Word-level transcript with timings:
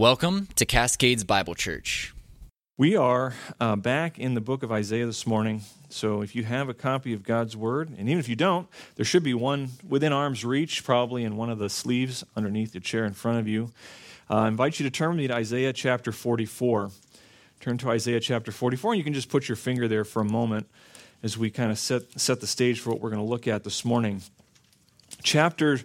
Welcome 0.00 0.48
to 0.54 0.64
Cascades 0.64 1.24
Bible 1.24 1.54
Church. 1.54 2.14
We 2.78 2.96
are 2.96 3.34
uh, 3.60 3.76
back 3.76 4.18
in 4.18 4.32
the 4.32 4.40
book 4.40 4.62
of 4.62 4.72
Isaiah 4.72 5.04
this 5.04 5.26
morning. 5.26 5.60
So 5.90 6.22
if 6.22 6.34
you 6.34 6.42
have 6.44 6.70
a 6.70 6.72
copy 6.72 7.12
of 7.12 7.22
God's 7.22 7.54
Word, 7.54 7.90
and 7.90 8.08
even 8.08 8.18
if 8.18 8.26
you 8.26 8.34
don't, 8.34 8.66
there 8.96 9.04
should 9.04 9.22
be 9.22 9.34
one 9.34 9.72
within 9.86 10.10
arm's 10.10 10.42
reach, 10.42 10.84
probably 10.84 11.22
in 11.22 11.36
one 11.36 11.50
of 11.50 11.58
the 11.58 11.68
sleeves 11.68 12.24
underneath 12.34 12.72
the 12.72 12.80
chair 12.80 13.04
in 13.04 13.12
front 13.12 13.40
of 13.40 13.46
you. 13.46 13.72
Uh, 14.30 14.36
I 14.36 14.48
invite 14.48 14.80
you 14.80 14.84
to 14.84 14.90
turn 14.90 15.16
me 15.16 15.28
to 15.28 15.34
Isaiah 15.34 15.74
chapter 15.74 16.12
44. 16.12 16.92
Turn 17.60 17.76
to 17.76 17.90
Isaiah 17.90 18.20
chapter 18.20 18.52
44, 18.52 18.92
and 18.92 18.98
you 18.98 19.04
can 19.04 19.12
just 19.12 19.28
put 19.28 19.50
your 19.50 19.56
finger 19.56 19.86
there 19.86 20.06
for 20.06 20.22
a 20.22 20.24
moment 20.24 20.66
as 21.22 21.36
we 21.36 21.50
kind 21.50 21.70
of 21.70 21.78
set, 21.78 22.18
set 22.18 22.40
the 22.40 22.46
stage 22.46 22.80
for 22.80 22.88
what 22.88 23.02
we're 23.02 23.10
going 23.10 23.22
to 23.22 23.28
look 23.28 23.46
at 23.46 23.64
this 23.64 23.84
morning. 23.84 24.22
Chapter 25.22 25.78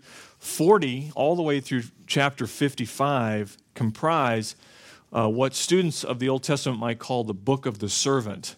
40, 0.45 1.11
all 1.15 1.35
the 1.35 1.41
way 1.41 1.59
through 1.59 1.83
chapter 2.05 2.45
55, 2.45 3.57
comprise 3.73 4.55
uh, 5.11 5.27
what 5.27 5.55
students 5.55 6.03
of 6.03 6.19
the 6.19 6.29
Old 6.29 6.43
Testament 6.43 6.79
might 6.79 6.99
call 6.99 7.23
the 7.23 7.33
book 7.33 7.65
of 7.65 7.79
the 7.79 7.89
servant. 7.89 8.55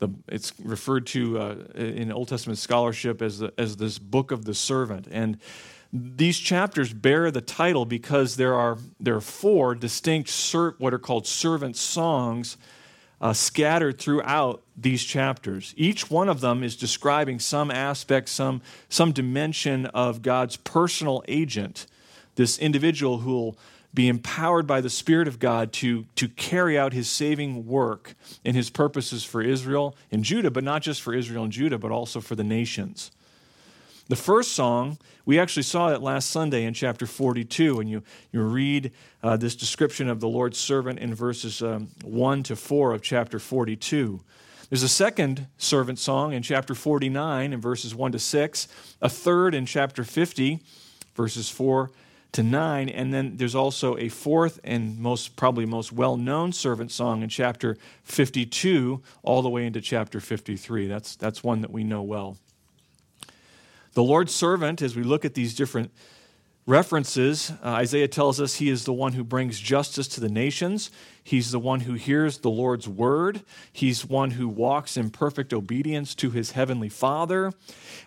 The, 0.00 0.10
it's 0.28 0.52
referred 0.62 1.06
to 1.08 1.38
uh, 1.38 1.54
in 1.74 2.12
Old 2.12 2.28
Testament 2.28 2.58
scholarship 2.58 3.22
as, 3.22 3.38
the, 3.38 3.52
as 3.56 3.78
this 3.78 3.98
book 3.98 4.30
of 4.30 4.44
the 4.44 4.54
servant. 4.54 5.08
And 5.10 5.38
these 5.92 6.38
chapters 6.38 6.92
bear 6.92 7.30
the 7.30 7.40
title 7.40 7.84
because 7.84 8.36
there 8.36 8.54
are, 8.54 8.78
there 9.00 9.16
are 9.16 9.20
four 9.22 9.74
distinct, 9.74 10.28
ser- 10.28 10.76
what 10.78 10.92
are 10.92 10.98
called 10.98 11.26
servant 11.26 11.76
songs 11.76 12.58
uh, 13.20 13.32
scattered 13.32 13.98
throughout 13.98 14.62
these 14.76 15.04
chapters. 15.04 15.74
Each 15.76 16.10
one 16.10 16.28
of 16.28 16.40
them 16.40 16.62
is 16.62 16.76
describing 16.76 17.38
some 17.38 17.70
aspect, 17.70 18.28
some, 18.28 18.62
some 18.88 19.12
dimension 19.12 19.86
of 19.86 20.22
God's 20.22 20.56
personal 20.56 21.22
agent, 21.28 21.86
this 22.36 22.58
individual 22.58 23.18
who 23.18 23.32
will 23.32 23.58
be 23.92 24.08
empowered 24.08 24.66
by 24.66 24.80
the 24.80 24.88
Spirit 24.88 25.26
of 25.28 25.38
God 25.38 25.72
to, 25.74 26.06
to 26.14 26.28
carry 26.28 26.78
out 26.78 26.92
his 26.92 27.08
saving 27.10 27.66
work 27.66 28.14
and 28.44 28.56
his 28.56 28.70
purposes 28.70 29.24
for 29.24 29.42
Israel 29.42 29.96
and 30.10 30.22
Judah, 30.24 30.50
but 30.50 30.64
not 30.64 30.82
just 30.82 31.02
for 31.02 31.12
Israel 31.12 31.44
and 31.44 31.52
Judah, 31.52 31.78
but 31.78 31.90
also 31.90 32.20
for 32.20 32.36
the 32.36 32.44
nations. 32.44 33.10
The 34.10 34.16
first 34.16 34.54
song, 34.54 34.98
we 35.24 35.38
actually 35.38 35.62
saw 35.62 35.90
it 35.90 36.02
last 36.02 36.30
Sunday 36.30 36.64
in 36.64 36.74
chapter 36.74 37.06
42, 37.06 37.78
and 37.78 37.88
you, 37.88 38.02
you 38.32 38.42
read 38.42 38.90
uh, 39.22 39.36
this 39.36 39.54
description 39.54 40.08
of 40.08 40.18
the 40.18 40.26
Lord's 40.26 40.58
servant 40.58 40.98
in 40.98 41.14
verses 41.14 41.62
um, 41.62 41.90
1 42.02 42.42
to 42.42 42.56
4 42.56 42.92
of 42.92 43.02
chapter 43.02 43.38
42. 43.38 44.20
There's 44.68 44.82
a 44.82 44.88
second 44.88 45.46
servant 45.58 46.00
song 46.00 46.32
in 46.32 46.42
chapter 46.42 46.74
49 46.74 47.52
in 47.52 47.60
verses 47.60 47.94
1 47.94 48.10
to 48.10 48.18
6, 48.18 48.66
a 49.00 49.08
third 49.08 49.54
in 49.54 49.64
chapter 49.64 50.02
50, 50.02 50.58
verses 51.14 51.48
4 51.48 51.92
to 52.32 52.42
9. 52.42 52.88
And 52.88 53.14
then 53.14 53.36
there's 53.36 53.54
also 53.54 53.96
a 53.96 54.08
fourth 54.08 54.58
and 54.64 54.98
most 54.98 55.36
probably 55.36 55.66
most 55.66 55.92
well 55.92 56.16
known 56.16 56.52
servant 56.52 56.90
song 56.90 57.22
in 57.22 57.28
chapter 57.28 57.76
52, 58.02 59.02
all 59.22 59.40
the 59.40 59.48
way 59.48 59.66
into 59.66 59.80
chapter 59.80 60.18
53. 60.18 60.88
That's, 60.88 61.14
that's 61.14 61.44
one 61.44 61.60
that 61.60 61.70
we 61.70 61.84
know 61.84 62.02
well. 62.02 62.38
The 63.92 64.02
Lord's 64.02 64.34
servant, 64.34 64.82
as 64.82 64.94
we 64.94 65.02
look 65.02 65.24
at 65.24 65.34
these 65.34 65.54
different 65.54 65.90
references, 66.64 67.50
uh, 67.64 67.70
Isaiah 67.70 68.06
tells 68.06 68.40
us 68.40 68.54
he 68.54 68.68
is 68.68 68.84
the 68.84 68.92
one 68.92 69.14
who 69.14 69.24
brings 69.24 69.58
justice 69.58 70.06
to 70.08 70.20
the 70.20 70.28
nations. 70.28 70.92
He's 71.24 71.50
the 71.50 71.58
one 71.58 71.80
who 71.80 71.94
hears 71.94 72.38
the 72.38 72.50
Lord's 72.50 72.86
word. 72.86 73.42
He's 73.72 74.06
one 74.06 74.32
who 74.32 74.48
walks 74.48 74.96
in 74.96 75.10
perfect 75.10 75.52
obedience 75.52 76.14
to 76.16 76.30
his 76.30 76.52
heavenly 76.52 76.88
Father. 76.88 77.52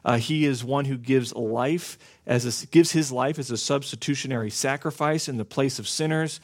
Uh, 0.05 0.17
he 0.17 0.45
is 0.45 0.63
one 0.63 0.85
who 0.85 0.97
gives 0.97 1.35
life 1.35 1.97
as 2.25 2.63
a, 2.63 2.67
gives 2.67 2.93
his 2.93 3.11
life 3.11 3.37
as 3.37 3.51
a 3.51 3.57
substitutionary 3.57 4.49
sacrifice 4.49 5.27
in 5.27 5.37
the 5.37 5.45
place 5.45 5.79
of 5.79 5.87
sinners. 5.87 6.39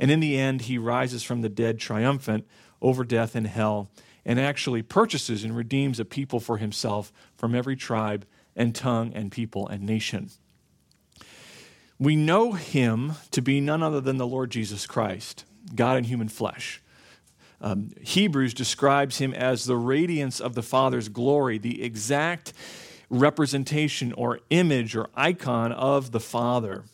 And 0.00 0.10
in 0.10 0.18
the 0.18 0.36
end, 0.36 0.62
he 0.62 0.78
rises 0.78 1.22
from 1.22 1.42
the 1.42 1.48
dead 1.48 1.78
triumphant 1.78 2.44
over 2.82 3.04
death 3.04 3.36
and 3.36 3.46
hell 3.46 3.88
and 4.24 4.40
actually 4.40 4.82
purchases 4.82 5.44
and 5.44 5.56
redeems 5.56 6.00
a 6.00 6.04
people 6.04 6.40
for 6.40 6.58
himself 6.58 7.12
from 7.36 7.54
every 7.54 7.76
tribe 7.76 8.26
and 8.60 8.74
tongue 8.74 9.12
and 9.14 9.32
people 9.32 9.66
and 9.66 9.82
nation. 9.82 10.30
We 11.98 12.14
know 12.14 12.52
him 12.52 13.14
to 13.30 13.40
be 13.40 13.60
none 13.60 13.82
other 13.82 14.00
than 14.00 14.18
the 14.18 14.26
Lord 14.26 14.50
Jesus 14.50 14.86
Christ, 14.86 15.44
God 15.74 15.96
in 15.96 16.04
human 16.04 16.28
flesh. 16.28 16.82
Um, 17.62 17.90
Hebrews 18.00 18.54
describes 18.54 19.18
him 19.18 19.32
as 19.34 19.64
the 19.64 19.76
radiance 19.76 20.40
of 20.40 20.54
the 20.54 20.62
Father's 20.62 21.08
glory, 21.08 21.58
the 21.58 21.82
exact 21.82 22.52
representation 23.08 24.12
or 24.12 24.40
image 24.50 24.94
or 24.94 25.08
icon 25.14 25.72
of 25.72 26.12
the 26.12 26.20
Father. 26.20 26.84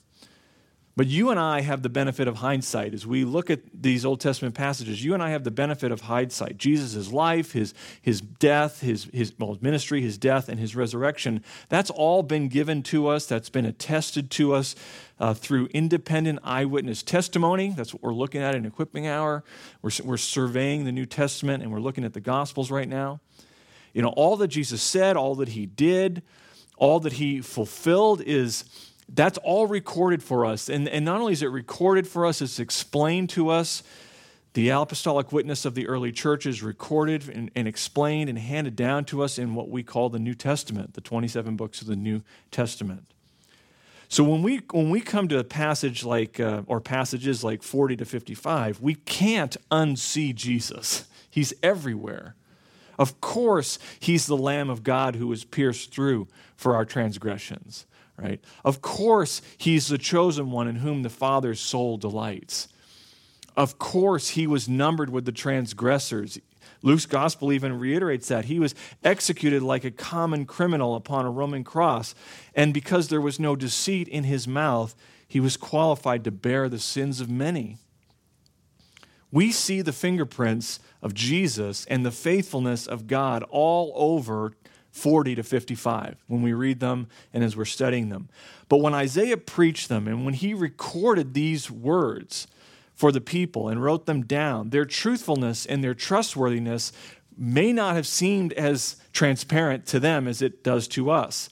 But 0.97 1.09
you 1.09 1.29
and 1.29 1.39
I 1.39 1.61
have 1.61 1.83
the 1.83 1.91
benefit 1.91 2.27
of 2.27 2.37
hindsight. 2.37 2.95
As 2.95 3.07
we 3.07 3.27
look 3.27 3.51
at 3.51 3.61
these 3.75 4.07
Old 4.07 4.19
Testament 4.19 4.55
passages, 4.55 5.05
you 5.05 5.13
and 5.13 5.23
I 5.23 5.29
have 5.29 5.45
the 5.45 5.51
benefit 5.51 5.93
of 5.93 6.03
hindsight. 6.03 6.57
Jesus' 6.57 7.13
life, 7.13 7.53
his, 7.53 7.75
his 8.01 8.23
death, 8.23 8.81
his, 8.81 9.05
his, 9.13 9.35
well, 9.39 9.59
ministry, 9.61 10.01
his 10.01 10.17
death, 10.17 10.49
and 10.49 10.59
his 10.59 10.75
resurrection, 10.75 11.45
that's 11.69 11.91
all 11.91 12.23
been 12.23 12.49
given 12.49 12.83
to 12.85 13.09
us, 13.09 13.27
that's 13.27 13.51
been 13.51 13.67
attested 13.67 14.31
to 14.33 14.55
us 14.55 14.75
uh, 15.21 15.35
through 15.35 15.67
independent 15.75 16.39
eyewitness 16.43 17.03
testimony. 17.03 17.75
That's 17.77 17.93
what 17.93 18.03
we're 18.03 18.15
looking 18.15 18.41
at 18.41 18.55
in 18.55 18.65
Equipping 18.65 19.07
Hour. 19.07 19.45
We're, 19.83 19.91
we're 20.03 20.17
surveying 20.17 20.87
the 20.87 20.93
New 20.93 21.07
Testament 21.07 21.63
and 21.63 21.71
we're 21.71 21.79
looking 21.79 22.05
at 22.05 22.15
the 22.15 22.23
Gospels 22.23 22.71
right 22.71 22.89
now. 22.89 23.21
You 23.93 24.01
know, 24.01 24.15
all 24.17 24.37
that 24.37 24.49
Jesus 24.49 24.83
said, 24.83 25.15
all 25.19 25.35
that 25.37 25.51
he 25.51 25.67
did, 25.67 26.23
all 26.79 27.01
that 27.01 27.15
he 27.15 27.43
fulfilled 27.43 28.23
is 28.23 28.65
that's 29.09 29.39
all 29.39 29.67
recorded 29.67 30.23
for 30.23 30.45
us. 30.45 30.69
And, 30.69 30.89
and 30.89 31.05
not 31.05 31.21
only 31.21 31.33
is 31.33 31.43
it 31.43 31.47
recorded 31.47 32.09
for 32.09 32.27
us, 32.27 32.43
it's 32.43 32.59
explained 32.59 33.31
to 33.31 33.51
us. 33.51 33.83
The 34.55 34.71
apostolic 34.71 35.33
witness 35.33 35.65
of 35.65 35.75
the 35.75 35.87
early 35.87 36.13
church 36.13 36.47
is 36.47 36.63
recorded 36.63 37.29
and, 37.29 37.51
and, 37.55 37.69
explained 37.69 38.31
and 38.31 38.39
handed 38.39 38.75
down 38.75 39.05
to 39.07 39.23
us 39.23 39.39
in 39.39 39.55
what 39.55 39.69
we 39.69 39.83
call 39.83 40.09
the 40.09 40.19
New 40.19 40.35
Testament, 40.35 40.95
the 40.95 41.03
27 41.03 41.57
books 41.57 41.83
of 41.83 41.87
the 41.87 41.97
New 41.97 42.23
Testament. 42.51 43.05
So 44.09 44.25
when 44.25 44.43
we 44.43 44.59
when 44.71 44.89
we 44.91 45.01
come 45.01 45.27
to 45.29 45.39
a 45.39 45.45
passage 45.45 46.05
like 46.05 46.39
uh, 46.39 46.63
or 46.67 46.81
passages 46.81 47.43
like 47.43 47.63
40 47.63 47.97
to 47.97 48.05
55, 48.05 48.81
we 48.81 48.95
can't 48.95 49.57
unsee 49.71 50.33
Jesus. 50.35 51.09
He's 51.29 51.53
everywhere. 51.63 52.37
Of 52.99 53.21
course, 53.21 53.79
he's 53.99 54.27
the 54.27 54.37
lamb 54.37 54.71
of 54.71 54.85
God 54.85 55.17
who 55.17 55.27
was 55.27 55.45
pierced 55.45 55.93
through 55.93 56.29
for 56.57 56.77
our 56.77 56.85
transgressions 56.85 57.85
right? 58.17 58.41
Of 58.65 58.81
course, 58.81 59.43
he's 59.57 59.89
the 59.89 59.99
chosen 59.99 60.51
one 60.51 60.69
in 60.69 60.77
whom 60.77 61.03
the 61.03 61.11
Father's 61.11 61.61
soul 61.61 61.97
delights. 61.97 62.69
Of 63.57 63.79
course, 63.79 64.31
he 64.31 64.47
was 64.47 64.69
numbered 64.69 65.11
with 65.11 65.25
the 65.25 65.33
transgressors. 65.33 66.39
Luke's 66.83 67.07
gospel 67.07 67.53
even 67.53 67.79
reiterates 67.79 68.29
that. 68.29 68.47
He 68.47 68.59
was 68.59 68.75
executed 69.03 69.63
like 69.63 69.85
a 69.85 69.91
common 69.91 70.45
criminal 70.45 70.95
upon 70.95 71.25
a 71.25 71.31
Roman 71.31 71.65
cross, 71.65 72.15
and 72.55 72.75
because 72.75 73.09
there 73.09 73.21
was 73.21 73.41
no 73.41 73.57
deceit 73.57 74.09
in 74.09 74.25
his 74.25 74.47
mouth, 74.47 74.95
he 75.27 75.41
was 75.41 75.57
qualified 75.57 76.23
to 76.25 76.31
bear 76.31 76.69
the 76.69 76.79
sins 76.79 77.21
of 77.21 77.31
many. 77.31 77.79
We 79.33 79.51
see 79.53 79.83
the 79.83 79.93
fingerprints 79.93 80.79
of 81.03 81.15
Jesus 81.15 81.85
and 81.87 82.07
the 82.07 82.11
faithfulness 82.11 82.87
of 82.87 83.07
God 83.07 83.43
all 83.51 83.93
over 83.95 84.53
40 84.97 85.35
to 85.35 85.43
55 85.43 86.17
when 86.27 86.41
we 86.41 86.55
read 86.55 86.81
them 86.81 87.09
and 87.35 87.45
as 87.45 87.55
we're 87.55 87.67
studying 87.67 88.09
them. 88.09 88.31
But 88.71 88.79
when 88.79 88.95
Isaiah 88.95 89.37
preached 89.37 89.91
them 89.91 90.09
and 90.09 90.25
when 90.25 90.33
he 90.33 90.55
recorded 90.55 91.35
these 91.35 91.71
words 91.71 92.47
for 92.95 93.13
the 93.13 93.21
people 93.21 93.69
and 93.69 93.83
wrote 93.83 94.07
them 94.07 94.23
down, 94.23 94.71
their 94.71 94.87
truthfulness 94.87 95.67
and 95.67 95.85
their 95.85 95.93
trustworthiness 95.93 96.93
may 97.37 97.75
not 97.75 97.95
have 97.95 98.07
seemed 98.07 98.55
as 98.55 98.97
transparent 99.13 99.85
to 99.87 100.01
them 100.01 100.27
as 100.27 100.41
it 100.41 100.65
does 100.65 100.89
to 100.89 101.11
us. 101.11 101.51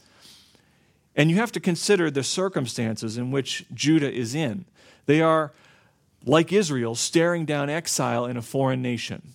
And 1.15 1.31
you 1.31 1.37
have 1.37 1.53
to 1.53 1.61
consider 1.61 2.11
the 2.11 2.25
circumstances 2.25 3.19
in 3.19 3.31
which 3.31 3.66
Judah 3.75 4.11
is 4.11 4.34
in. 4.34 4.65
They 5.05 5.21
are, 5.21 5.53
like 6.25 6.50
Israel, 6.50 6.94
staring 6.94 7.44
down 7.44 7.69
exile 7.69 8.25
in 8.25 8.38
a 8.38 8.43
foreign 8.43 8.81
nation. 8.81 9.33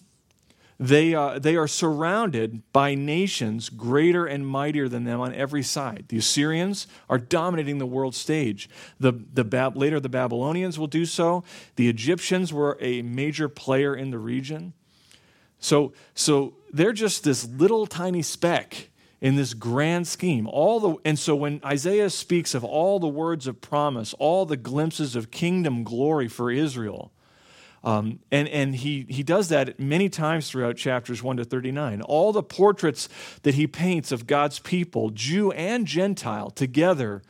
They, 0.80 1.14
uh, 1.14 1.40
they 1.40 1.58
are 1.58 1.68
surrounded 1.68 2.62
by 2.72 2.96
nations 2.96 3.68
greater 3.68 4.26
and 4.26 4.48
mightier 4.48 4.88
than 4.88 5.04
them 5.04 5.20
on 5.20 5.36
every 5.36 5.62
side. 5.62 6.06
The 6.08 6.18
Assyrians 6.18 6.88
are 7.10 7.18
dominating 7.18 7.80
the 7.80 7.86
world 7.86 8.16
stage. 8.16 8.70
The, 8.98 9.12
the 9.12 9.44
Bab- 9.44 9.76
later, 9.76 10.00
the 10.00 10.08
Babylonians 10.08 10.80
will 10.80 10.88
do 10.88 11.06
so. 11.06 11.44
The 11.76 11.90
Egyptians 11.90 12.54
were 12.54 12.78
a 12.80 13.02
major 13.02 13.50
player 13.50 13.94
in 13.94 14.12
the 14.12 14.20
region. 14.20 14.72
So, 15.60 15.92
so 16.16 16.54
they're 16.72 16.94
just 16.94 17.26
this 17.26 17.46
little 17.46 17.86
tiny 17.86 18.22
speck 18.22 18.90
in 19.20 19.36
this 19.36 19.54
grand 19.54 20.08
scheme. 20.08 20.48
All 20.48 20.80
the, 20.80 20.96
and 21.04 21.20
so 21.20 21.36
when 21.36 21.60
Isaiah 21.66 22.10
speaks 22.10 22.54
of 22.54 22.64
all 22.64 23.02
the 23.02 23.08
words 23.08 23.48
of 23.48 23.60
promise, 23.60 24.14
all 24.14 24.46
the 24.46 24.56
glimpses 24.56 25.18
of 25.18 25.30
kingdom 25.30 25.84
glory 25.84 26.30
for 26.30 26.50
Israel, 26.50 27.12
um, 27.84 28.20
and 28.32 28.48
and 28.50 28.76
he, 28.76 29.06
he 29.10 29.24
does 29.24 29.50
that 29.50 29.80
many 29.80 30.10
times 30.10 30.50
throughout 30.50 30.76
chapters 30.76 31.24
1 31.24 31.38
to 31.38 31.46
39. 31.46 32.02
All 32.02 32.34
the 32.34 32.44
portraits 32.44 33.08
that 33.44 33.56
he 33.56 33.68
paints 33.68 34.12
of 34.12 34.28
God's 34.28 34.60
people, 34.60 35.10
Jew 35.12 35.52
and 35.52 35.86
Gentile, 35.86 36.50
together 36.50 37.22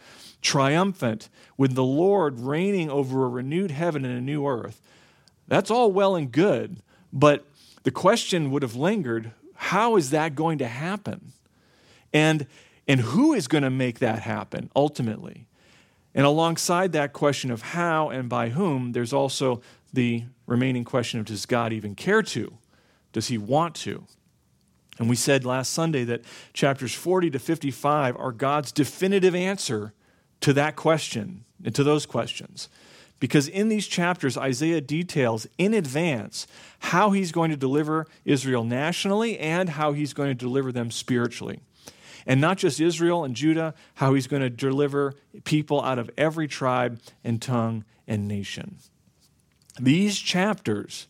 triumphant, 0.41 1.29
with 1.57 1.75
the 1.75 1.83
Lord 1.83 2.39
reigning 2.39 2.89
over 2.89 3.25
a 3.25 3.29
renewed 3.29 3.71
heaven 3.71 4.05
and 4.05 4.17
a 4.17 4.21
new 4.21 4.47
earth. 4.47 4.81
That's 5.47 5.69
all 5.69 5.91
well 5.91 6.15
and 6.15 6.31
good, 6.31 6.77
but 7.11 7.45
the 7.83 7.91
question 7.91 8.51
would 8.51 8.61
have 8.61 8.75
lingered 8.75 9.31
how 9.55 9.97
is 9.97 10.11
that 10.11 10.35
going 10.35 10.59
to 10.59 10.67
happen? 10.67 11.33
And, 12.13 12.47
and 12.87 13.01
who 13.01 13.33
is 13.33 13.47
going 13.49 13.63
to 13.63 13.69
make 13.69 13.99
that 13.99 14.19
happen 14.19 14.71
ultimately? 14.73 15.47
And 16.15 16.25
alongside 16.25 16.93
that 16.93 17.13
question 17.13 17.51
of 17.51 17.61
how 17.61 18.09
and 18.09 18.29
by 18.29 18.49
whom, 18.49 18.93
there's 18.93 19.11
also 19.11 19.61
the 19.93 20.23
remaining 20.45 20.83
question 20.83 21.19
of 21.19 21.25
does 21.25 21.45
God 21.45 21.73
even 21.73 21.95
care 21.95 22.21
to? 22.23 22.57
Does 23.11 23.27
he 23.27 23.37
want 23.37 23.75
to? 23.75 24.05
And 24.99 25.09
we 25.09 25.15
said 25.15 25.45
last 25.45 25.71
Sunday 25.71 26.03
that 26.03 26.21
chapters 26.53 26.93
40 26.93 27.31
to 27.31 27.39
55 27.39 28.17
are 28.17 28.31
God's 28.31 28.71
definitive 28.71 29.33
answer 29.33 29.93
to 30.41 30.53
that 30.53 30.75
question 30.75 31.45
and 31.63 31.73
to 31.73 31.83
those 31.83 32.05
questions. 32.05 32.69
Because 33.19 33.47
in 33.47 33.67
these 33.69 33.87
chapters, 33.87 34.37
Isaiah 34.37 34.81
details 34.81 35.47
in 35.57 35.73
advance 35.73 36.47
how 36.79 37.11
he's 37.11 37.31
going 37.31 37.51
to 37.51 37.57
deliver 37.57 38.07
Israel 38.23 38.63
nationally 38.63 39.37
and 39.37 39.69
how 39.69 39.91
he's 39.91 40.13
going 40.13 40.29
to 40.29 40.35
deliver 40.35 40.71
them 40.71 40.89
spiritually. 40.91 41.59
And 42.25 42.39
not 42.39 42.57
just 42.57 42.79
Israel 42.79 43.23
and 43.23 43.35
Judah, 43.35 43.73
how 43.95 44.13
he's 44.13 44.27
going 44.27 44.41
to 44.41 44.49
deliver 44.49 45.15
people 45.43 45.81
out 45.81 45.99
of 45.99 46.09
every 46.17 46.47
tribe 46.47 46.99
and 47.23 47.41
tongue 47.41 47.83
and 48.07 48.27
nation. 48.27 48.77
These 49.79 50.19
chapters 50.19 51.07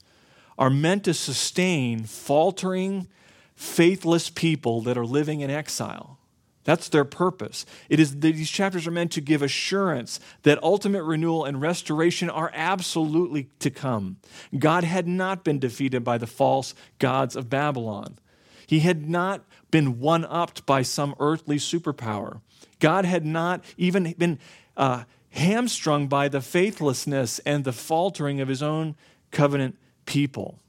are 0.58 0.70
meant 0.70 1.06
to 1.06 1.14
sustain 1.14 2.04
faltering, 2.04 3.08
faithless 3.56 4.30
people 4.30 4.82
that 4.82 4.98
are 4.98 5.06
living 5.06 5.42
in 5.42 5.50
exile. 5.50 6.20
That's 6.66 6.90
their 6.90 7.06
purpose. 7.06 7.66
It 7.90 8.00
is 8.00 8.20
these 8.20 8.50
chapters 8.50 8.86
are 8.86 8.92
meant 8.92 9.12
to 9.14 9.22
give 9.22 9.42
assurance 9.42 10.20
that 10.44 10.62
ultimate 10.62 11.04
renewal 11.04 11.46
and 11.46 11.62
restoration 11.62 12.30
are 12.30 12.52
absolutely 12.54 13.50
to 13.60 13.72
come. 13.72 14.18
God 14.58 14.84
had 14.84 15.08
not 15.08 15.44
been 15.44 15.58
defeated 15.58 16.04
by 16.04 16.18
the 16.18 16.28
false 16.28 16.76
gods 17.00 17.36
of 17.36 17.50
Babylon. 17.50 18.20
He 18.68 18.82
had 18.82 19.10
not 19.10 19.46
been 19.72 20.00
one 20.00 20.26
upped 20.26 20.66
by 20.66 20.84
some 20.84 21.16
earthly 21.20 21.58
superpower. 21.58 22.42
God 22.80 23.04
had 23.04 23.26
not 23.26 23.64
even 23.78 24.14
been 24.18 24.38
uh, 24.78 25.06
hamstrung 25.32 26.08
by 26.08 26.28
the 26.28 26.42
faithlessness 26.42 27.40
and 27.40 27.64
the 27.64 27.74
faltering 27.74 28.42
of 28.42 28.48
his 28.48 28.64
own 28.64 28.96
covenant 29.32 29.78
people. 30.06 30.60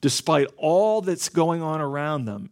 Despite 0.00 0.48
all 0.56 1.00
that's 1.00 1.28
going 1.28 1.62
on 1.62 1.80
around 1.80 2.24
them, 2.24 2.50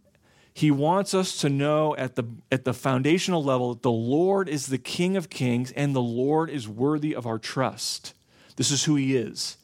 he 0.56 0.70
wants 0.70 1.12
us 1.12 1.36
to 1.42 1.50
know 1.50 1.94
at 1.96 2.14
the, 2.14 2.24
at 2.50 2.64
the 2.64 2.72
foundational 2.72 3.44
level 3.44 3.74
that 3.74 3.82
the 3.82 3.90
Lord 3.90 4.48
is 4.48 4.68
the 4.68 4.78
King 4.78 5.14
of 5.14 5.28
kings 5.28 5.70
and 5.72 5.94
the 5.94 6.00
Lord 6.00 6.48
is 6.48 6.66
worthy 6.66 7.14
of 7.14 7.26
our 7.26 7.38
trust. 7.38 8.14
This 8.56 8.70
is 8.70 8.84
who 8.84 8.96
He 8.96 9.16
is. 9.16 9.58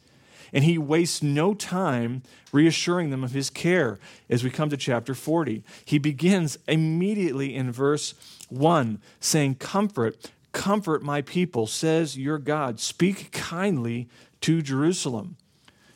And 0.52 0.64
He 0.64 0.76
wastes 0.76 1.22
no 1.22 1.54
time 1.54 2.22
reassuring 2.52 3.08
them 3.08 3.24
of 3.24 3.32
His 3.32 3.48
care 3.48 3.98
as 4.28 4.44
we 4.44 4.50
come 4.50 4.68
to 4.68 4.76
chapter 4.76 5.14
40. 5.14 5.64
He 5.82 5.96
begins 5.96 6.58
immediately 6.68 7.54
in 7.54 7.72
verse 7.72 8.12
1 8.50 9.00
saying, 9.18 9.54
Comfort, 9.54 10.30
comfort 10.52 11.02
my 11.02 11.22
people, 11.22 11.66
says 11.66 12.16
your 12.16 12.38
God. 12.38 12.80
Speak 12.80 13.32
kindly 13.32 14.08
to 14.42 14.62
Jerusalem. 14.62 15.36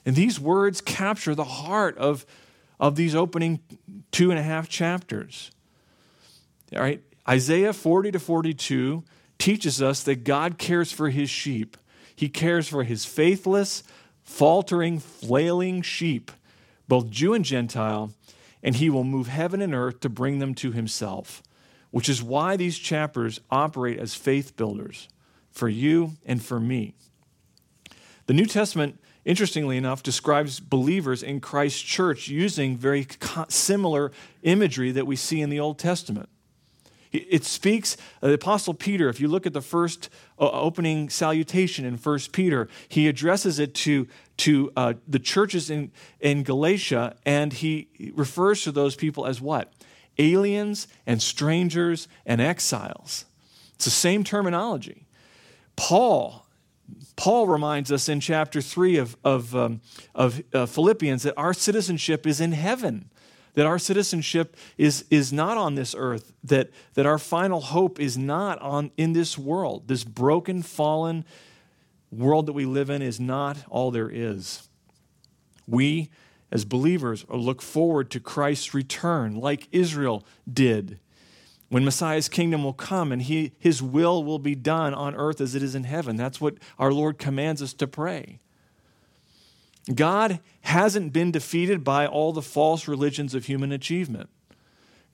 And 0.04 0.16
these 0.16 0.38
words 0.40 0.80
capture 0.80 1.34
the 1.34 1.44
heart 1.44 1.96
of 1.98 2.26
of 2.78 2.96
these 2.96 3.14
opening 3.14 3.60
two 4.12 4.30
and 4.30 4.38
a 4.38 4.42
half 4.42 4.68
chapters. 4.68 5.50
All 6.74 6.80
right, 6.80 7.02
Isaiah 7.28 7.72
40 7.72 8.12
to 8.12 8.18
42 8.18 9.02
teaches 9.38 9.80
us 9.82 10.02
that 10.02 10.24
God 10.24 10.58
cares 10.58 10.92
for 10.92 11.10
his 11.10 11.30
sheep. 11.30 11.76
He 12.14 12.28
cares 12.28 12.68
for 12.68 12.84
his 12.84 13.04
faithless, 13.04 13.82
faltering, 14.22 14.98
flailing 14.98 15.82
sheep, 15.82 16.30
both 16.88 17.10
Jew 17.10 17.34
and 17.34 17.44
Gentile, 17.44 18.12
and 18.62 18.76
he 18.76 18.90
will 18.90 19.04
move 19.04 19.28
heaven 19.28 19.60
and 19.60 19.74
earth 19.74 20.00
to 20.00 20.08
bring 20.08 20.38
them 20.38 20.54
to 20.56 20.72
himself, 20.72 21.42
which 21.96 22.10
is 22.10 22.22
why 22.22 22.58
these 22.58 22.76
chapters 22.76 23.40
operate 23.50 23.98
as 23.98 24.14
faith 24.14 24.54
builders 24.54 25.08
for 25.50 25.66
you 25.66 26.12
and 26.26 26.44
for 26.44 26.60
me. 26.60 26.92
The 28.26 28.34
New 28.34 28.44
Testament 28.44 29.00
interestingly 29.24 29.78
enough, 29.78 30.02
describes 30.02 30.60
believers 30.60 31.22
in 31.22 31.40
Christ's 31.40 31.80
church 31.80 32.28
using 32.28 32.76
very 32.76 33.06
similar 33.48 34.12
imagery 34.42 34.92
that 34.92 35.06
we 35.06 35.16
see 35.16 35.40
in 35.40 35.50
the 35.50 35.58
Old 35.58 35.78
Testament. 35.78 36.28
It 37.12 37.44
speaks, 37.44 37.96
uh, 38.22 38.28
the 38.28 38.34
Apostle 38.34 38.74
Peter, 38.74 39.08
if 39.08 39.18
you 39.20 39.26
look 39.26 39.46
at 39.46 39.54
the 39.54 39.62
first 39.62 40.10
uh, 40.38 40.50
opening 40.50 41.08
salutation 41.08 41.86
in 41.86 41.96
1 41.96 42.18
Peter, 42.30 42.68
he 42.88 43.08
addresses 43.08 43.58
it 43.58 43.74
to, 43.74 44.06
to 44.36 44.70
uh, 44.76 44.94
the 45.08 45.18
churches 45.18 45.70
in, 45.70 45.92
in 46.20 46.42
Galatia, 46.42 47.16
and 47.24 47.54
he 47.54 47.88
refers 48.14 48.62
to 48.64 48.70
those 48.70 48.96
people 48.96 49.26
as 49.26 49.40
what? 49.40 49.72
Aliens 50.18 50.88
and 51.06 51.20
strangers 51.20 52.08
and 52.24 52.40
exiles. 52.40 53.24
It's 53.74 53.84
the 53.84 53.90
same 53.90 54.24
terminology. 54.24 55.06
Paul 55.76 56.46
Paul 57.16 57.48
reminds 57.48 57.90
us 57.90 58.08
in 58.08 58.20
chapter 58.20 58.60
3 58.60 58.98
of, 58.98 59.16
of, 59.24 59.56
um, 59.56 59.80
of 60.14 60.42
uh, 60.52 60.66
Philippians 60.66 61.22
that 61.22 61.34
our 61.36 61.54
citizenship 61.54 62.26
is 62.26 62.40
in 62.40 62.52
heaven, 62.52 63.10
that 63.54 63.66
our 63.66 63.78
citizenship 63.78 64.56
is, 64.76 65.04
is 65.10 65.32
not 65.32 65.56
on 65.56 65.74
this 65.74 65.94
earth, 65.96 66.32
that, 66.44 66.70
that 66.94 67.06
our 67.06 67.18
final 67.18 67.60
hope 67.60 67.98
is 67.98 68.18
not 68.18 68.60
on, 68.60 68.90
in 68.96 69.14
this 69.14 69.38
world. 69.38 69.88
This 69.88 70.04
broken, 70.04 70.62
fallen 70.62 71.24
world 72.12 72.46
that 72.46 72.52
we 72.52 72.66
live 72.66 72.90
in 72.90 73.02
is 73.02 73.18
not 73.18 73.56
all 73.70 73.90
there 73.90 74.10
is. 74.10 74.68
We, 75.66 76.10
as 76.56 76.64
believers, 76.64 77.26
look 77.28 77.60
forward 77.60 78.10
to 78.10 78.18
Christ's 78.18 78.72
return 78.72 79.36
like 79.36 79.68
Israel 79.72 80.24
did 80.50 80.98
when 81.68 81.84
Messiah's 81.84 82.30
kingdom 82.30 82.64
will 82.64 82.72
come 82.72 83.12
and 83.12 83.20
he, 83.20 83.52
his 83.58 83.82
will 83.82 84.24
will 84.24 84.38
be 84.38 84.54
done 84.54 84.94
on 84.94 85.14
earth 85.14 85.42
as 85.42 85.54
it 85.54 85.62
is 85.62 85.74
in 85.74 85.84
heaven. 85.84 86.16
That's 86.16 86.40
what 86.40 86.54
our 86.78 86.94
Lord 86.94 87.18
commands 87.18 87.60
us 87.60 87.74
to 87.74 87.86
pray. 87.86 88.38
God 89.94 90.40
hasn't 90.62 91.12
been 91.12 91.30
defeated 91.30 91.84
by 91.84 92.06
all 92.06 92.32
the 92.32 92.40
false 92.40 92.88
religions 92.88 93.34
of 93.34 93.44
human 93.44 93.70
achievement. 93.70 94.30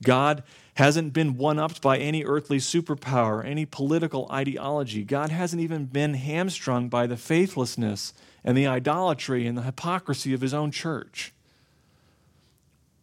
God 0.01 0.43
hasn't 0.75 1.11
been 1.11 1.35
one 1.35 1.59
upped 1.59 1.81
by 1.81 1.97
any 1.97 2.23
earthly 2.23 2.57
superpower, 2.57 3.45
any 3.45 3.65
political 3.65 4.29
ideology. 4.31 5.03
God 5.03 5.29
hasn't 5.29 5.61
even 5.61 5.87
been 5.87 6.13
hamstrung 6.13 6.87
by 6.87 7.05
the 7.05 7.17
faithlessness 7.17 8.13
and 8.43 8.57
the 8.57 8.67
idolatry 8.67 9.47
and 9.47 9.57
the 9.57 9.63
hypocrisy 9.63 10.33
of 10.33 10.41
his 10.41 10.53
own 10.53 10.71
church. 10.71 11.33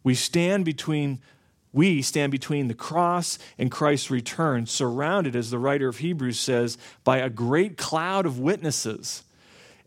We 0.03 0.15
stand 0.15 0.65
between 0.65 1.19
we 1.73 2.01
stand 2.01 2.33
between 2.33 2.67
the 2.67 2.73
cross 2.73 3.39
and 3.57 3.71
Christ's 3.71 4.11
return, 4.11 4.65
surrounded, 4.65 5.35
as 5.37 5.51
the 5.51 5.57
writer 5.57 5.87
of 5.87 5.99
Hebrews 5.99 6.37
says, 6.37 6.77
by 7.05 7.19
a 7.19 7.29
great 7.29 7.77
cloud 7.77 8.25
of 8.25 8.39
witnesses. 8.39 9.23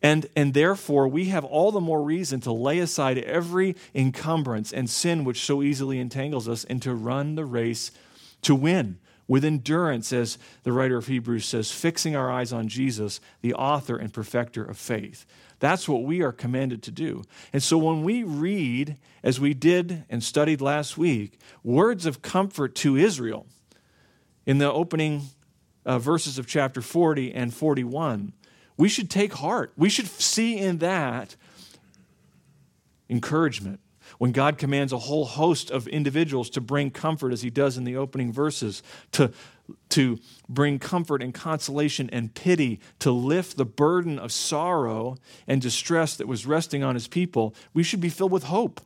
And, 0.02 0.26
and 0.34 0.54
therefore, 0.54 1.08
we 1.08 1.26
have 1.26 1.44
all 1.44 1.72
the 1.72 1.80
more 1.80 2.02
reason 2.02 2.40
to 2.40 2.52
lay 2.52 2.78
aside 2.78 3.18
every 3.18 3.76
encumbrance 3.94 4.72
and 4.72 4.88
sin 4.88 5.24
which 5.24 5.40
so 5.40 5.62
easily 5.62 5.98
entangles 5.98 6.48
us 6.48 6.64
and 6.64 6.80
to 6.82 6.94
run 6.94 7.34
the 7.34 7.44
race 7.44 7.90
to 8.42 8.54
win 8.54 8.98
with 9.26 9.44
endurance, 9.44 10.12
as 10.12 10.38
the 10.64 10.72
writer 10.72 10.96
of 10.96 11.06
Hebrews 11.06 11.46
says, 11.46 11.70
fixing 11.70 12.14
our 12.14 12.30
eyes 12.30 12.52
on 12.52 12.68
Jesus, 12.68 13.20
the 13.40 13.54
author 13.54 13.96
and 13.96 14.12
perfecter 14.12 14.62
of 14.62 14.76
faith. 14.76 15.24
That's 15.60 15.88
what 15.88 16.02
we 16.02 16.22
are 16.22 16.32
commanded 16.32 16.82
to 16.82 16.90
do. 16.90 17.22
And 17.52 17.62
so 17.62 17.78
when 17.78 18.02
we 18.02 18.22
read, 18.22 18.98
as 19.22 19.40
we 19.40 19.54
did 19.54 20.04
and 20.10 20.22
studied 20.22 20.60
last 20.60 20.98
week, 20.98 21.38
words 21.62 22.04
of 22.04 22.20
comfort 22.20 22.74
to 22.76 22.96
Israel 22.96 23.46
in 24.44 24.58
the 24.58 24.70
opening 24.70 25.22
uh, 25.86 25.98
verses 25.98 26.38
of 26.38 26.46
chapter 26.46 26.82
40 26.82 27.32
and 27.32 27.54
41, 27.54 28.34
we 28.76 28.88
should 28.88 29.08
take 29.08 29.34
heart. 29.34 29.72
We 29.76 29.88
should 29.88 30.08
see 30.08 30.58
in 30.58 30.78
that 30.78 31.36
encouragement. 33.08 33.80
When 34.18 34.32
God 34.32 34.58
commands 34.58 34.92
a 34.92 34.98
whole 34.98 35.24
host 35.24 35.70
of 35.70 35.86
individuals 35.88 36.50
to 36.50 36.60
bring 36.60 36.90
comfort, 36.90 37.32
as 37.32 37.42
he 37.42 37.50
does 37.50 37.76
in 37.76 37.84
the 37.84 37.96
opening 37.96 38.32
verses, 38.32 38.82
to 39.12 39.32
to 39.88 40.18
bring 40.46 40.78
comfort 40.78 41.22
and 41.22 41.32
consolation 41.32 42.10
and 42.10 42.34
pity, 42.34 42.80
to 42.98 43.10
lift 43.10 43.56
the 43.56 43.64
burden 43.64 44.18
of 44.18 44.30
sorrow 44.30 45.16
and 45.46 45.62
distress 45.62 46.16
that 46.16 46.28
was 46.28 46.44
resting 46.44 46.82
on 46.82 46.94
his 46.94 47.08
people, 47.08 47.54
we 47.72 47.82
should 47.82 48.00
be 48.00 48.10
filled 48.10 48.32
with 48.32 48.44
hope. 48.44 48.80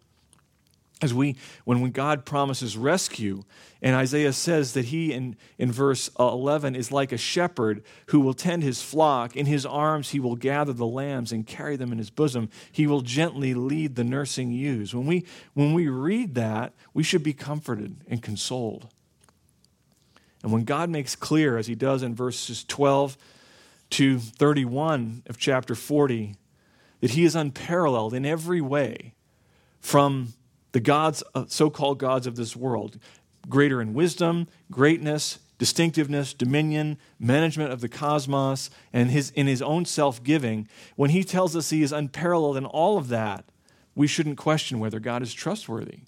As 1.00 1.14
we, 1.14 1.36
when 1.64 1.90
God 1.90 2.24
promises 2.24 2.76
rescue, 2.76 3.44
and 3.80 3.94
Isaiah 3.94 4.32
says 4.32 4.72
that 4.72 4.86
he, 4.86 5.12
in, 5.12 5.36
in 5.56 5.70
verse 5.70 6.10
11, 6.18 6.74
is 6.74 6.90
like 6.90 7.12
a 7.12 7.16
shepherd 7.16 7.84
who 8.06 8.18
will 8.18 8.34
tend 8.34 8.64
his 8.64 8.82
flock. 8.82 9.36
In 9.36 9.46
his 9.46 9.64
arms 9.64 10.10
he 10.10 10.18
will 10.18 10.34
gather 10.34 10.72
the 10.72 10.86
lambs 10.86 11.30
and 11.30 11.46
carry 11.46 11.76
them 11.76 11.92
in 11.92 11.98
his 11.98 12.10
bosom. 12.10 12.50
He 12.72 12.88
will 12.88 13.02
gently 13.02 13.54
lead 13.54 13.94
the 13.94 14.02
nursing 14.02 14.50
ewes. 14.50 14.92
When 14.92 15.06
we, 15.06 15.24
when 15.54 15.72
we 15.72 15.86
read 15.86 16.34
that, 16.34 16.72
we 16.92 17.04
should 17.04 17.22
be 17.22 17.32
comforted 17.32 17.98
and 18.08 18.20
consoled. 18.20 18.88
And 20.42 20.52
when 20.52 20.64
God 20.64 20.90
makes 20.90 21.14
clear, 21.14 21.58
as 21.58 21.68
he 21.68 21.76
does 21.76 22.02
in 22.02 22.14
verses 22.16 22.64
12 22.64 23.16
to 23.90 24.18
31 24.18 25.22
of 25.26 25.38
chapter 25.38 25.76
40, 25.76 26.34
that 27.00 27.10
he 27.12 27.24
is 27.24 27.36
unparalleled 27.36 28.14
in 28.14 28.26
every 28.26 28.60
way 28.60 29.14
from 29.80 30.34
the 30.72 30.80
gods, 30.80 31.22
uh, 31.34 31.44
so-called 31.48 31.98
gods 31.98 32.26
of 32.26 32.36
this 32.36 32.54
world, 32.54 32.98
greater 33.48 33.80
in 33.80 33.94
wisdom, 33.94 34.46
greatness, 34.70 35.38
distinctiveness, 35.58 36.34
dominion, 36.34 36.98
management 37.18 37.72
of 37.72 37.80
the 37.80 37.88
cosmos, 37.88 38.70
and 38.92 39.10
his, 39.10 39.30
in 39.30 39.46
his 39.46 39.62
own 39.62 39.84
self-giving, 39.84 40.68
when 40.96 41.10
he 41.10 41.24
tells 41.24 41.56
us 41.56 41.70
he 41.70 41.82
is 41.82 41.92
unparalleled 41.92 42.56
in 42.56 42.64
all 42.64 42.96
of 42.96 43.08
that, 43.08 43.44
we 43.94 44.06
shouldn't 44.06 44.38
question 44.38 44.78
whether 44.78 45.00
God 45.00 45.22
is 45.22 45.34
trustworthy. 45.34 46.00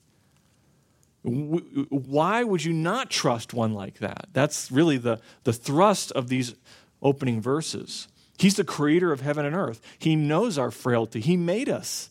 Why 1.22 2.44
would 2.44 2.64
you 2.64 2.72
not 2.72 3.10
trust 3.10 3.52
one 3.52 3.74
like 3.74 3.98
that? 3.98 4.28
That's 4.32 4.70
really 4.70 4.96
the, 4.96 5.20
the 5.44 5.52
thrust 5.52 6.12
of 6.12 6.28
these 6.28 6.54
opening 7.02 7.42
verses. 7.42 8.08
He's 8.38 8.54
the 8.54 8.64
creator 8.64 9.12
of 9.12 9.20
heaven 9.20 9.44
and 9.44 9.54
earth. 9.54 9.80
He 9.98 10.16
knows 10.16 10.56
our 10.56 10.70
frailty. 10.70 11.20
He 11.20 11.36
made 11.36 11.68
us. 11.68 12.08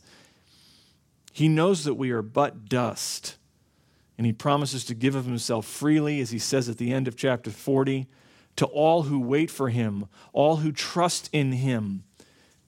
He 1.32 1.48
knows 1.48 1.84
that 1.84 1.96
we 1.96 2.12
are 2.12 2.22
but 2.22 2.70
dust. 2.70 3.38
And 4.18 4.26
he 4.26 4.34
promises 4.34 4.84
to 4.86 4.94
give 4.94 5.16
of 5.16 5.26
himself 5.26 5.66
freely, 5.66 6.20
as 6.20 6.32
he 6.32 6.40
says 6.40 6.68
at 6.68 6.78
the 6.78 6.92
end 6.92 7.08
of 7.08 7.16
chapter 7.16 7.50
40, 7.52 8.08
to 8.58 8.66
all 8.66 9.04
who 9.04 9.20
wait 9.20 9.50
for 9.50 9.70
him, 9.70 10.08
all 10.34 10.58
who 10.58 10.74
trust 10.74 11.30
in 11.32 11.54
him. 11.54 12.04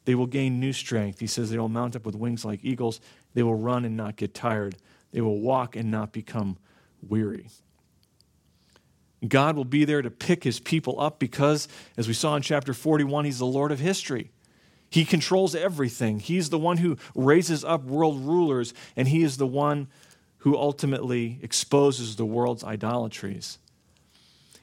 They 0.06 0.16
will 0.16 0.28
gain 0.28 0.60
new 0.60 0.72
strength. 0.72 1.20
He 1.20 1.28
says 1.28 1.50
they 1.50 1.58
will 1.58 1.68
mount 1.68 1.96
up 1.96 2.06
with 2.06 2.16
wings 2.16 2.46
like 2.46 2.62
eagles. 2.64 3.02
They 3.34 3.44
will 3.44 3.56
run 3.56 3.84
and 3.84 3.98
not 3.98 4.16
get 4.16 4.34
tired. 4.34 4.78
They 5.12 5.22
will 5.22 5.40
walk 5.40 5.76
and 5.76 5.92
not 5.92 6.14
become 6.14 6.58
weary. 7.06 7.50
God 9.28 9.56
will 9.56 9.66
be 9.66 9.86
there 9.86 10.02
to 10.02 10.10
pick 10.10 10.44
his 10.44 10.60
people 10.60 11.00
up 11.00 11.20
because, 11.20 11.68
as 11.98 12.08
we 12.08 12.14
saw 12.14 12.36
in 12.36 12.42
chapter 12.42 12.74
41, 12.74 13.26
he's 13.26 13.40
the 13.40 13.46
Lord 13.46 13.72
of 13.72 13.80
history. 13.80 14.32
He 14.92 15.06
controls 15.06 15.56
everything. 15.56 16.20
He's 16.20 16.50
the 16.50 16.60
one 16.60 16.78
who 16.78 16.98
raises 17.16 17.64
up 17.64 17.86
world 17.86 18.20
rulers, 18.20 18.74
and 18.98 19.08
he 19.08 19.24
is 19.24 19.38
the 19.38 19.48
one 19.48 19.88
who 20.40 20.58
ultimately 20.58 21.40
exposes 21.42 22.18
the 22.18 22.26
world's 22.26 22.62
idolatries. 22.62 23.58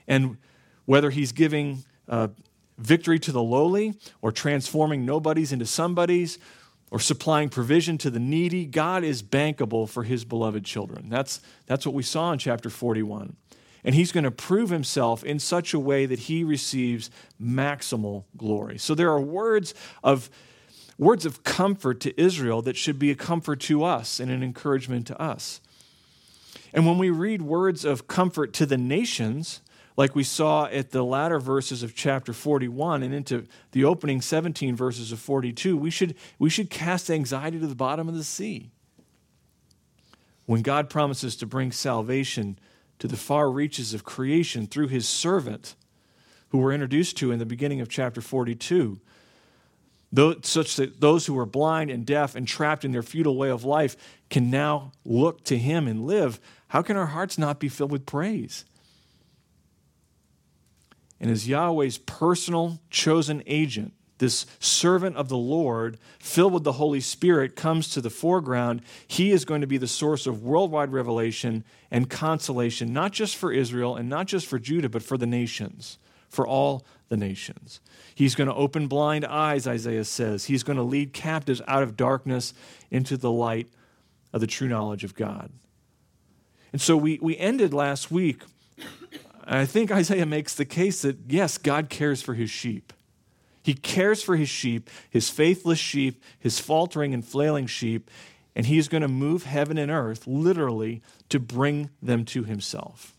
And 0.07 0.37
whether 0.85 1.09
he's 1.09 1.33
giving 1.33 1.85
uh, 2.09 2.29
victory 2.77 3.19
to 3.21 3.33
the 3.33 3.43
lowly 3.43 3.95
or 4.21 4.31
transforming 4.31 5.07
nobodies 5.07 5.51
into 5.51 5.65
somebodies 5.65 6.39
or 6.91 7.01
supplying 7.01 7.49
provision 7.49 7.97
to 7.99 8.11
the 8.11 8.21
needy, 8.21 8.67
God 8.67 9.05
is 9.05 9.23
bankable 9.23 9.89
for 9.89 10.03
his 10.03 10.27
beloved 10.27 10.63
children. 10.63 11.09
That's, 11.09 11.41
that's 11.65 11.87
what 11.87 11.95
we 11.95 12.03
saw 12.03 12.33
in 12.33 12.39
chapter 12.39 12.69
41. 12.69 13.35
And 13.85 13.95
he's 13.95 14.13
going 14.13 14.25
to 14.25 14.31
prove 14.31 14.71
himself 14.71 15.25
in 15.25 15.39
such 15.39 15.73
a 15.73 15.79
way 15.79 16.07
that 16.07 16.21
he 16.21 16.45
receives 16.45 17.11
maximal 17.41 18.25
glory. 18.37 18.79
So 18.79 18.95
there 18.95 19.11
are 19.11 19.21
words 19.21 19.75
of 20.03 20.31
words 20.99 21.25
of 21.25 21.45
comfort 21.45 22.01
to 22.01 22.21
Israel 22.21 22.61
that 22.63 22.77
should 22.77 22.99
be 22.99 23.11
a 23.11 23.15
comfort 23.15 23.61
to 23.61 23.85
us 23.85 24.19
and 24.19 24.31
an 24.31 24.43
encouragement 24.43 25.07
to 25.07 25.21
us. 25.21 25.61
And 26.73 26.87
when 26.87 26.99
we 26.99 27.11
read 27.11 27.41
words 27.41 27.85
of 27.85 28.09
comfort 28.09 28.53
to 28.55 28.67
the 28.67 28.77
nations, 28.77 29.63
like 29.97 30.15
we 30.15 30.23
saw 30.23 30.67
at 30.67 30.91
the 30.91 31.05
latter 31.05 31.39
verses 31.39 31.83
of 31.83 31.95
chapter 31.95 32.33
41 32.33 33.03
and 33.03 33.15
into 33.15 33.47
the 33.73 33.85
opening 33.85 34.21
17 34.21 34.77
verses 34.77 35.13
of 35.13 35.19
42, 35.19 35.77
we 35.77 35.91
should, 35.91 36.15
we 36.39 36.51
should 36.51 36.71
cast 36.71 37.11
anxiety 37.11 37.59
to 37.59 37.67
the 37.67 37.75
bottom 37.75 38.09
of 38.09 38.15
the 38.15 38.25
sea. 38.25 38.71
When 40.47 40.63
God 40.63 40.89
promises 40.89 41.37
to 41.37 41.47
bring 41.47 41.73
salvation 41.73 42.59
to 42.99 43.09
the 43.09 43.17
far 43.17 43.51
reaches 43.51 43.95
of 43.95 44.05
creation 44.05 44.67
through 44.67 44.89
his 44.89 45.09
servant, 45.09 45.75
who 46.49 46.59
we're 46.59 46.73
introduced 46.73 47.17
to 47.19 47.31
in 47.31 47.39
the 47.39 47.47
beginning 47.47 47.81
of 47.81 47.89
chapter 47.89 48.21
42, 48.21 49.01
such 50.43 50.77
that 50.77 51.01
those 51.01 51.27
who 51.27 51.39
are 51.39 51.47
blind 51.47 51.91
and 51.91 52.07
deaf 52.07 52.35
and 52.35 52.49
trapped 52.49 52.85
in 52.85 52.93
their 52.93 53.03
futile 53.03 53.37
way 53.37 53.51
of 53.51 53.65
life 53.65 53.97
can 54.31 54.51
now 54.51 54.93
look 55.05 55.45
to 55.45 55.59
him 55.59 55.87
and 55.87 56.07
live, 56.07 56.41
how 56.69 56.83
can 56.83 56.97
our 56.97 57.07
hearts 57.07 57.39
not 57.39 57.61
be 57.61 57.69
filled 57.69 57.93
with 57.93 58.07
praise? 58.07 58.65
and 61.21 61.31
as 61.31 61.49
Yahweh's 61.49 61.99
personal 61.99 62.79
chosen 62.91 63.43
agent, 63.47 63.93
this 64.19 64.47
servant 64.59 65.17
of 65.17 65.29
the 65.29 65.37
Lord, 65.37 65.99
filled 66.19 66.53
with 66.53 66.65
the 66.65 66.73
Holy 66.73 67.01
Spirit, 67.01 67.57
comes 67.57 67.89
to 67.91 68.01
the 68.01 68.11
foreground, 68.11 68.83
he 69.07 69.31
is 69.31 69.45
going 69.45 69.61
to 69.61 69.67
be 69.67 69.79
the 69.79 69.89
source 69.89 70.27
of 70.27 70.43
worldwide 70.43 70.93
revelation 70.93 71.65
and 71.91 72.11
consolation, 72.11 72.93
not 72.93 73.13
just 73.13 73.37
for 73.37 73.53
Israel 73.53 73.97
and 73.97 74.09
not 74.09 74.27
just 74.27 74.47
for 74.47 74.59
Judah, 74.59 74.89
but 74.89 75.03
for 75.03 75.17
the 75.17 75.27
nations, 75.27 75.99
for 76.29 76.47
all 76.47 76.85
the 77.09 77.17
nations. 77.17 77.81
He's 78.15 78.35
going 78.35 78.49
to 78.49 78.55
open 78.55 78.89
blind 78.89 79.25
eyes, 79.25 79.67
Isaiah 79.67 80.05
says. 80.05 80.47
He's 80.47 80.63
going 80.63 80.77
to 80.77 80.83
lead 80.83 81.13
captives 81.13 81.63
out 81.67 81.83
of 81.83 81.97
darkness 81.97 82.53
into 82.91 83.17
the 83.17 83.31
light 83.31 83.69
of 84.33 84.41
the 84.41 84.47
true 84.47 84.69
knowledge 84.69 85.05
of 85.05 85.15
God. 85.15 85.51
And 86.73 86.83
so 86.83 86.97
we, 86.97 87.19
we 87.23 87.37
ended 87.39 87.73
last 87.73 88.11
week 88.11 88.43
I 89.51 89.65
think 89.65 89.91
Isaiah 89.91 90.27
makes 90.27 90.55
the 90.55 90.67
case 90.67 91.03
that, 91.03 91.17
yes, 91.27 91.57
God 91.57 91.89
cares 91.89 92.21
for 92.21 92.35
his 92.35 92.51
sheep. 92.51 92.93
He 93.69 93.75
cares 93.75 94.23
for 94.23 94.35
his 94.35 94.49
sheep, 94.49 94.89
his 95.11 95.29
faithless 95.29 95.79
sheep, 95.79 96.23
his 96.39 96.59
faltering 96.59 97.13
and 97.13 97.23
flailing 97.23 97.67
sheep, 97.67 98.11
and 98.57 98.65
he 98.65 98.79
is 98.79 98.89
going 98.89 99.03
to 99.03 99.09
move 99.09 99.43
heaven 99.43 99.77
and 99.77 99.91
earth 99.91 100.27
literally 100.27 101.03
to 101.29 101.39
bring 101.39 101.91
them 102.01 102.25
to 102.25 102.45
himself. 102.45 103.15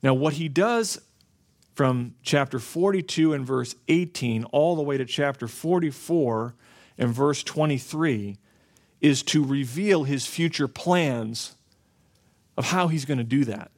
Now, 0.00 0.14
what 0.14 0.34
he 0.34 0.48
does 0.48 1.00
from 1.74 2.14
chapter 2.22 2.60
42 2.60 3.32
and 3.32 3.44
verse 3.44 3.74
18 3.88 4.44
all 4.44 4.76
the 4.76 4.82
way 4.82 4.96
to 4.96 5.04
chapter 5.04 5.48
44 5.48 6.54
and 6.98 7.12
verse 7.12 7.42
23 7.42 8.36
is 9.00 9.24
to 9.24 9.44
reveal 9.44 10.04
his 10.04 10.24
future 10.24 10.68
plans 10.68 11.56
of 12.56 12.66
how 12.66 12.86
he's 12.86 13.06
going 13.06 13.18
to 13.18 13.24
do 13.24 13.44
that. 13.46 13.72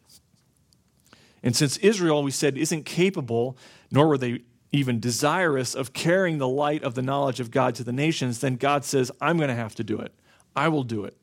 And 1.42 1.56
since 1.56 1.78
Israel, 1.78 2.22
we 2.22 2.32
said, 2.32 2.58
isn't 2.58 2.84
capable, 2.84 3.56
nor 3.90 4.08
were 4.08 4.18
they 4.18 4.42
even 4.72 5.00
desirous 5.00 5.74
of 5.74 5.92
carrying 5.92 6.38
the 6.38 6.48
light 6.48 6.82
of 6.82 6.94
the 6.94 7.02
knowledge 7.02 7.40
of 7.40 7.50
God 7.50 7.74
to 7.76 7.84
the 7.84 7.92
nations, 7.92 8.40
then 8.40 8.56
God 8.56 8.84
says, 8.84 9.10
I'm 9.20 9.36
going 9.36 9.48
to 9.48 9.54
have 9.54 9.74
to 9.76 9.84
do 9.84 9.98
it. 9.98 10.12
I 10.54 10.68
will 10.68 10.82
do 10.82 11.04
it. 11.04 11.16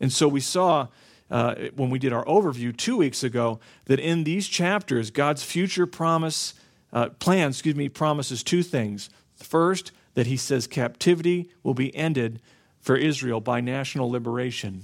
And 0.00 0.12
so 0.12 0.28
we 0.28 0.40
saw 0.40 0.88
uh, 1.30 1.54
when 1.74 1.90
we 1.90 1.98
did 1.98 2.12
our 2.12 2.24
overview 2.26 2.76
two 2.76 2.96
weeks 2.96 3.22
ago 3.22 3.58
that 3.86 3.98
in 3.98 4.24
these 4.24 4.48
chapters, 4.48 5.10
God's 5.10 5.42
future 5.42 5.86
promise, 5.86 6.54
uh, 6.92 7.08
plan, 7.10 7.50
excuse 7.50 7.74
me, 7.74 7.88
promises 7.88 8.42
two 8.42 8.62
things. 8.62 9.08
First, 9.34 9.92
that 10.14 10.26
he 10.26 10.36
says 10.36 10.66
captivity 10.66 11.50
will 11.62 11.74
be 11.74 11.94
ended 11.96 12.40
for 12.80 12.96
Israel 12.96 13.40
by 13.40 13.60
national 13.60 14.10
liberation. 14.10 14.82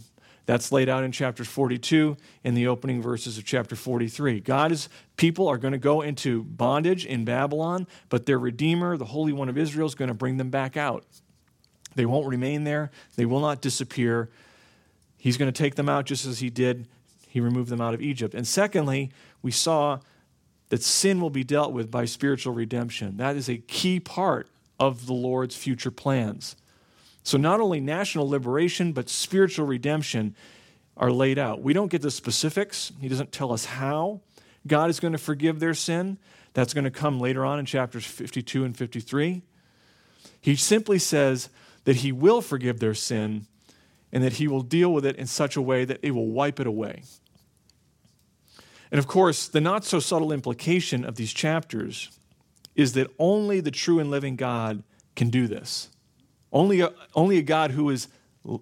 That's 0.50 0.73
laid 0.73 0.88
out 0.88 1.04
in 1.04 1.12
chapter 1.12 1.45
42 1.45 2.16
in 2.42 2.54
the 2.54 2.66
opening 2.66 3.00
verses 3.00 3.38
of 3.38 3.45
chapter 3.45 3.76
43. 3.76 4.40
God's 4.40 4.88
people 5.16 5.47
are 5.47 5.59
going 5.59 5.71
to 5.71 5.78
go 5.78 6.00
into 6.00 6.42
bondage 6.42 7.07
in 7.07 7.25
Babylon, 7.25 7.87
but 8.09 8.26
their 8.26 8.37
Redeemer, 8.37 8.97
the 8.97 9.04
Holy 9.04 9.33
One 9.33 9.49
of 9.49 9.57
Israel, 9.57 9.87
is 9.87 9.95
going 9.95 10.09
to 10.09 10.14
bring 10.14 10.38
them 10.38 10.50
back 10.50 10.76
out. 10.76 11.04
They 11.95 12.04
won't 12.04 12.26
remain 12.26 12.64
there, 12.64 12.90
they 13.14 13.26
will 13.26 13.38
not 13.38 13.61
disappear. 13.61 14.28
He's 15.16 15.37
going 15.37 15.52
to 15.52 15.57
take 15.57 15.76
them 15.76 15.88
out 15.88 16.07
just 16.07 16.26
as 16.26 16.40
he 16.40 16.50
did. 16.50 16.88
He 17.28 17.38
removed 17.38 17.69
them 17.69 17.80
out 17.80 17.95
of 17.95 18.02
Egypt. 18.02 18.35
And 18.35 18.45
secondly, 18.45 19.12
we 19.42 19.52
saw 19.52 20.00
that 20.71 20.83
sin 20.83 21.21
will 21.21 21.30
be 21.30 21.45
dealt 21.45 21.73
with 21.73 21.92
by 21.92 22.07
spiritual 22.07 22.54
redemption. 22.54 23.19
That 23.19 23.37
is 23.37 23.49
a 23.49 23.59
key 23.59 24.00
part 24.00 24.49
of 24.80 25.07
the 25.07 25.12
Lord's 25.12 25.54
future 25.54 25.92
plans. 25.92 26.57
So, 27.23 27.37
not 27.37 27.61
only 27.61 27.81
national 27.81 28.29
liberation, 28.29 28.93
but 28.93 29.09
spiritual 29.09 29.67
redemption 29.67 30.35
are 30.97 31.11
laid 31.11 31.39
out. 31.39 31.62
We 31.62 31.73
don't 31.73 31.91
get 31.91 32.03
the 32.03 32.11
specifics, 32.11 32.93
He 33.00 33.09
doesn't 33.09 33.33
tell 33.33 33.53
us 33.53 33.65
how 33.67 34.21
God 34.67 34.91
is 34.91 35.00
going 35.00 35.12
to 35.12 35.19
forgive 35.19 35.61
their 35.61 35.75
sin. 35.75 36.19
That's 36.53 36.75
going 36.75 36.85
to 36.85 36.91
come 36.91 37.21
later 37.21 37.45
on 37.45 37.59
in 37.59 37.67
chapters 37.67 38.05
52 38.05 38.65
and 38.65 38.77
53. 38.77 39.43
He 40.41 40.57
simply 40.57 40.99
says 40.99 41.49
that 41.85 41.97
He 41.97 42.12
will 42.12 42.41
forgive 42.41 42.81
their 42.81 42.95
sin 42.95 43.47
and 44.12 44.25
that 44.25 44.35
He 44.35 44.49
will 44.49 44.62
deal 44.62 44.93
with 44.93 45.07
it 45.07 45.17
in 45.17 45.27
such 45.27 45.57
a 45.57 45.62
way 45.62 45.85
that 45.85 46.00
it 46.03 46.11
will 46.11 46.27
wipe 46.27 46.59
it 46.59 46.67
away. 46.67 47.03
And 48.91 48.99
of 48.99 49.07
course, 49.07 49.47
the 49.47 49.61
not 49.61 49.85
so 49.85 50.00
subtle 50.00 50.33
implication 50.33 51.05
of 51.05 51.15
these 51.15 51.33
chapters 51.33 52.11
is 52.75 52.95
that 52.95 53.11
only 53.19 53.61
the 53.61 53.71
true 53.71 53.99
and 53.99 54.11
living 54.11 54.37
God 54.37 54.83
can 55.15 55.31
do 55.31 55.47
this. 55.47 55.89
Only 56.52 56.80
a, 56.80 56.92
only 57.14 57.38
a 57.38 57.42
God 57.42 57.71
who 57.71 57.90
is, 57.90 58.09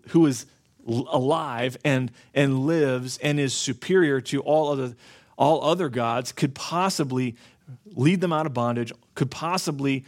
who 0.08 0.26
is 0.26 0.46
alive 0.86 1.76
and, 1.84 2.10
and 2.34 2.66
lives 2.66 3.18
and 3.18 3.38
is 3.38 3.54
superior 3.54 4.20
to 4.22 4.40
all 4.40 4.70
other, 4.70 4.94
all 5.36 5.62
other 5.64 5.88
gods 5.88 6.32
could 6.32 6.54
possibly 6.54 7.36
lead 7.86 8.20
them 8.20 8.32
out 8.32 8.46
of 8.46 8.54
bondage, 8.54 8.92
could 9.14 9.30
possibly 9.30 10.04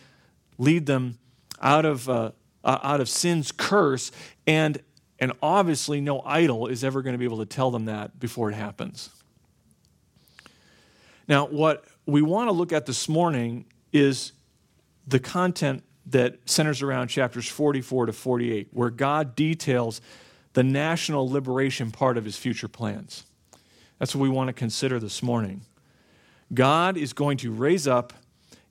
lead 0.58 0.86
them 0.86 1.18
out 1.60 1.84
of, 1.84 2.08
uh, 2.08 2.32
uh, 2.64 2.78
out 2.82 3.00
of 3.00 3.08
sin's 3.08 3.52
curse, 3.52 4.10
and, 4.46 4.80
and 5.18 5.32
obviously 5.42 6.00
no 6.00 6.22
idol 6.24 6.66
is 6.66 6.84
ever 6.84 7.02
going 7.02 7.14
to 7.14 7.18
be 7.18 7.24
able 7.24 7.38
to 7.38 7.46
tell 7.46 7.70
them 7.70 7.86
that 7.86 8.18
before 8.18 8.50
it 8.50 8.54
happens. 8.54 9.10
Now, 11.28 11.46
what 11.46 11.84
we 12.06 12.22
want 12.22 12.48
to 12.48 12.52
look 12.52 12.72
at 12.72 12.86
this 12.86 13.08
morning 13.08 13.66
is 13.92 14.32
the 15.06 15.20
content 15.20 15.84
that 16.06 16.38
centers 16.48 16.82
around 16.82 17.08
chapters 17.08 17.48
44 17.48 18.06
to 18.06 18.12
48, 18.12 18.68
where 18.72 18.90
God 18.90 19.36
details 19.36 20.00
the 20.52 20.62
national 20.62 21.30
liberation 21.30 21.90
part 21.90 22.16
of 22.16 22.24
his 22.24 22.36
future 22.36 22.68
plans. 22.68 23.24
That's 23.98 24.14
what 24.14 24.22
we 24.22 24.28
want 24.28 24.48
to 24.48 24.52
consider 24.52 24.98
this 24.98 25.22
morning. 25.22 25.62
God 26.52 26.96
is 26.96 27.12
going 27.12 27.36
to 27.38 27.52
raise 27.52 27.86
up 27.86 28.12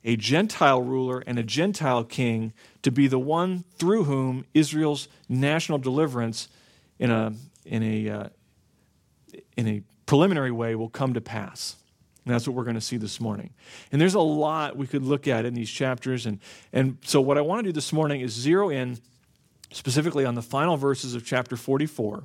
a 0.04 0.16
Gentile 0.16 0.82
ruler 0.82 1.22
and 1.26 1.38
a 1.38 1.42
Gentile 1.42 2.04
king 2.04 2.52
to 2.82 2.90
be 2.90 3.06
the 3.06 3.18
one 3.18 3.64
through 3.76 4.04
whom 4.04 4.44
Israel's 4.54 5.08
national 5.28 5.78
deliverance 5.78 6.48
in 6.98 7.10
a, 7.10 7.32
in 7.64 7.82
a, 7.82 8.08
uh, 8.08 8.28
in 9.56 9.68
a 9.68 9.82
preliminary 10.06 10.50
way 10.50 10.74
will 10.74 10.88
come 10.88 11.14
to 11.14 11.20
pass. 11.20 11.76
And 12.24 12.34
that's 12.34 12.46
what 12.46 12.54
we're 12.54 12.64
going 12.64 12.74
to 12.74 12.80
see 12.80 12.96
this 12.96 13.20
morning. 13.20 13.50
And 13.92 14.00
there's 14.00 14.14
a 14.14 14.20
lot 14.20 14.76
we 14.76 14.86
could 14.86 15.02
look 15.02 15.26
at 15.26 15.44
in 15.44 15.54
these 15.54 15.70
chapters. 15.70 16.26
And, 16.26 16.38
and 16.72 16.98
so, 17.02 17.20
what 17.20 17.38
I 17.38 17.40
want 17.40 17.60
to 17.60 17.68
do 17.68 17.72
this 17.72 17.92
morning 17.92 18.20
is 18.20 18.32
zero 18.32 18.68
in 18.68 18.98
specifically 19.72 20.24
on 20.24 20.34
the 20.34 20.42
final 20.42 20.76
verses 20.76 21.14
of 21.14 21.24
chapter 21.24 21.56
44 21.56 22.24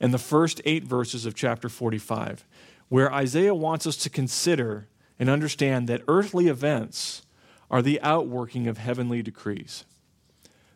and 0.00 0.12
the 0.12 0.18
first 0.18 0.60
eight 0.64 0.84
verses 0.84 1.24
of 1.24 1.34
chapter 1.34 1.68
45, 1.68 2.44
where 2.88 3.12
Isaiah 3.12 3.54
wants 3.54 3.86
us 3.86 3.96
to 3.98 4.10
consider 4.10 4.88
and 5.18 5.30
understand 5.30 5.88
that 5.88 6.02
earthly 6.08 6.48
events 6.48 7.22
are 7.70 7.82
the 7.82 8.00
outworking 8.02 8.66
of 8.66 8.78
heavenly 8.78 9.22
decrees. 9.22 9.84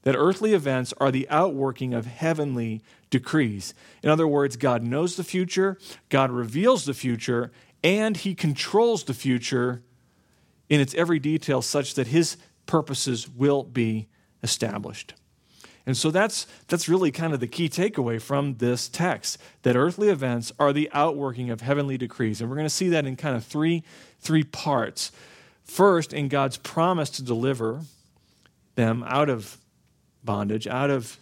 That 0.02 0.16
earthly 0.16 0.54
events 0.54 0.94
are 0.99 1.11
the 1.11 1.28
outworking 1.28 1.92
of 1.92 2.06
heavenly 2.06 2.80
decrees. 3.11 3.75
In 4.02 4.09
other 4.09 4.26
words, 4.26 4.56
God 4.56 4.82
knows 4.82 5.16
the 5.16 5.25
future, 5.25 5.76
God 6.09 6.30
reveals 6.30 6.87
the 6.87 6.94
future, 6.94 7.52
and 7.82 8.16
He 8.16 8.34
controls 8.34 9.04
the 9.04 9.14
future 9.14 9.82
in 10.68 10.80
its 10.80 10.94
every 10.94 11.18
detail 11.18 11.62
such 11.62 11.94
that 11.94 12.08
His 12.08 12.37
purposes 12.66 13.28
will 13.28 13.64
be 13.64 14.08
established. 14.42 15.14
And 15.87 15.96
so 15.96 16.10
that's, 16.10 16.46
that's 16.68 16.88
really 16.88 17.10
kind 17.10 17.32
of 17.32 17.40
the 17.40 17.46
key 17.46 17.68
takeaway 17.68 18.20
from 18.20 18.56
this 18.58 18.88
text 18.88 19.38
that 19.62 19.76
earthly 19.76 20.08
events 20.08 20.52
are 20.58 20.72
the 20.72 20.90
outworking 20.92 21.50
of 21.50 21.62
heavenly 21.62 21.99
decrees. 21.99 22.40
And 22.40 22.49
we're 22.49 22.56
going 22.56 22.66
to 22.66 22.70
see 22.70 22.90
that 22.90 23.06
in 23.06 23.16
kind 23.16 23.34
of 23.34 23.44
three, 23.44 23.82
three 24.20 24.44
parts. 24.44 25.10
First, 25.64 26.12
in 26.12 26.28
God's 26.28 26.58
promise 26.58 27.10
to 27.10 27.22
deliver 27.22 27.80
them 28.75 29.04
out 29.06 29.28
of 29.28 29.58
bondage, 30.22 30.66
out 30.66 30.90
of 30.90 31.16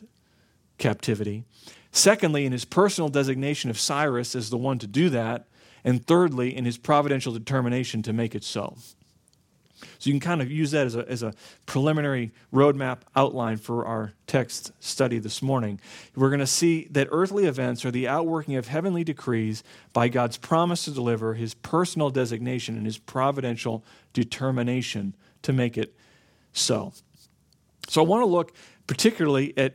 captivity. 0.77 1.45
Secondly, 1.93 2.45
in 2.45 2.53
his 2.53 2.65
personal 2.65 3.09
designation 3.09 3.71
of 3.71 3.79
Cyrus 3.79 4.35
as 4.35 4.51
the 4.51 4.57
one 4.57 4.79
to 4.79 4.87
do 4.87 5.09
that. 5.11 5.47
And 5.85 6.07
thirdly, 6.07 6.55
in 6.57 6.65
his 6.65 6.79
providential 6.79 7.33
determination 7.33 8.03
to 8.03 8.13
make 8.13 8.35
it 8.35 8.45
so. 8.45 8.77
So 9.99 10.09
you 10.09 10.13
can 10.13 10.21
kind 10.21 10.43
of 10.43 10.51
use 10.51 10.73
that 10.73 10.87
as 10.87 10.97
a, 10.97 11.09
as 11.09 11.23
a 11.23 11.35
preliminary 11.67 12.33
roadmap 12.53 13.01
outline 13.15 13.59
for 13.59 13.87
our 13.87 14.13
text 14.27 14.73
study 14.81 15.19
this 15.19 15.41
morning. 15.41 15.81
We're 16.17 16.31
going 16.31 16.41
to 16.41 16.47
see 16.47 16.89
that 16.91 17.09
earthly 17.11 17.47
events 17.47 17.85
are 17.85 17.91
the 17.91 18.09
outworking 18.09 18.57
of 18.57 18.69
heavenly 18.69 19.05
decrees 19.05 19.63
by 19.93 20.09
God's 20.09 20.37
promise 20.37 20.85
to 20.85 20.91
deliver 20.91 21.35
his 21.35 21.55
personal 21.55 22.11
designation 22.11 22.77
and 22.77 22.87
his 22.87 22.99
providential 22.99 23.85
determination 24.13 25.15
to 25.43 25.53
make 25.53 25.79
it 25.79 25.95
so. 26.53 26.93
So 27.89 28.03
I 28.03 28.07
want 28.07 28.23
to 28.23 28.27
look 28.27 28.55
particularly 28.87 29.57
at 29.57 29.75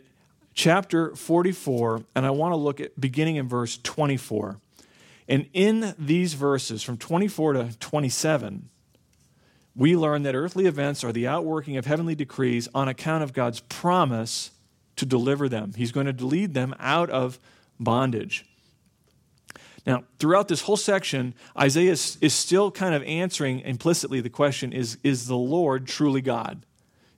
chapter 0.53 1.15
44, 1.15 2.03
and 2.15 2.25
I 2.25 2.31
want 2.31 2.51
to 2.51 2.57
look 2.57 2.79
at 2.79 3.00
beginning 3.00 3.38
in 3.38 3.48
verse 3.48 3.77
24. 3.81 4.57
And 5.27 5.48
in 5.53 5.96
these 5.98 6.34
verses, 6.34 6.84
from 6.84 6.98
24 6.98 7.53
to 7.53 7.80
27, 7.80 8.70
we 9.75 9.96
learn 9.96 10.24
that 10.24 10.36
earthly 10.36 10.65
events 10.65 11.03
are 11.03 11.12
the 11.12 11.27
outworking 11.27 11.77
of 11.77 11.86
heavenly 11.86 12.15
decrees 12.15 12.68
on 12.75 12.88
account 12.88 13.24
of 13.24 13.34
God's 13.34 13.62
promise 13.62 14.51
to 14.98 15.06
deliver 15.06 15.50
them. 15.50 15.74
He's 15.75 15.92
going 15.92 16.13
to 16.13 16.25
lead 16.25 16.53
them 16.53 16.75
out 16.80 17.10
of 17.10 17.39
bondage. 17.79 18.46
Now, 19.86 20.03
throughout 20.20 20.48
this 20.48 20.62
whole 20.62 20.77
section, 20.77 21.33
Isaiah 21.59 21.92
is, 21.92 22.33
still 22.33 22.72
kind 22.72 22.96
of 22.96 23.03
answering 23.03 23.62
implicitly 23.62 24.22
the 24.22 24.29
question 24.29 24.72
is, 24.72 24.98
is 25.03 25.27
the 25.27 25.36
Lord 25.36 25.88
truly 25.88 26.22
God? 26.22 26.66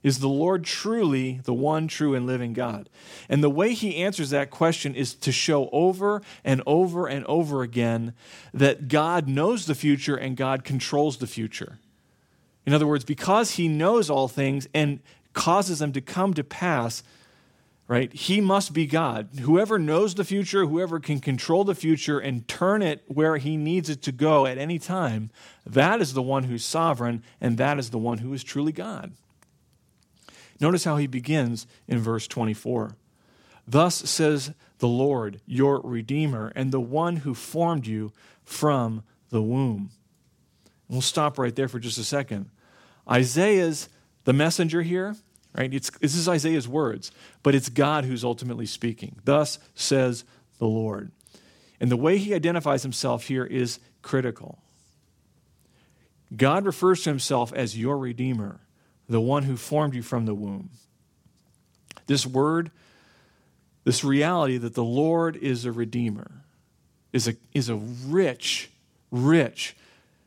Is 0.06 0.20
the 0.20 0.28
Lord 0.28 0.62
truly 0.62 1.40
the 1.42 1.52
one 1.52 1.88
true 1.88 2.14
and 2.14 2.28
living 2.28 2.52
God? 2.52 2.88
And 3.28 3.42
the 3.42 3.50
way 3.50 3.74
he 3.74 3.96
answers 3.96 4.30
that 4.30 4.52
question 4.52 4.94
is 4.94 5.16
to 5.16 5.32
show 5.32 5.68
over 5.70 6.22
and 6.44 6.62
over 6.64 7.08
and 7.08 7.26
over 7.26 7.62
again 7.62 8.14
that 8.54 8.86
God 8.86 9.26
knows 9.26 9.66
the 9.66 9.74
future 9.74 10.14
and 10.14 10.36
God 10.36 10.62
controls 10.62 11.16
the 11.16 11.26
future. 11.26 11.80
In 12.64 12.72
other 12.72 12.86
words, 12.86 13.04
because 13.04 13.56
he 13.56 13.66
knows 13.66 14.08
all 14.08 14.28
things 14.28 14.68
and 14.72 15.00
causes 15.32 15.80
them 15.80 15.90
to 15.90 16.00
come 16.00 16.34
to 16.34 16.44
pass, 16.44 17.02
right? 17.88 18.12
He 18.12 18.40
must 18.40 18.72
be 18.72 18.86
God. 18.86 19.30
Whoever 19.40 19.76
knows 19.76 20.14
the 20.14 20.24
future, 20.24 20.66
whoever 20.66 21.00
can 21.00 21.18
control 21.18 21.64
the 21.64 21.74
future 21.74 22.20
and 22.20 22.46
turn 22.46 22.80
it 22.80 23.02
where 23.08 23.38
he 23.38 23.56
needs 23.56 23.90
it 23.90 24.02
to 24.02 24.12
go 24.12 24.46
at 24.46 24.56
any 24.56 24.78
time, 24.78 25.30
that 25.66 26.00
is 26.00 26.14
the 26.14 26.22
one 26.22 26.44
who's 26.44 26.64
sovereign 26.64 27.24
and 27.40 27.58
that 27.58 27.80
is 27.80 27.90
the 27.90 27.98
one 27.98 28.18
who 28.18 28.32
is 28.32 28.44
truly 28.44 28.70
God. 28.70 29.10
Notice 30.60 30.84
how 30.84 30.96
he 30.96 31.06
begins 31.06 31.66
in 31.86 31.98
verse 31.98 32.26
24. 32.26 32.96
Thus 33.66 33.94
says 33.94 34.52
the 34.78 34.88
Lord, 34.88 35.40
your 35.46 35.80
Redeemer, 35.80 36.52
and 36.54 36.70
the 36.70 36.80
one 36.80 37.16
who 37.16 37.34
formed 37.34 37.86
you 37.86 38.12
from 38.44 39.02
the 39.30 39.42
womb. 39.42 39.90
We'll 40.88 41.00
stop 41.00 41.38
right 41.38 41.54
there 41.54 41.68
for 41.68 41.80
just 41.80 41.98
a 41.98 42.04
second. 42.04 42.48
Isaiah's 43.10 43.88
the 44.24 44.32
messenger 44.32 44.82
here, 44.82 45.16
right? 45.56 45.72
It's, 45.72 45.90
this 45.98 46.14
is 46.14 46.28
Isaiah's 46.28 46.68
words, 46.68 47.10
but 47.42 47.54
it's 47.54 47.68
God 47.68 48.04
who's 48.04 48.24
ultimately 48.24 48.66
speaking. 48.66 49.16
Thus 49.24 49.58
says 49.74 50.24
the 50.58 50.66
Lord. 50.66 51.10
And 51.80 51.90
the 51.90 51.96
way 51.96 52.18
he 52.18 52.34
identifies 52.34 52.82
himself 52.82 53.24
here 53.24 53.44
is 53.44 53.78
critical. 54.02 54.58
God 56.34 56.64
refers 56.64 57.02
to 57.02 57.10
himself 57.10 57.52
as 57.52 57.78
your 57.78 57.98
Redeemer, 57.98 58.60
the 59.08 59.20
one 59.20 59.44
who 59.44 59.56
formed 59.56 59.94
you 59.94 60.02
from 60.02 60.26
the 60.26 60.34
womb. 60.34 60.70
This 62.06 62.26
word, 62.26 62.70
this 63.84 64.04
reality 64.04 64.58
that 64.58 64.74
the 64.74 64.84
Lord 64.84 65.36
is 65.36 65.64
a 65.64 65.72
Redeemer, 65.72 66.42
is 67.12 67.28
a, 67.28 67.36
is 67.52 67.68
a 67.68 67.76
rich, 67.76 68.70
rich 69.10 69.76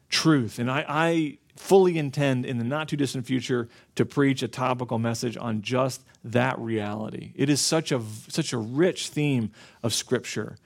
truth. 0.10 0.60
And 0.60 0.70
I, 0.70 0.86
I 0.88 1.38
fully 1.56 1.98
intend 1.98 2.46
in 2.46 2.58
the 2.58 2.63
not 2.63 2.88
too 2.88 2.96
distant 2.96 3.26
future 3.26 3.68
to 3.96 4.06
preach 4.06 4.42
a 4.42 4.48
topical 4.48 4.98
message 4.98 5.36
on 5.38 5.62
just 5.62 6.04
that 6.24 6.58
reality. 6.60 7.34
It 7.36 7.50
is 7.50 7.62
such 7.62 7.92
a, 7.92 8.02
such 8.28 8.54
a 8.54 8.58
rich 8.58 9.10
theme 9.10 9.52
of 9.84 9.94
Scripture. 9.94 10.58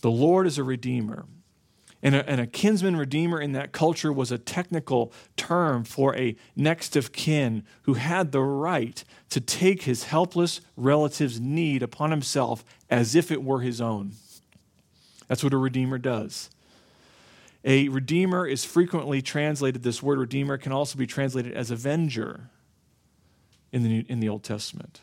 The 0.00 0.10
Lord 0.10 0.46
is 0.46 0.58
a 0.58 0.64
redeemer. 0.64 1.26
And 2.02 2.14
a, 2.14 2.28
and 2.28 2.40
a, 2.40 2.46
kinsman 2.46 2.96
redeemer 2.96 3.40
in 3.40 3.52
that 3.52 3.72
culture 3.72 4.12
was 4.12 4.32
a 4.32 4.38
technical 4.38 5.12
term 5.36 5.84
for 5.84 6.16
a 6.16 6.34
next 6.56 6.96
of 6.96 7.12
kin 7.12 7.62
who 7.82 7.94
had 7.94 8.32
the 8.32 8.40
right 8.40 9.04
to 9.28 9.40
take 9.40 9.82
his 9.82 10.04
helpless 10.04 10.62
relative's 10.76 11.38
need 11.38 11.82
upon 11.82 12.10
himself 12.10 12.64
as 12.88 13.14
if 13.14 13.30
it 13.30 13.42
were 13.42 13.60
his 13.60 13.80
own. 13.82 14.12
That's 15.28 15.44
what 15.44 15.52
a 15.52 15.58
redeemer 15.58 15.98
does. 15.98 16.48
A 17.64 17.88
redeemer 17.88 18.46
is 18.46 18.64
frequently 18.64 19.20
translated, 19.20 19.82
this 19.82 20.02
word 20.02 20.18
redeemer 20.18 20.56
can 20.56 20.72
also 20.72 20.98
be 20.98 21.06
translated 21.06 21.52
as 21.52 21.70
avenger 21.70 22.48
in 23.72 23.82
the, 23.82 24.06
in 24.08 24.20
the 24.20 24.28
Old 24.28 24.42
Testament. 24.42 25.02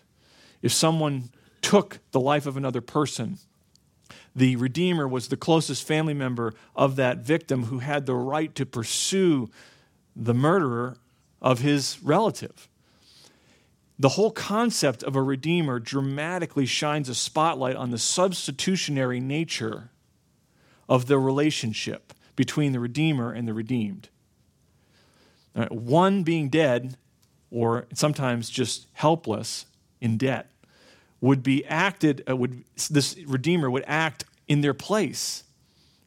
If 0.62 0.73
someone 0.73 1.29
took 1.62 1.99
the 2.12 2.19
life 2.19 2.47
of 2.47 2.57
another 2.57 2.81
person, 2.81 3.38
the 4.38 4.56
redeemer 4.56 5.08
was 5.08 5.28
the 5.28 5.36
closest 5.36 5.86
family 5.86 6.13
member 6.13 6.54
of 6.76 6.95
that 6.95 7.17
victim 7.17 7.65
who 7.65 7.80
had 7.80 8.06
the 8.06 8.13
right 8.13 8.54
to 8.54 8.67
pursue 8.67 9.50
the 10.15 10.34
murderer 10.34 10.97
of 11.41 11.60
his 11.60 11.97
relative. 12.04 12.69
The 13.97 14.10
whole 14.10 14.30
concept 14.30 15.02
of 15.02 15.15
a 15.15 15.23
redeemer 15.23 15.80
dramatically 15.80 16.67
shines 16.67 17.10
a 17.10 17.15
spotlight 17.15 17.76
on 17.76 17.89
the 17.89 17.97
substitutionary 17.97 19.19
nature 19.19 19.89
of 20.88 21.08
the 21.08 21.17
relationship 21.17 22.13
between 22.36 22.73
the 22.73 22.80
Redeemer 22.80 23.34
and 23.34 23.47
the 23.47 23.56
redeemed. 23.56 24.10
Right, 25.56 25.71
one 25.71 26.21
being 26.21 26.50
dead, 26.50 26.95
or 27.50 27.88
sometimes 27.95 28.52
just 28.52 28.86
helpless 28.93 29.65
in 30.00 30.17
debt, 30.17 30.52
would 31.19 31.41
be 31.41 31.65
acted, 31.65 32.23
uh, 32.30 32.36
would, 32.36 32.63
this 32.91 33.17
Redeemer 33.26 33.71
would 33.71 33.84
act 33.88 34.26
in 34.47 34.62
their 34.62 34.73
place 34.73 35.43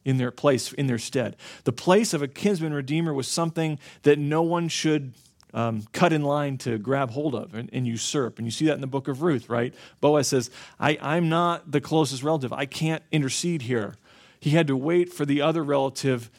in 0.05 0.17
their 0.17 0.31
place, 0.31 0.73
in 0.73 0.87
their 0.87 0.99
stead. 0.99 1.37
The 1.65 1.73
place 1.73 2.15
of 2.15 2.23
a 2.23 2.29
kinsman 2.29 2.73
redeemer 2.73 3.13
was 3.13 3.29
something 3.29 3.79
that 4.03 4.19
no 4.19 4.43
one 4.43 4.69
should 4.69 5.13
um, 5.53 5.85
cut 5.93 6.13
in 6.13 6.23
line 6.23 6.59
to 6.59 6.79
grab 6.79 7.11
hold 7.11 7.35
of 7.35 7.55
and, 7.55 7.69
and, 7.73 7.87
usurp. 7.87 8.39
And 8.39 8.47
you 8.47 8.53
see 8.53 8.67
that 8.67 8.75
in 8.75 8.81
the 8.81 8.87
book 8.87 9.09
of 9.09 9.23
Ruth, 9.23 9.49
right? 9.49 9.75
Boaz 10.01 10.29
says, 10.29 10.51
I, 10.79 10.97
I'm 11.01 11.29
not 11.29 11.71
the 11.71 11.81
closest 11.81 12.23
relative. 12.23 12.53
I 12.53 12.67
can't 12.67 13.03
intercede 13.11 13.63
here. 13.63 13.97
He 14.39 14.51
had 14.51 14.69
to 14.69 14.77
wait 14.77 15.13
for 15.13 15.27
the 15.27 15.43
other 15.43 15.63
relative 15.63 16.31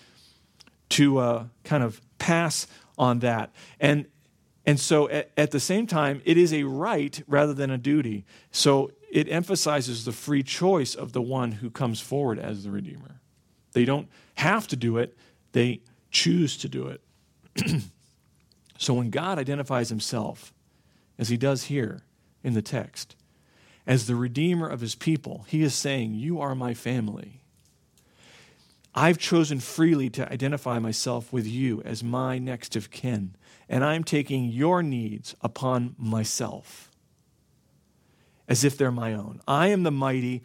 to 0.90 1.18
uh, 1.18 1.46
kind 1.64 1.84
of 1.84 2.02
pass 2.20 2.68
on 2.98 3.20
that. 3.20 3.52
And 3.80 4.06
and 4.64 4.80
so 4.80 5.10
at, 5.10 5.32
at, 5.38 5.50
the 5.50 5.60
same 5.60 5.88
time, 5.88 6.22
it 6.24 6.38
is 6.38 6.54
a 6.54 6.64
right 6.66 7.20
rather 7.28 7.52
than 7.52 7.72
a 7.72 7.80
duty. 7.80 8.26
So 8.52 8.92
it 9.12 9.30
emphasizes 9.30 10.06
the 10.06 10.14
free 10.14 10.42
choice 10.42 10.96
of 10.96 11.12
the 11.12 11.22
one 11.22 11.52
who 11.52 11.70
comes 11.70 12.00
forward 12.00 12.40
as 12.40 12.64
the 12.64 12.72
Redeemer. 12.72 13.20
They 13.74 13.86
don't 13.86 14.08
have 14.36 14.68
to 14.70 14.76
do 14.76 14.98
it, 14.98 15.18
they 15.52 15.82
choose 16.10 16.58
to 16.58 16.70
do 16.70 16.88
it. 16.88 17.02
so 18.78 18.94
when 18.94 19.10
God 19.10 19.38
identifies 19.38 19.90
himself, 19.90 20.54
as 21.20 21.30
he 21.30 21.38
does 21.38 21.66
here 21.66 22.02
in 22.44 22.54
the 22.54 22.62
text, 22.62 23.16
as 23.86 24.08
the 24.08 24.16
Redeemer 24.16 24.68
of 24.68 24.80
his 24.80 24.96
people, 24.96 25.46
he 25.48 25.62
is 25.62 25.76
saying, 25.76 26.14
You 26.14 26.40
are 26.40 26.56
my 26.56 26.74
family. 26.74 27.42
I've 28.96 29.18
chosen 29.18 29.60
freely 29.60 30.10
to 30.12 30.32
identify 30.32 30.80
myself 30.80 31.32
with 31.32 31.48
you 31.48 31.82
as 31.84 32.04
my 32.04 32.38
next 32.38 32.76
of 32.76 32.92
kin, 32.92 33.36
and 33.68 33.84
I'm 33.84 34.04
taking 34.04 34.46
your 34.46 34.84
needs 34.84 35.36
upon 35.42 35.96
myself 35.98 36.91
as 38.52 38.66
if 38.66 38.78
they're 38.78 38.92
my 38.92 39.14
own. 39.14 39.40
I 39.48 39.68
am 39.68 39.84
the 39.84 39.92
mighty, 39.92 40.44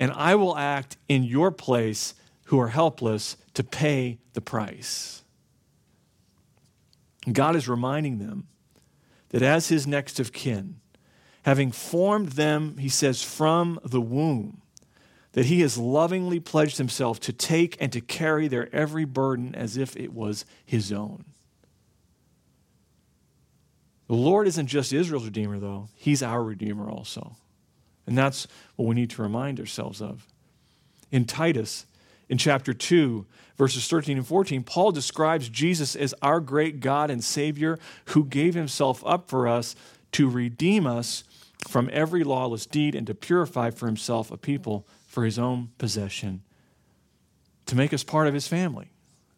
and 0.00 0.10
I 0.10 0.34
will 0.34 0.56
act 0.56 0.96
in 1.08 1.22
your 1.22 1.52
place 1.52 2.12
who 2.46 2.58
are 2.58 2.66
helpless 2.68 3.36
to 3.54 3.62
pay 3.62 4.18
the 4.32 4.40
price. 4.40 5.22
God 7.32 7.54
is 7.54 7.68
reminding 7.68 8.18
them 8.18 8.48
that 9.28 9.42
as 9.42 9.68
his 9.68 9.86
next 9.86 10.18
of 10.18 10.32
kin, 10.32 10.80
having 11.44 11.70
formed 11.70 12.30
them, 12.30 12.78
he 12.78 12.88
says, 12.88 13.22
from 13.22 13.78
the 13.84 14.00
womb, 14.00 14.60
that 15.30 15.46
he 15.46 15.60
has 15.60 15.78
lovingly 15.78 16.40
pledged 16.40 16.78
himself 16.78 17.20
to 17.20 17.32
take 17.32 17.76
and 17.78 17.92
to 17.92 18.00
carry 18.00 18.48
their 18.48 18.74
every 18.74 19.04
burden 19.04 19.54
as 19.54 19.76
if 19.76 19.96
it 19.96 20.12
was 20.12 20.44
his 20.64 20.90
own. 20.90 21.24
The 24.08 24.14
Lord 24.14 24.46
isn't 24.46 24.68
just 24.68 24.92
Israel's 24.92 25.24
Redeemer, 25.24 25.58
though, 25.58 25.88
he's 25.94 26.22
our 26.22 26.42
Redeemer 26.42 26.88
also. 26.88 27.36
And 28.06 28.16
that's 28.16 28.46
what 28.76 28.86
we 28.86 28.94
need 28.94 29.10
to 29.10 29.22
remind 29.22 29.58
ourselves 29.58 30.00
of. 30.00 30.26
In 31.10 31.24
Titus, 31.24 31.86
in 32.28 32.38
chapter 32.38 32.72
2, 32.72 33.26
verses 33.56 33.88
13 33.88 34.18
and 34.18 34.26
14, 34.26 34.62
Paul 34.62 34.92
describes 34.92 35.48
Jesus 35.48 35.96
as 35.96 36.14
our 36.22 36.40
great 36.40 36.80
God 36.80 37.10
and 37.10 37.22
Savior 37.22 37.78
who 38.06 38.24
gave 38.24 38.54
himself 38.54 39.02
up 39.04 39.28
for 39.28 39.48
us 39.48 39.74
to 40.12 40.30
redeem 40.30 40.86
us 40.86 41.24
from 41.68 41.90
every 41.92 42.22
lawless 42.22 42.66
deed 42.66 42.94
and 42.94 43.06
to 43.08 43.14
purify 43.14 43.70
for 43.70 43.86
himself 43.86 44.30
a 44.30 44.36
people 44.36 44.86
for 45.08 45.24
his 45.24 45.38
own 45.38 45.70
possession, 45.78 46.42
to 47.66 47.74
make 47.74 47.92
us 47.92 48.04
part 48.04 48.28
of 48.28 48.34
his 48.34 48.46
family. 48.46 48.90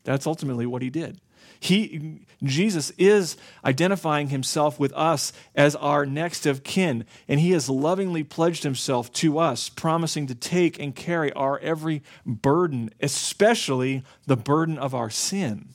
That's 0.04 0.26
ultimately 0.26 0.66
what 0.66 0.83
he 0.83 0.90
did. 0.90 1.20
He, 1.61 2.21
Jesus 2.42 2.90
is 2.99 3.37
identifying 3.64 4.29
himself 4.29 4.79
with 4.79 4.92
us 4.92 5.33
as 5.55 5.75
our 5.77 6.07
next 6.07 6.47
of 6.47 6.62
kin, 6.62 7.05
and 7.27 7.40
he 7.40 7.51
has 7.53 7.68
lovingly 7.68 8.23
pledged 8.23 8.62
himself 8.62 9.12
to 9.14 9.38
us, 9.38 9.68
promising 9.68 10.27
to 10.29 10.35
take 10.35 10.79
and 10.79 10.94
carry 10.94 11.33
our 11.33 11.59
every 11.59 12.03
burden, 12.25 12.90
especially 13.01 14.05
the 14.27 14.37
burden 14.37 14.79
of 14.79 14.94
our 14.94 15.11
sin. 15.11 15.71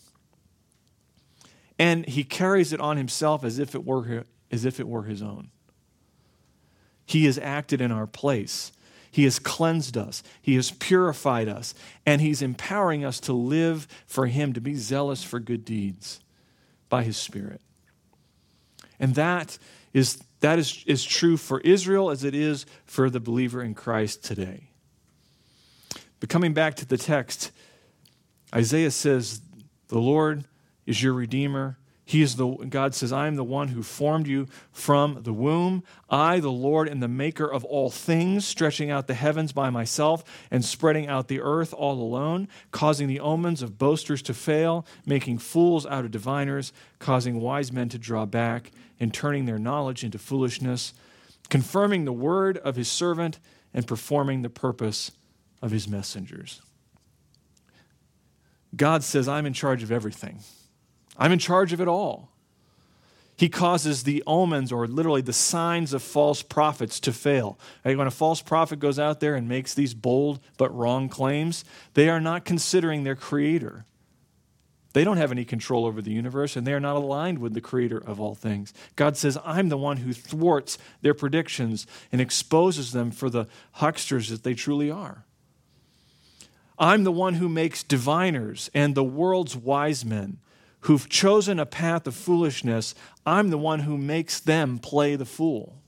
And 1.77 2.07
he 2.07 2.23
carries 2.23 2.71
it 2.71 2.79
on 2.79 2.97
himself 2.97 3.43
as 3.43 3.59
if 3.59 3.75
it 3.75 3.85
were, 3.85 4.23
as 4.51 4.63
if 4.63 4.79
it 4.79 4.87
were 4.87 5.03
his 5.03 5.21
own. 5.21 5.49
He 7.05 7.25
has 7.25 7.37
acted 7.37 7.81
in 7.81 7.91
our 7.91 8.07
place. 8.07 8.71
He 9.13 9.25
has 9.25 9.37
cleansed 9.37 9.95
us, 9.95 10.23
He 10.41 10.55
has 10.55 10.71
purified 10.71 11.47
us, 11.47 11.75
and 12.03 12.19
He's 12.19 12.41
empowering 12.41 13.05
us 13.05 13.19
to 13.21 13.33
live 13.33 13.87
for 14.07 14.25
Him, 14.25 14.53
to 14.53 14.59
be 14.59 14.73
zealous 14.73 15.23
for 15.23 15.39
good 15.39 15.63
deeds 15.63 16.19
by 16.89 17.03
His 17.03 17.15
Spirit. 17.15 17.61
And 18.99 19.13
that 19.13 19.59
is, 19.93 20.17
that 20.39 20.57
is, 20.57 20.83
is 20.87 21.05
true 21.05 21.37
for 21.37 21.59
Israel 21.61 22.09
as 22.09 22.23
it 22.23 22.33
is 22.33 22.65
for 22.85 23.11
the 23.11 23.19
believer 23.19 23.61
in 23.61 23.75
Christ 23.75 24.23
today. 24.23 24.71
But 26.19 26.29
coming 26.29 26.53
back 26.53 26.73
to 26.77 26.85
the 26.85 26.97
text, 26.97 27.51
Isaiah 28.55 28.89
says, 28.89 29.41
The 29.89 29.99
Lord 29.99 30.45
is 30.87 31.03
your 31.03 31.13
Redeemer. 31.13 31.77
He 32.05 32.21
is 32.21 32.35
the 32.35 32.47
God 32.47 32.93
says, 32.93 33.13
I 33.13 33.27
am 33.27 33.35
the 33.35 33.43
one 33.43 33.69
who 33.69 33.81
formed 33.81 34.27
you 34.27 34.47
from 34.71 35.23
the 35.23 35.31
womb. 35.31 35.83
I, 36.09 36.41
the 36.41 36.51
Lord, 36.51 36.89
and 36.89 37.01
the 37.01 37.07
maker 37.07 37.49
of 37.49 37.63
all 37.63 37.89
things, 37.89 38.45
stretching 38.45 38.91
out 38.91 39.07
the 39.07 39.13
heavens 39.13 39.53
by 39.53 39.69
myself 39.69 40.23
and 40.51 40.65
spreading 40.65 41.07
out 41.07 41.29
the 41.29 41.39
earth 41.39 41.73
all 41.73 42.01
alone, 42.01 42.49
causing 42.71 43.07
the 43.07 43.21
omens 43.21 43.61
of 43.61 43.77
boasters 43.77 44.21
to 44.23 44.33
fail, 44.33 44.85
making 45.05 45.37
fools 45.37 45.85
out 45.85 46.03
of 46.03 46.11
diviners, 46.11 46.73
causing 46.99 47.39
wise 47.39 47.71
men 47.71 47.87
to 47.89 47.97
draw 47.97 48.25
back, 48.25 48.71
and 48.99 49.13
turning 49.13 49.45
their 49.45 49.59
knowledge 49.59 50.03
into 50.03 50.17
foolishness, 50.17 50.93
confirming 51.49 52.03
the 52.03 52.13
word 52.13 52.57
of 52.57 52.75
his 52.75 52.89
servant 52.89 53.39
and 53.73 53.87
performing 53.87 54.41
the 54.41 54.49
purpose 54.49 55.11
of 55.61 55.71
his 55.71 55.87
messengers. 55.87 56.61
God 58.75 59.03
says, 59.03 59.29
I'm 59.29 59.45
in 59.45 59.53
charge 59.53 59.83
of 59.83 59.91
everything. 59.91 60.39
I'm 61.17 61.31
in 61.31 61.39
charge 61.39 61.73
of 61.73 61.81
it 61.81 61.87
all. 61.87 62.29
He 63.35 63.49
causes 63.49 64.03
the 64.03 64.23
omens, 64.27 64.71
or 64.71 64.87
literally 64.87 65.21
the 65.21 65.33
signs 65.33 65.91
of 65.93 66.03
false 66.03 66.43
prophets, 66.43 66.99
to 67.01 67.11
fail. 67.11 67.57
When 67.81 67.99
a 68.01 68.11
false 68.11 68.41
prophet 68.41 68.79
goes 68.79 68.99
out 68.99 69.19
there 69.19 69.35
and 69.35 69.49
makes 69.49 69.73
these 69.73 69.93
bold 69.93 70.39
but 70.57 70.73
wrong 70.73 71.09
claims, 71.09 71.65
they 71.95 72.09
are 72.09 72.21
not 72.21 72.45
considering 72.45 73.03
their 73.03 73.15
creator. 73.15 73.85
They 74.93 75.03
don't 75.03 75.17
have 75.17 75.31
any 75.31 75.45
control 75.45 75.87
over 75.87 75.99
the 75.99 76.11
universe, 76.11 76.55
and 76.55 76.67
they 76.67 76.73
are 76.73 76.79
not 76.79 76.95
aligned 76.95 77.39
with 77.39 77.55
the 77.55 77.61
creator 77.61 77.97
of 77.97 78.21
all 78.21 78.35
things. 78.35 78.71
God 78.95 79.17
says, 79.17 79.39
I'm 79.43 79.69
the 79.69 79.77
one 79.77 79.97
who 79.97 80.13
thwarts 80.13 80.77
their 81.01 81.15
predictions 81.15 81.87
and 82.11 82.21
exposes 82.21 82.91
them 82.91 83.09
for 83.09 83.31
the 83.31 83.47
hucksters 83.73 84.29
that 84.29 84.43
they 84.43 84.53
truly 84.53 84.91
are. 84.91 85.25
I'm 86.77 87.03
the 87.03 87.11
one 87.11 87.35
who 87.35 87.49
makes 87.49 87.81
diviners 87.81 88.69
and 88.75 88.93
the 88.93 89.03
world's 89.03 89.55
wise 89.55 90.05
men 90.05 90.37
who've 90.83 91.09
chosen 91.09 91.59
a 91.59 91.65
path 91.65 92.07
of 92.07 92.15
foolishness, 92.15 92.95
I'm 93.25 93.49
the 93.49 93.57
one 93.57 93.81
who 93.81 93.97
makes 93.97 94.39
them 94.39 94.79
play 94.79 95.15
the 95.15 95.25
fool. 95.25 95.82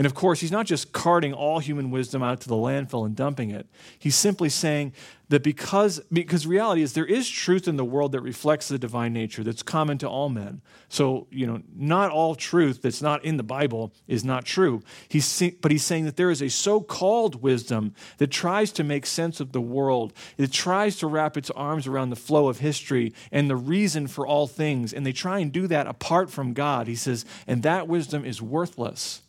And 0.00 0.06
of 0.06 0.14
course, 0.14 0.40
he's 0.40 0.50
not 0.50 0.64
just 0.64 0.92
carting 0.92 1.34
all 1.34 1.58
human 1.58 1.90
wisdom 1.90 2.22
out 2.22 2.40
to 2.40 2.48
the 2.48 2.54
landfill 2.54 3.04
and 3.04 3.14
dumping 3.14 3.50
it. 3.50 3.66
He's 3.98 4.16
simply 4.16 4.48
saying 4.48 4.94
that 5.28 5.42
because, 5.42 6.00
because 6.10 6.46
reality 6.46 6.80
is 6.80 6.94
there 6.94 7.04
is 7.04 7.28
truth 7.28 7.68
in 7.68 7.76
the 7.76 7.84
world 7.84 8.12
that 8.12 8.22
reflects 8.22 8.68
the 8.68 8.78
divine 8.78 9.12
nature 9.12 9.44
that's 9.44 9.62
common 9.62 9.98
to 9.98 10.08
all 10.08 10.30
men. 10.30 10.62
So, 10.88 11.26
you 11.30 11.46
know, 11.46 11.60
not 11.76 12.12
all 12.12 12.34
truth 12.34 12.80
that's 12.80 13.02
not 13.02 13.26
in 13.26 13.36
the 13.36 13.42
Bible 13.42 13.92
is 14.08 14.24
not 14.24 14.46
true. 14.46 14.82
He's, 15.06 15.42
but 15.60 15.70
he's 15.70 15.84
saying 15.84 16.06
that 16.06 16.16
there 16.16 16.30
is 16.30 16.40
a 16.40 16.48
so 16.48 16.80
called 16.80 17.42
wisdom 17.42 17.94
that 18.16 18.30
tries 18.30 18.72
to 18.72 18.82
make 18.82 19.04
sense 19.04 19.38
of 19.38 19.52
the 19.52 19.60
world, 19.60 20.14
it 20.38 20.50
tries 20.50 20.96
to 21.00 21.08
wrap 21.08 21.36
its 21.36 21.50
arms 21.50 21.86
around 21.86 22.08
the 22.08 22.16
flow 22.16 22.48
of 22.48 22.60
history 22.60 23.12
and 23.30 23.50
the 23.50 23.56
reason 23.56 24.06
for 24.06 24.26
all 24.26 24.46
things. 24.46 24.94
And 24.94 25.04
they 25.04 25.12
try 25.12 25.40
and 25.40 25.52
do 25.52 25.66
that 25.66 25.86
apart 25.86 26.30
from 26.30 26.54
God. 26.54 26.86
He 26.86 26.96
says, 26.96 27.26
and 27.46 27.62
that 27.64 27.86
wisdom 27.86 28.24
is 28.24 28.40
worthless. 28.40 29.20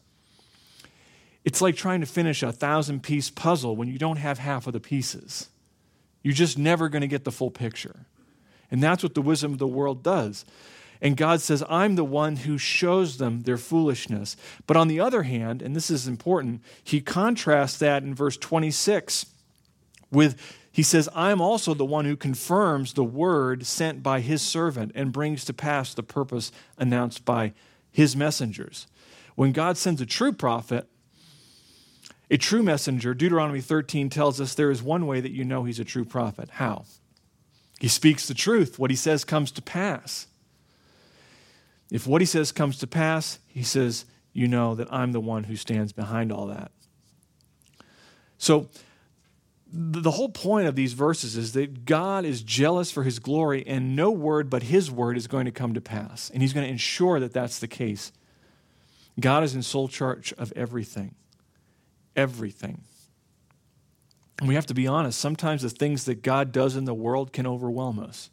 It's 1.43 1.61
like 1.61 1.75
trying 1.75 2.01
to 2.01 2.05
finish 2.05 2.43
a 2.43 2.51
thousand 2.51 3.03
piece 3.03 3.29
puzzle 3.29 3.75
when 3.75 3.87
you 3.87 3.97
don't 3.97 4.17
have 4.17 4.39
half 4.39 4.67
of 4.67 4.73
the 4.73 4.79
pieces. 4.79 5.49
You're 6.23 6.33
just 6.33 6.57
never 6.57 6.87
going 6.87 7.01
to 7.01 7.07
get 7.07 7.23
the 7.23 7.31
full 7.31 7.51
picture. 7.51 8.05
And 8.69 8.81
that's 8.81 9.03
what 9.03 9.15
the 9.15 9.21
wisdom 9.21 9.53
of 9.53 9.57
the 9.57 9.67
world 9.67 10.03
does. 10.03 10.45
And 11.01 11.17
God 11.17 11.41
says, 11.41 11.63
I'm 11.67 11.95
the 11.95 12.05
one 12.05 12.37
who 12.37 12.59
shows 12.59 13.17
them 13.17 13.41
their 13.41 13.57
foolishness. 13.57 14.37
But 14.67 14.77
on 14.77 14.87
the 14.87 14.99
other 14.99 15.23
hand, 15.23 15.63
and 15.63 15.75
this 15.75 15.89
is 15.89 16.07
important, 16.07 16.61
he 16.83 17.01
contrasts 17.01 17.79
that 17.79 18.03
in 18.03 18.13
verse 18.13 18.37
26 18.37 19.25
with, 20.11 20.39
he 20.71 20.83
says, 20.83 21.09
I'm 21.15 21.41
also 21.41 21.73
the 21.73 21.85
one 21.85 22.05
who 22.05 22.15
confirms 22.15 22.93
the 22.93 23.03
word 23.03 23.65
sent 23.65 24.03
by 24.03 24.19
his 24.19 24.43
servant 24.43 24.91
and 24.93 25.11
brings 25.11 25.43
to 25.45 25.53
pass 25.53 25.93
the 25.93 26.03
purpose 26.03 26.51
announced 26.77 27.25
by 27.25 27.53
his 27.91 28.15
messengers. 28.15 28.85
When 29.35 29.53
God 29.53 29.77
sends 29.77 30.01
a 30.01 30.05
true 30.05 30.31
prophet, 30.31 30.87
a 32.31 32.37
true 32.37 32.63
messenger, 32.63 33.13
Deuteronomy 33.13 33.59
13 33.59 34.09
tells 34.09 34.39
us 34.39 34.55
there 34.55 34.71
is 34.71 34.81
one 34.81 35.05
way 35.05 35.19
that 35.19 35.33
you 35.33 35.43
know 35.43 35.65
he's 35.65 35.81
a 35.81 35.85
true 35.85 36.05
prophet. 36.05 36.49
How? 36.53 36.85
He 37.81 37.89
speaks 37.89 38.25
the 38.25 38.33
truth. 38.33 38.79
What 38.79 38.89
he 38.89 38.95
says 38.95 39.25
comes 39.25 39.51
to 39.51 39.61
pass. 39.61 40.27
If 41.91 42.07
what 42.07 42.21
he 42.21 42.25
says 42.25 42.53
comes 42.53 42.77
to 42.77 42.87
pass, 42.87 43.39
he 43.47 43.63
says, 43.63 44.05
You 44.31 44.47
know 44.47 44.75
that 44.75 44.87
I'm 44.93 45.11
the 45.11 45.19
one 45.19 45.43
who 45.43 45.57
stands 45.57 45.91
behind 45.91 46.31
all 46.31 46.47
that. 46.47 46.71
So, 48.37 48.69
the 49.73 50.11
whole 50.11 50.29
point 50.29 50.67
of 50.67 50.75
these 50.75 50.93
verses 50.93 51.35
is 51.35 51.51
that 51.53 51.85
God 51.85 52.23
is 52.23 52.43
jealous 52.43 52.91
for 52.91 53.03
his 53.03 53.19
glory, 53.19 53.65
and 53.67 53.95
no 53.95 54.09
word 54.09 54.49
but 54.49 54.63
his 54.63 54.89
word 54.89 55.17
is 55.17 55.27
going 55.27 55.45
to 55.45 55.51
come 55.51 55.73
to 55.73 55.81
pass. 55.81 56.29
And 56.29 56.41
he's 56.41 56.53
going 56.53 56.65
to 56.65 56.71
ensure 56.71 57.19
that 57.19 57.33
that's 57.33 57.59
the 57.59 57.67
case. 57.67 58.13
God 59.19 59.43
is 59.43 59.53
in 59.53 59.63
sole 59.63 59.89
charge 59.89 60.33
of 60.37 60.53
everything 60.55 61.15
everything. 62.15 62.81
And 64.39 64.47
we 64.47 64.55
have 64.55 64.65
to 64.67 64.73
be 64.73 64.87
honest, 64.87 65.19
sometimes 65.19 65.61
the 65.61 65.69
things 65.69 66.05
that 66.05 66.23
God 66.23 66.51
does 66.51 66.75
in 66.75 66.85
the 66.85 66.93
world 66.93 67.31
can 67.31 67.45
overwhelm 67.45 67.99
us, 67.99 68.31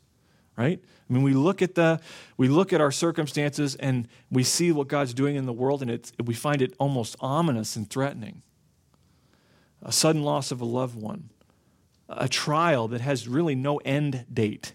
right? 0.57 0.81
I 0.83 1.12
mean, 1.12 1.23
we 1.23 1.35
look 1.35 1.61
at 1.61 1.75
the 1.75 2.01
we 2.37 2.49
look 2.49 2.73
at 2.73 2.81
our 2.81 2.91
circumstances 2.91 3.75
and 3.75 4.09
we 4.31 4.43
see 4.43 4.73
what 4.73 4.88
God's 4.88 5.12
doing 5.12 5.37
in 5.37 5.45
the 5.45 5.53
world, 5.53 5.83
and 5.83 5.91
it's, 5.91 6.12
we 6.23 6.35
find 6.35 6.62
it 6.62 6.75
almost 6.79 7.17
ominous 7.21 7.77
and 7.77 7.88
threatening. 7.88 8.43
A 9.83 9.93
sudden 9.93 10.23
loss 10.23 10.51
of 10.51 10.61
a 10.61 10.64
loved 10.64 10.97
one, 10.97 11.31
a 12.09 12.29
trial 12.29 12.88
that 12.88 13.01
has 13.01 13.29
really 13.29 13.55
no 13.55 13.77
end 13.79 14.25
date, 14.33 14.73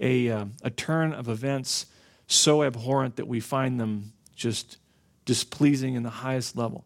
a, 0.00 0.30
uh, 0.30 0.44
a 0.62 0.70
turn 0.70 1.12
of 1.12 1.28
events 1.28 1.86
so 2.28 2.62
abhorrent 2.62 3.16
that 3.16 3.26
we 3.26 3.40
find 3.40 3.80
them 3.80 4.12
just 4.36 4.78
displeasing 5.24 5.94
in 5.94 6.04
the 6.04 6.10
highest 6.10 6.56
level. 6.56 6.84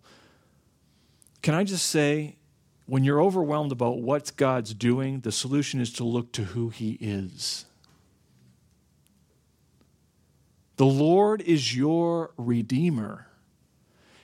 Can 1.42 1.54
I 1.54 1.64
just 1.64 1.88
say, 1.88 2.36
when 2.86 3.04
you're 3.04 3.20
overwhelmed 3.20 3.72
about 3.72 3.98
what 3.98 4.32
God's 4.36 4.74
doing, 4.74 5.20
the 5.20 5.32
solution 5.32 5.80
is 5.80 5.92
to 5.94 6.04
look 6.04 6.32
to 6.32 6.44
who 6.44 6.68
He 6.68 6.92
is. 7.00 7.64
The 10.76 10.86
Lord 10.86 11.42
is 11.42 11.76
your 11.76 12.32
Redeemer. 12.36 13.26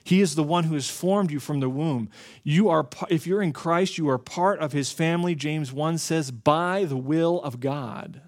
He 0.05 0.21
is 0.21 0.37
the 0.37 0.43
one 0.43 0.65
who 0.65 0.75
has 0.75 0.89
formed 0.89 1.31
you 1.31 1.39
from 1.39 1.61
the 1.61 1.69
womb. 1.69 2.09
You 2.43 2.71
are, 2.71 2.89
if 3.11 3.27
you're 3.27 3.43
in 3.43 3.53
Christ, 3.53 3.99
you 3.99 4.09
are 4.09 4.17
part 4.17 4.59
of 4.61 4.73
his 4.73 4.91
family, 4.91 5.35
James 5.35 5.71
1 5.71 5.99
says, 5.99 6.31
by 6.31 6.85
the 6.85 6.97
will 6.97 7.43
of 7.43 7.61
God. 7.61 8.23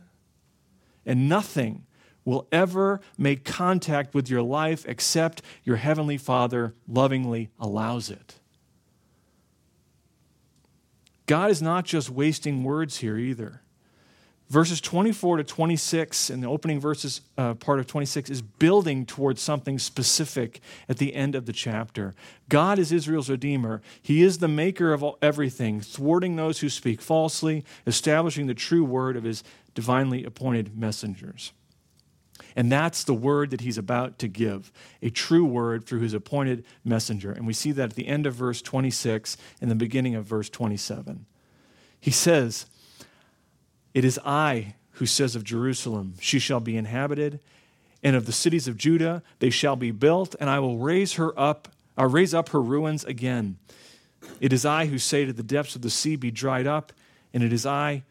And 1.07 1.26
nothing 1.26 1.87
will 2.24 2.46
ever 2.53 3.00
make 3.16 3.46
contact 3.46 4.14
with 4.14 4.29
your 4.29 4.42
life 4.42 4.85
except 4.87 5.40
your 5.64 5.76
heavenly 5.76 6.18
Father 6.18 6.74
lovingly 6.87 7.48
allows 7.59 8.11
it. 8.11 8.39
God 11.31 11.53
is 11.53 11.62
not 11.62 11.85
just 11.85 12.11
wasting 12.11 12.64
words 12.64 12.97
here 12.97 13.16
either. 13.16 13.62
Verses 14.49 14.81
24 14.81 15.37
to 15.37 15.45
26, 15.45 16.29
and 16.29 16.43
the 16.43 16.49
opening 16.49 16.81
verses, 16.81 17.21
uh, 17.38 17.55
part 17.55 17.79
of 17.79 17.87
26, 17.87 18.31
is 18.31 18.43
building 18.43 19.07
towards 19.07 19.40
something 19.40 19.79
specific 19.79 20.61
at 20.88 20.97
the 20.97 21.14
end 21.14 21.37
of 21.37 21.47
the 21.47 21.53
chapter. 21.53 22.16
God 22.49 22.81
is 22.81 22.90
Israel's 22.90 23.31
Redeemer. 23.31 23.81
He 24.03 24.25
is 24.25 24.38
the 24.38 24.49
maker 24.49 24.93
of 24.93 25.05
everything, 25.23 25.81
thwarting 25.81 26.35
those 26.35 26.59
who 26.59 26.69
speak 26.69 27.01
falsely, 27.01 27.64
establishing 27.87 28.49
the 28.49 28.53
true 28.53 28.83
word 28.83 29.16
of 29.16 29.23
his 29.23 29.45
divinely 29.77 30.25
appointed 30.25 30.77
messengers. 30.77 31.53
And 32.57 32.71
that's 32.71 33.05
the 33.05 33.15
word 33.15 33.51
that 33.51 33.61
he's 33.61 33.79
about 33.79 34.19
to 34.19 34.29
give, 34.29 34.73
a 35.03 35.11
true 35.11 35.45
word 35.45 35.85
through 35.85 36.01
his 36.01 36.15
appointed 36.15 36.65
messenger. 36.85 37.33
And 37.33 37.47
we 37.47 37.53
see 37.53 37.73
that 37.73 37.91
at 37.91 37.95
the 37.95 38.09
end 38.09 38.27
of 38.27 38.35
verse 38.35 38.61
26 38.63 39.37
and 39.61 39.71
the 39.71 39.75
beginning 39.75 40.15
of 40.15 40.25
verse 40.25 40.49
27. 40.49 41.27
He 42.01 42.11
says, 42.11 42.67
it 43.95 44.05
is 44.05 44.19
I 44.25 44.75
who 44.93 45.07
says 45.07 45.35
of 45.35 45.45
Jerusalem, 45.45 46.15
She 46.21 46.39
shall 46.39 46.61
be 46.61 46.77
inhabited, 46.77 47.41
and 48.03 48.17
of 48.17 48.27
the 48.27 48.33
cities 48.33 48.69
of 48.69 48.77
Judah, 48.77 49.23
they 49.41 49.51
shall 49.51 49.77
be 49.77 49.91
built, 49.91 50.35
and 50.39 50.49
I 50.49 50.59
will 50.61 50.79
raise 50.79 51.15
her 51.15 51.39
up, 51.39 51.69
or 51.97 52.07
uh, 52.07 52.09
raise 52.09 52.33
up 52.33 52.51
her 52.51 52.63
ruins 52.63 53.05
again. 53.05 53.59
It 54.41 54.53
is 54.53 54.65
I 54.65 54.87
who 54.87 54.99
say 54.99 55.25
to 55.25 55.33
the 55.33 55.43
depths 55.43 55.77
of 55.77 55.83
the 55.83 55.91
sea, 55.91 56.17
Be 56.17 56.31
dried 56.31 56.67
up, 56.67 56.93
and 57.35 57.43
it 57.43 57.53
is 57.53 57.67
I 57.67 58.05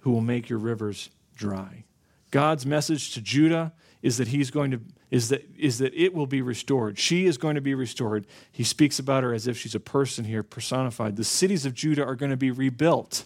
who 0.00 0.10
will 0.10 0.20
make 0.20 0.48
your 0.48 0.58
rivers 0.58 1.10
dry. 1.36 1.84
God's 2.30 2.66
message 2.66 3.12
to 3.14 3.20
Judah 3.20 3.72
is 4.02 4.18
that 4.18 4.28
he's 4.28 4.50
going 4.50 4.70
to 4.70 4.80
is 5.10 5.30
that 5.30 5.48
is 5.56 5.78
that 5.78 5.94
it 5.94 6.12
will 6.12 6.26
be 6.26 6.42
restored. 6.42 6.98
She 6.98 7.26
is 7.26 7.38
going 7.38 7.54
to 7.54 7.60
be 7.60 7.74
restored. 7.74 8.26
He 8.52 8.62
speaks 8.62 8.98
about 8.98 9.22
her 9.22 9.32
as 9.32 9.46
if 9.46 9.56
she's 9.56 9.74
a 9.74 9.80
person 9.80 10.24
here 10.24 10.42
personified. 10.42 11.16
The 11.16 11.24
cities 11.24 11.64
of 11.64 11.74
Judah 11.74 12.04
are 12.04 12.14
going 12.14 12.30
to 12.30 12.36
be 12.36 12.50
rebuilt. 12.50 13.24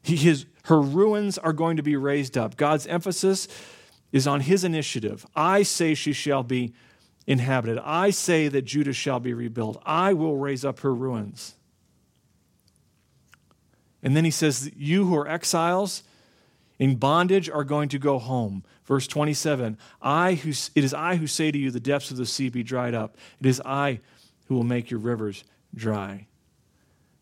He, 0.00 0.16
his, 0.16 0.46
her 0.64 0.80
ruins 0.80 1.38
are 1.38 1.52
going 1.52 1.76
to 1.76 1.82
be 1.82 1.96
raised 1.96 2.38
up. 2.38 2.56
God's 2.56 2.86
emphasis 2.86 3.48
is 4.12 4.26
on 4.26 4.40
his 4.40 4.64
initiative. 4.64 5.26
I 5.34 5.64
say 5.64 5.94
she 5.94 6.12
shall 6.12 6.42
be 6.42 6.72
inhabited. 7.26 7.78
I 7.84 8.10
say 8.10 8.48
that 8.48 8.62
Judah 8.62 8.92
shall 8.92 9.20
be 9.20 9.34
rebuilt. 9.34 9.82
I 9.84 10.14
will 10.14 10.36
raise 10.36 10.64
up 10.64 10.80
her 10.80 10.94
ruins. 10.94 11.56
And 14.02 14.16
then 14.16 14.24
he 14.24 14.30
says, 14.30 14.70
You 14.76 15.06
who 15.06 15.16
are 15.16 15.28
exiles 15.28 16.04
in 16.78 16.96
bondage 16.96 17.50
are 17.50 17.64
going 17.64 17.88
to 17.90 17.98
go 17.98 18.18
home. 18.18 18.64
Verse 18.84 19.06
27 19.06 19.76
I 20.00 20.34
who, 20.34 20.50
It 20.50 20.84
is 20.84 20.94
I 20.94 21.16
who 21.16 21.26
say 21.26 21.50
to 21.50 21.58
you, 21.58 21.70
The 21.70 21.80
depths 21.80 22.10
of 22.10 22.16
the 22.16 22.26
sea 22.26 22.48
be 22.48 22.62
dried 22.62 22.94
up. 22.94 23.16
It 23.40 23.46
is 23.46 23.60
I 23.64 24.00
who 24.46 24.54
will 24.54 24.64
make 24.64 24.90
your 24.90 25.00
rivers 25.00 25.44
dry. 25.74 26.26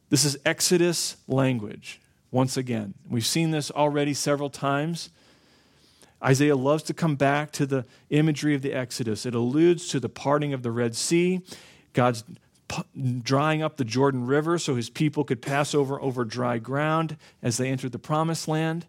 This 0.09 0.25
is 0.25 0.39
Exodus 0.45 1.17
language 1.27 2.01
once 2.31 2.57
again. 2.57 2.95
We've 3.09 3.27
seen 3.27 3.51
this 3.51 3.71
already 3.71 4.15
several 4.15 4.51
times. 4.51 5.11
Isaiah 6.23 6.57
loves 6.57 6.83
to 6.85 6.95
come 6.95 7.17
back 7.17 7.51
to 7.53 7.67
the 7.67 7.85
imagery 8.11 8.55
of 8.55 8.63
the 8.63 8.73
Exodus. 8.73 9.27
It 9.27 9.35
alludes 9.35 9.89
to 9.89 10.01
the 10.01 10.09
parting 10.09 10.53
of 10.53 10.63
the 10.63 10.71
Red 10.71 10.95
Sea, 10.95 11.41
God's 11.93 12.25
drying 13.23 13.63
up 13.63 13.77
the 13.77 13.85
Jordan 13.85 14.27
River 14.27 14.59
so 14.59 14.75
his 14.75 14.91
people 14.91 15.25
could 15.25 15.41
pass 15.41 15.75
over 15.75 16.01
over 16.01 16.25
dry 16.25 16.59
ground 16.59 17.17
as 17.43 17.57
they 17.57 17.69
entered 17.69 17.93
the 17.93 17.99
promised 17.99 18.49
land. 18.49 18.87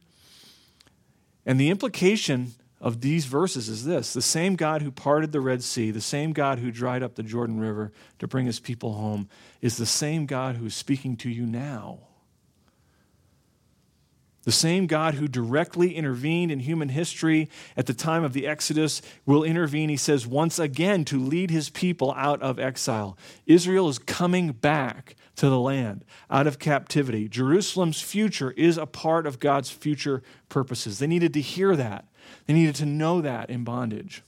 And 1.47 1.57
the 1.57 1.69
implication 1.69 2.51
of 2.81 2.99
these 3.01 3.25
verses 3.25 3.69
is 3.69 3.85
this 3.85 4.13
the 4.13 4.21
same 4.21 4.55
God 4.55 4.81
who 4.81 4.91
parted 4.91 5.31
the 5.31 5.39
Red 5.39 5.63
Sea, 5.63 5.89
the 5.89 6.01
same 6.01 6.33
God 6.33 6.59
who 6.59 6.69
dried 6.71 7.01
up 7.01 7.15
the 7.15 7.23
Jordan 7.23 7.59
River 7.59 7.91
to 8.19 8.27
bring 8.27 8.45
his 8.45 8.59
people 8.59 8.93
home, 8.93 9.29
is 9.61 9.77
the 9.77 9.85
same 9.85 10.25
God 10.25 10.57
who 10.57 10.65
is 10.65 10.75
speaking 10.75 11.15
to 11.17 11.29
you 11.29 11.45
now. 11.45 11.99
The 14.47 14.53
same 14.53 14.87
God 14.87 15.15
who 15.15 15.27
directly 15.27 15.93
intervened 15.93 16.53
in 16.53 16.61
human 16.61 16.87
history 16.87 17.49
at 17.75 17.85
the 17.85 17.93
time 17.93 18.23
of 18.23 18.31
the 18.31 18.47
Exodus 18.47 19.01
will 19.25 19.43
intervene, 19.43 19.89
he 19.89 19.97
says, 19.97 20.25
once 20.25 20.57
again 20.57 21.03
to 21.03 21.19
lead 21.19 21.51
his 21.51 21.69
people 21.69 22.13
out 22.15 22.41
of 22.41 22.57
exile. 22.57 23.17
Israel 23.45 23.89
is 23.89 23.99
coming 23.99 24.53
back 24.53 25.17
to 25.35 25.49
the 25.49 25.59
land 25.59 26.05
out 26.29 26.47
of 26.47 26.59
captivity. 26.59 27.27
Jerusalem's 27.27 27.99
future 27.99 28.51
is 28.51 28.77
a 28.77 28.85
part 28.85 29.27
of 29.27 29.41
God's 29.41 29.69
future 29.69 30.23
purposes. 30.47 30.99
They 30.99 31.07
needed 31.07 31.33
to 31.33 31.41
hear 31.41 31.75
that, 31.75 32.05
they 32.45 32.53
needed 32.53 32.75
to 32.75 32.85
know 32.85 33.19
that 33.19 33.49
in 33.49 33.65
bondage. 33.65 34.23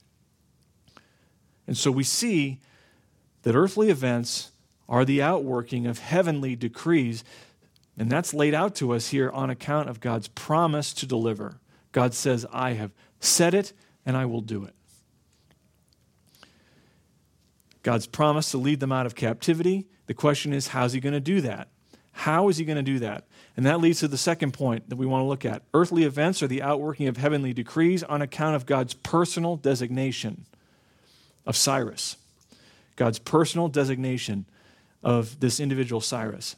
And 1.66 1.78
so 1.78 1.90
we 1.90 2.04
see 2.04 2.60
that 3.40 3.54
earthly 3.54 3.88
events 3.88 4.50
are 4.86 5.06
the 5.06 5.22
outworking 5.22 5.86
of 5.86 6.00
heavenly 6.00 6.56
decrees 6.56 7.24
and 7.98 8.10
that's 8.10 8.32
laid 8.32 8.54
out 8.54 8.74
to 8.76 8.92
us 8.92 9.08
here 9.08 9.30
on 9.30 9.50
account 9.50 9.88
of 9.88 10.00
God's 10.00 10.28
promise 10.28 10.92
to 10.94 11.06
deliver. 11.06 11.60
God 11.92 12.14
says, 12.14 12.46
I 12.52 12.72
have 12.72 12.92
said 13.20 13.54
it 13.54 13.72
and 14.06 14.16
I 14.16 14.26
will 14.26 14.40
do 14.40 14.64
it. 14.64 14.74
God's 17.82 18.06
promise 18.06 18.50
to 18.50 18.58
lead 18.58 18.80
them 18.80 18.92
out 18.92 19.06
of 19.06 19.14
captivity. 19.14 19.86
The 20.06 20.14
question 20.14 20.52
is, 20.52 20.68
how's 20.68 20.92
he 20.92 21.00
going 21.00 21.12
to 21.12 21.20
do 21.20 21.40
that? 21.40 21.68
How 22.12 22.48
is 22.48 22.58
he 22.58 22.64
going 22.64 22.76
to 22.76 22.82
do 22.82 22.98
that? 22.98 23.24
And 23.56 23.64
that 23.66 23.80
leads 23.80 24.00
to 24.00 24.08
the 24.08 24.18
second 24.18 24.52
point 24.52 24.88
that 24.90 24.96
we 24.96 25.06
want 25.06 25.22
to 25.22 25.26
look 25.26 25.44
at. 25.44 25.62
Earthly 25.72 26.04
events 26.04 26.42
are 26.42 26.46
the 26.46 26.62
outworking 26.62 27.08
of 27.08 27.16
heavenly 27.16 27.52
decrees 27.52 28.02
on 28.02 28.20
account 28.20 28.56
of 28.56 28.66
God's 28.66 28.94
personal 28.94 29.56
designation 29.56 30.44
of 31.46 31.56
Cyrus. 31.56 32.16
God's 32.96 33.18
personal 33.18 33.68
designation 33.68 34.44
of 35.02 35.40
this 35.40 35.60
individual 35.60 36.00
Cyrus. 36.00 36.56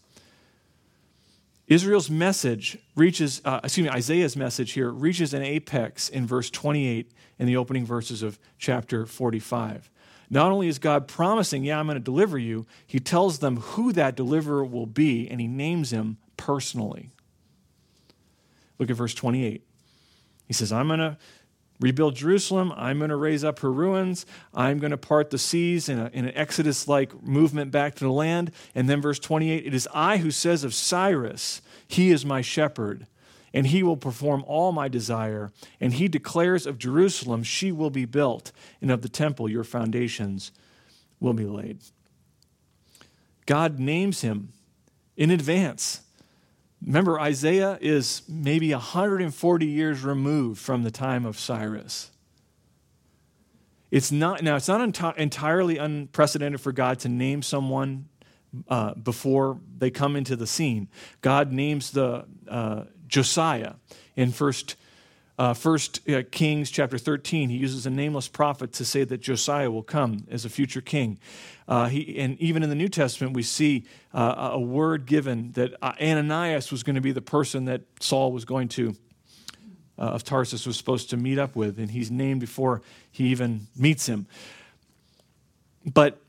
Israel's 1.73 2.11
message 2.11 2.77
reaches, 2.95 3.41
uh, 3.45 3.61
excuse 3.65 3.87
me, 3.87 3.91
Isaiah's 3.91 4.37
message 4.37 4.73
here 4.73 4.91
reaches 4.91 5.33
an 5.33 5.43
apex 5.43 6.09
in 6.11 6.27
verse 6.27 6.51
28 6.51 7.11
in 7.39 7.47
the 7.47 7.57
opening 7.57 7.87
verses 7.87 8.23
of 8.23 8.39
chapter 8.59 9.07
45. 9.07 9.91
Not 10.29 10.53
only 10.53 10.69
is 10.69 10.79
God 10.79 11.09
promising, 11.09 11.65
yeah, 11.65 11.79
I'm 11.79 11.87
going 11.87 11.97
to 11.97 12.01
deliver 12.01 12.39
you, 12.39 12.67
he 12.87 13.01
tells 13.01 13.39
them 13.39 13.57
who 13.57 13.93
that 13.93 14.17
deliverer 14.17 14.65
will 14.65 14.87
be, 14.87 15.29
and 15.29 15.41
he 15.41 15.47
names 15.47 15.93
him 15.93 16.19
personally. 16.37 17.11
Look 18.79 18.91
at 18.91 18.97
verse 18.97 19.15
28. 19.15 19.65
He 20.47 20.53
says, 20.53 20.73
I'm 20.73 20.89
going 20.89 21.01
to 21.01 21.17
rebuild 21.83 22.15
Jerusalem. 22.15 22.73
I'm 22.77 22.99
going 22.99 23.11
to 23.11 23.17
raise 23.17 23.45
up 23.45 23.59
her 23.59 23.73
ruins. 23.73 24.25
I'm 24.55 24.79
going 24.79 24.93
to 24.93 24.97
part 24.97 25.31
the 25.31 25.39
seas 25.39 25.89
in, 25.89 25.99
a, 25.99 26.11
in 26.15 26.25
an 26.25 26.35
Exodus 26.35 26.89
like 26.89 27.23
movement 27.23 27.71
back 27.71 27.97
to 27.97 28.05
the 28.05 28.13
land. 28.13 28.53
And 28.75 28.89
then, 28.89 29.03
verse 29.03 29.19
28 29.19 29.67
it 29.67 29.75
is 29.75 29.89
I 29.93 30.19
who 30.19 30.31
says 30.31 30.65
of 30.65 30.73
Cyrus, 30.73 31.61
He 31.87 32.11
is 32.11 32.25
my 32.25 32.41
shepherd, 32.41 33.07
and 33.53 33.67
he 33.67 33.83
will 33.83 33.97
perform 33.97 34.45
all 34.47 34.73
my 34.73 34.89
desire. 34.89 35.51
And 35.81 35.95
he 35.95 36.09
declares 36.09 36.67
of 36.67 36.79
Jerusalem, 36.79 37.43
She 37.43 37.73
will 37.73 37.91
be 37.91 38.05
built, 38.05 38.53
and 38.81 38.91
of 38.91 39.03
the 39.03 39.09
temple, 39.09 39.51
your 39.51 39.65
foundations 39.65 40.53
will 41.21 41.35
be 41.35 41.47
laid. 41.47 41.81
God 43.45 43.79
names 43.79 44.21
him 44.21 44.53
in 45.17 45.31
advance 45.31 46.03
Remember, 46.85 47.21
Isaiah 47.21 47.79
is 47.81 48.23
maybe 48.29 48.73
140 48.73 49.67
years 49.67 50.03
removed 50.03 50.61
from 50.61 50.83
the 50.83 50.91
time 50.91 51.25
of 51.25 51.39
Cyrus. 51.39 52.11
It's 53.91 54.11
not, 54.11 54.43
now, 54.43 54.57
it's 54.57 54.69
not 54.69 54.81
enti- 54.81 55.17
entirely 55.17 55.79
unprecedented 55.79 56.61
for 56.61 56.73
God 56.73 56.99
to 57.01 57.09
name 57.09 57.43
someone 57.43 58.09
uh, 58.69 58.95
before 58.95 59.61
they 59.79 59.91
come 59.91 60.17
into 60.17 60.35
the 60.35 60.47
scene. 60.47 60.89
God 61.21 61.53
names 61.53 61.91
the 61.91 62.25
uh, 62.49 62.85
Josiah 63.07 63.75
in 64.17 64.33
First 64.33 64.77
uh, 65.39 65.55
First 65.55 66.09
uh, 66.09 66.23
Kings 66.31 66.71
chapter 66.71 66.99
13, 66.99 67.49
he 67.49 67.57
uses 67.57 67.87
a 67.87 67.91
nameless 67.91 68.29
prophet 68.29 68.73
to 68.75 68.85
say 68.85 69.05
that 69.05 69.21
Josiah 69.21 69.71
will 69.71 69.83
come 69.83 70.27
as 70.31 70.45
a 70.45 70.51
future 70.51 70.81
king. 70.81 71.19
Uh, 71.67 71.89
he, 71.89 72.19
and 72.19 72.39
even 72.39 72.63
in 72.63 72.69
the 72.69 72.75
New 72.75 72.89
Testament, 72.89 73.35
we 73.35 73.43
see 73.43 73.85
uh, 74.13 74.51
a 74.53 74.61
word 74.61 75.07
given 75.07 75.53
that 75.53 75.75
uh, 75.81 75.93
Ananias 76.01 76.71
was 76.71 76.83
going 76.83 76.97
to 76.97 77.01
be 77.01 77.13
the 77.13 77.23
person 77.23 77.65
that 77.65 77.83
Saul 78.01 78.33
was 78.33 78.45
going 78.45 78.69
to, 78.69 78.95
of 79.97 80.23
Tarsus, 80.25 80.67
was 80.67 80.77
supposed 80.77 81.11
to 81.11 81.17
meet 81.17 81.39
up 81.39 81.57
with, 81.57 81.79
and 81.79 81.91
he's 81.91 82.11
named 82.11 82.41
before 82.41 82.83
he 83.11 83.29
even 83.29 83.69
meets 83.77 84.07
him. 84.07 84.27
But 85.87 86.21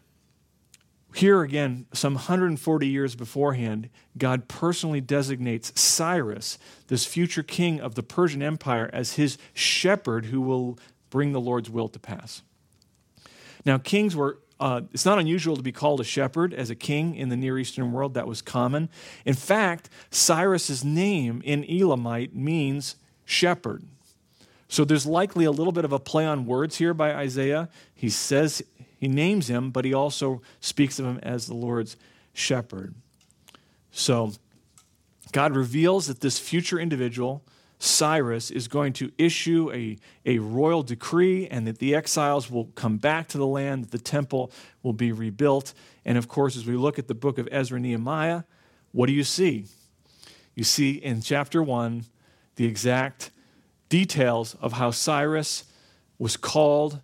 here 1.14 1.42
again, 1.42 1.86
some 1.94 2.16
140 2.16 2.88
years 2.88 3.16
beforehand, 3.16 3.90
God 4.18 4.48
personally 4.48 5.02
designates 5.02 5.72
Cyrus, 5.80 6.58
this 6.88 7.06
future 7.06 7.44
king 7.44 7.80
of 7.80 7.96
the 7.96 8.04
Persian 8.04 8.42
Empire, 8.42 8.90
as 8.92 9.14
his 9.14 9.38
shepherd 9.54 10.26
who 10.26 10.42
will 10.42 10.80
bring 11.10 11.32
the 11.32 11.40
Lord's 11.40 11.70
will 11.70 11.88
to 11.90 12.00
pass. 12.00 12.42
Now, 13.66 13.78
kings 13.78 14.16
were, 14.16 14.40
uh, 14.60 14.82
it's 14.92 15.06
not 15.06 15.20
unusual 15.20 15.56
to 15.56 15.62
be 15.62 15.72
called 15.72 16.02
a 16.02 16.04
shepherd 16.04 16.54
as 16.54 16.70
a 16.70 16.76
king 16.76 17.16
in 17.16 17.30
the 17.30 17.38
Near 17.38 17.60
Eastern 17.60 17.92
world. 17.92 18.16
That 18.16 18.28
was 18.28 18.42
common. 18.42 18.90
In 19.24 19.36
fact, 19.36 19.90
Cyrus's 20.10 20.84
name 20.84 21.42
in 21.46 21.64
Elamite 21.70 22.36
means 22.36 22.96
shepherd. 23.26 23.84
So 24.68 24.84
there's 24.84 25.06
likely 25.06 25.46
a 25.46 25.52
little 25.52 25.72
bit 25.72 25.86
of 25.86 25.94
a 25.94 26.00
play 26.00 26.26
on 26.26 26.48
words 26.48 26.78
here 26.78 26.96
by 26.96 27.14
Isaiah. 27.14 27.70
He 27.94 28.10
says 28.10 28.64
he 29.04 29.10
names 29.10 29.50
him, 29.50 29.70
but 29.70 29.84
he 29.84 29.94
also 29.94 30.42
speaks 30.62 30.98
of 30.98 31.06
him 31.06 31.20
as 31.22 31.46
the 31.46 31.54
Lord's 31.54 31.98
shepherd. 32.32 32.96
So 33.92 34.32
God 35.34 35.54
reveals 35.54 36.08
that 36.08 36.22
this 36.22 36.40
future 36.40 36.80
individual, 36.80 37.44
Cyrus, 37.80 38.50
is 38.50 38.70
going 38.70 38.94
to 38.94 39.12
issue 39.18 39.70
a, 39.74 39.98
a 40.26 40.40
royal 40.40 40.84
decree 40.84 41.50
and 41.50 41.68
that 41.68 41.80
the 41.80 41.94
exiles 41.94 42.50
will 42.50 42.68
come 42.76 42.96
back 42.96 43.28
to 43.28 43.38
the 43.38 43.46
land, 43.46 43.84
that 43.84 43.92
the 43.92 43.98
temple 43.98 44.54
will 44.84 44.94
be 44.94 45.12
rebuilt. 45.12 45.74
And 46.06 46.18
of 46.18 46.30
course, 46.30 46.56
as 46.56 46.66
we 46.66 46.78
look 46.78 46.98
at 46.98 47.10
the 47.10 47.14
book 47.14 47.38
of 47.38 47.50
Ezra 47.52 47.82
Nehemiah, 47.82 48.44
what 48.94 49.08
do 49.08 49.12
you 49.12 49.26
see? 49.26 49.66
You 50.56 50.64
see 50.64 50.92
in 50.92 51.20
chapter 51.20 51.62
1 51.62 52.06
the 52.56 52.66
exact 52.66 53.32
details 53.90 54.56
of 54.62 54.72
how 54.72 54.92
Cyrus 54.92 55.66
was 56.18 56.38
called 56.38 57.02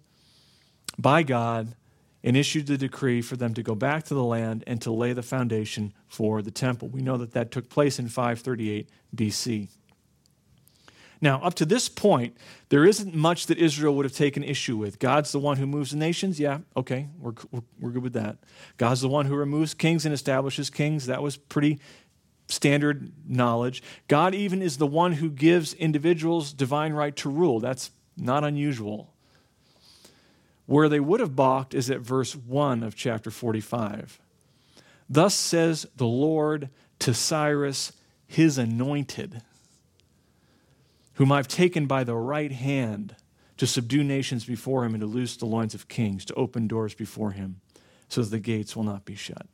by 0.98 1.24
God 1.24 1.76
and 2.24 2.36
issued 2.36 2.68
the 2.68 2.78
decree 2.78 3.22
for 3.22 3.36
them 3.36 3.54
to 3.54 3.64
go 3.64 3.76
back 3.76 4.04
to 4.06 4.14
the 4.14 4.24
land 4.24 4.64
and 4.68 4.82
to 4.82 4.92
lay 4.92 5.14
the 5.14 5.24
foundation 5.24 5.94
for 6.08 6.42
the 6.42 6.52
temple. 6.52 6.90
We 6.90 7.02
know 7.02 7.18
that 7.18 7.32
that 7.34 7.52
took 7.52 7.70
place 7.70 8.00
in 8.00 8.08
538 8.08 8.90
BC. 9.16 9.70
Now, 11.22 11.42
up 11.42 11.54
to 11.56 11.66
this 11.66 11.90
point, 11.90 12.38
there 12.70 12.86
isn't 12.86 13.14
much 13.14 13.48
that 13.48 13.58
Israel 13.58 13.96
would 13.96 14.06
have 14.06 14.14
taken 14.14 14.42
issue 14.42 14.78
with. 14.78 15.00
God's 15.00 15.32
the 15.32 15.40
one 15.40 15.58
who 15.58 15.68
moves 15.68 15.92
the 15.92 15.98
nations. 15.98 16.40
Yeah, 16.40 16.60
okay, 16.78 17.08
we're, 17.20 17.34
we're, 17.52 17.62
we're 17.80 17.92
good 17.92 18.04
with 18.04 18.14
that. 18.14 18.38
God's 18.78 19.02
the 19.02 19.10
one 19.10 19.26
who 19.26 19.36
removes 19.36 19.74
kings 19.74 20.06
and 20.06 20.14
establishes 20.14 20.70
kings. 20.70 21.08
That 21.08 21.22
was 21.22 21.36
pretty 21.36 21.80
standard 22.48 23.12
knowledge. 23.28 23.84
God 24.08 24.34
even 24.34 24.62
is 24.62 24.78
the 24.78 24.88
one 24.88 25.14
who 25.14 25.30
gives 25.30 25.74
individuals 25.74 26.54
divine 26.54 26.94
right 26.94 27.16
to 27.18 27.30
rule. 27.30 27.60
That's 27.60 27.92
not 28.18 28.44
unusual. 28.44 29.14
Where 30.70 30.88
they 30.88 31.00
would 31.00 31.20
have 31.20 31.36
balked 31.36 31.74
is 31.74 31.90
at 31.90 32.02
verse 32.02 32.36
1 32.36 32.84
of 32.84 32.96
chapter 32.96 33.32
45. 33.32 34.20
Thus 35.10 35.34
says 35.34 35.88
the 35.96 36.06
Lord 36.06 36.70
to 37.00 37.12
Cyrus, 37.12 37.92
his 38.28 38.60
anointed, 38.60 39.42
whom 41.14 41.32
I've 41.32 41.48
taken 41.48 41.88
by 41.88 42.04
the 42.04 42.16
right 42.16 42.52
hand 42.52 43.16
to 43.58 43.66
subdue 43.66 44.04
nations 44.04 44.46
before 44.46 44.86
him 44.86 44.94
and 44.94 45.02
to 45.02 45.08
loose 45.08 45.38
the 45.38 45.48
loins 45.48 45.74
of 45.74 45.88
kings, 45.88 46.24
to 46.26 46.36
open 46.36 46.68
doors 46.68 46.94
before 46.94 47.32
him, 47.32 47.62
so 48.08 48.22
that 48.22 48.30
the 48.30 48.38
gates 48.38 48.76
will 48.76 48.84
not 48.84 49.06
be 49.06 49.16
shut. 49.16 49.48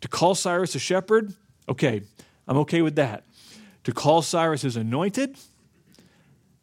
To 0.00 0.08
call 0.08 0.34
Cyrus 0.34 0.74
a 0.74 0.78
shepherd, 0.78 1.34
okay, 1.68 2.00
I'm 2.48 2.56
okay 2.56 2.80
with 2.80 2.94
that. 2.94 3.24
To 3.84 3.92
call 3.92 4.22
Cyrus 4.22 4.62
his 4.62 4.76
anointed, 4.76 5.36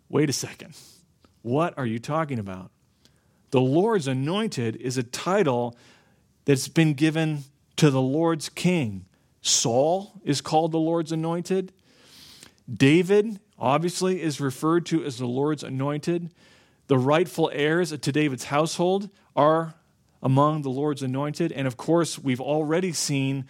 wait 0.10 0.28
a 0.28 0.34
second. 0.34 0.76
What 1.43 1.78
are 1.78 1.86
you 1.86 2.00
talking 2.00 2.39
about? 2.39 2.71
The 3.51 3.62
Lord's 3.62 4.07
anointed 4.07 4.75
is 4.77 4.97
a 4.97 5.03
title 5.03 5.77
that's 6.45 6.67
been 6.67 6.93
given 6.93 7.43
to 7.77 7.89
the 7.89 8.01
Lord's 8.01 8.49
king. 8.49 9.05
Saul 9.41 10.19
is 10.23 10.41
called 10.41 10.71
the 10.71 10.79
Lord's 10.79 11.12
anointed. 11.12 11.71
David, 12.71 13.39
obviously, 13.57 14.21
is 14.21 14.41
referred 14.41 14.86
to 14.88 15.03
as 15.03 15.17
the 15.17 15.27
Lord's 15.27 15.63
anointed. 15.63 16.31
The 16.88 16.97
rightful 16.97 17.49
heirs 17.53 17.97
to 17.97 18.12
David's 18.12 18.45
household 18.45 19.10
are 19.36 19.75
among 20.21 20.63
the 20.63 20.69
Lord's 20.69 21.03
anointed. 21.03 21.51
And 21.51 21.67
of 21.67 21.77
course, 21.77 22.19
we've 22.19 22.41
already 22.41 22.91
seen 22.91 23.45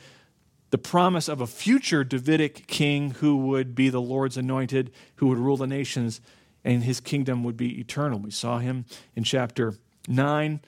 the 0.70 0.78
promise 0.78 1.28
of 1.30 1.42
a 1.42 1.48
future 1.48 2.04
Davidic 2.04 2.68
king 2.68 3.12
who 3.12 3.38
would 3.38 3.74
be 3.74 3.90
the 3.90 4.02
Lord's 4.02 4.38
anointed, 4.38 4.92
who 5.16 5.28
would 5.28 5.38
rule 5.38 5.58
the 5.58 5.66
nations, 5.66 6.20
and 6.64 6.84
his 6.84 7.00
kingdom 7.00 7.44
would 7.44 7.56
be 7.58 7.80
eternal. 7.80 8.20
We 8.20 8.32
saw 8.32 8.60
him 8.60 8.86
in 9.16 9.24
chapter 9.24 9.76
9 10.08 10.62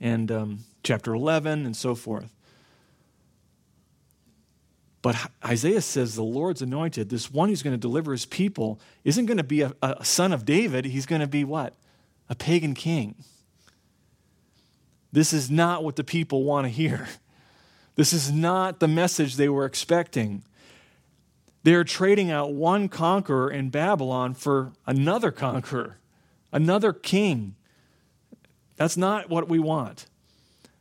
and 0.00 0.32
um, 0.32 0.58
chapter 0.82 1.14
11 1.14 1.64
and 1.64 1.76
so 1.76 1.94
forth. 1.94 2.34
But 5.02 5.16
Isaiah 5.44 5.82
says 5.82 6.14
the 6.14 6.24
Lord's 6.24 6.62
anointed, 6.62 7.10
this 7.10 7.30
one 7.30 7.50
who's 7.50 7.62
going 7.62 7.74
to 7.74 7.80
deliver 7.80 8.12
his 8.12 8.24
people, 8.24 8.80
isn't 9.04 9.26
going 9.26 9.36
to 9.36 9.44
be 9.44 9.60
a, 9.60 9.72
a 9.82 10.04
son 10.04 10.32
of 10.32 10.46
David. 10.46 10.86
He's 10.86 11.04
going 11.04 11.20
to 11.20 11.26
be 11.26 11.44
what? 11.44 11.74
A 12.30 12.34
pagan 12.34 12.74
king. 12.74 13.14
This 15.12 15.32
is 15.32 15.50
not 15.50 15.84
what 15.84 15.96
the 15.96 16.04
people 16.04 16.42
want 16.44 16.64
to 16.64 16.70
hear. 16.70 17.06
This 17.96 18.12
is 18.12 18.32
not 18.32 18.80
the 18.80 18.88
message 18.88 19.36
they 19.36 19.48
were 19.48 19.64
expecting. 19.64 20.42
They're 21.62 21.84
trading 21.84 22.30
out 22.30 22.52
one 22.52 22.88
conqueror 22.88 23.50
in 23.50 23.70
Babylon 23.70 24.34
for 24.34 24.72
another 24.86 25.30
conqueror, 25.30 25.98
another 26.52 26.92
king. 26.92 27.54
That's 28.76 28.96
not 28.96 29.30
what 29.30 29.48
we 29.48 29.58
want. 29.58 30.06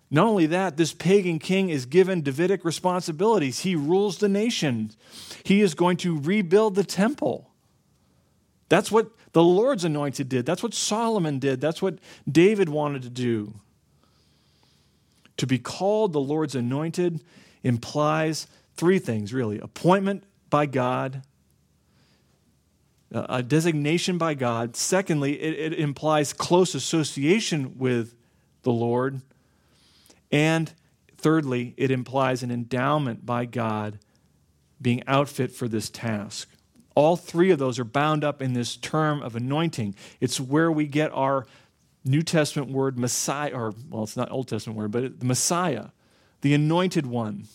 Not 0.09 0.27
only 0.27 0.45
that, 0.47 0.77
this 0.77 0.93
pagan 0.93 1.39
king 1.39 1.69
is 1.69 1.85
given 1.85 2.21
Davidic 2.21 2.63
responsibilities. 2.63 3.61
He 3.61 3.75
rules 3.75 4.19
the 4.19 4.29
nation, 4.29 4.91
he 5.43 5.61
is 5.61 5.73
going 5.73 5.97
to 5.97 6.19
rebuild 6.19 6.75
the 6.75 6.83
temple. 6.83 7.49
That's 8.69 8.91
what 8.91 9.11
the 9.33 9.43
Lord's 9.43 9.83
anointed 9.83 10.29
did. 10.29 10.45
That's 10.45 10.63
what 10.63 10.73
Solomon 10.73 11.39
did. 11.39 11.61
That's 11.61 11.81
what 11.81 11.99
David 12.31 12.69
wanted 12.69 13.01
to 13.03 13.09
do. 13.09 13.55
To 15.37 15.47
be 15.47 15.59
called 15.59 16.13
the 16.13 16.21
Lord's 16.21 16.55
anointed 16.55 17.23
implies 17.63 18.47
three 18.75 18.99
things, 18.99 19.33
really 19.33 19.59
appointment 19.59 20.23
by 20.49 20.65
God, 20.67 21.23
a 23.13 23.43
designation 23.43 24.17
by 24.17 24.33
God. 24.33 24.75
Secondly, 24.75 25.39
it, 25.39 25.73
it 25.73 25.79
implies 25.79 26.33
close 26.33 26.73
association 26.73 27.77
with 27.77 28.15
the 28.63 28.71
Lord. 28.71 29.21
And 30.31 30.73
thirdly, 31.17 31.73
it 31.77 31.91
implies 31.91 32.41
an 32.43 32.51
endowment 32.51 33.25
by 33.25 33.45
God 33.45 33.99
being 34.81 35.03
outfit 35.07 35.51
for 35.51 35.67
this 35.67 35.89
task. 35.89 36.49
All 36.95 37.15
three 37.15 37.51
of 37.51 37.59
those 37.59 37.79
are 37.79 37.85
bound 37.85 38.23
up 38.23 38.41
in 38.41 38.53
this 38.53 38.75
term 38.75 39.21
of 39.21 39.35
anointing. 39.35 39.95
It's 40.19 40.39
where 40.39 40.71
we 40.71 40.87
get 40.87 41.11
our 41.13 41.45
New 42.03 42.21
Testament 42.21 42.71
word 42.71 42.97
Messiah, 42.99 43.51
or, 43.53 43.73
well, 43.89 44.03
it's 44.03 44.17
not 44.17 44.31
Old 44.31 44.47
Testament 44.47 44.77
word, 44.77 44.91
but 44.91 45.19
the 45.19 45.25
Messiah, 45.25 45.87
the 46.41 46.53
anointed 46.53 47.05
one. 47.05 47.45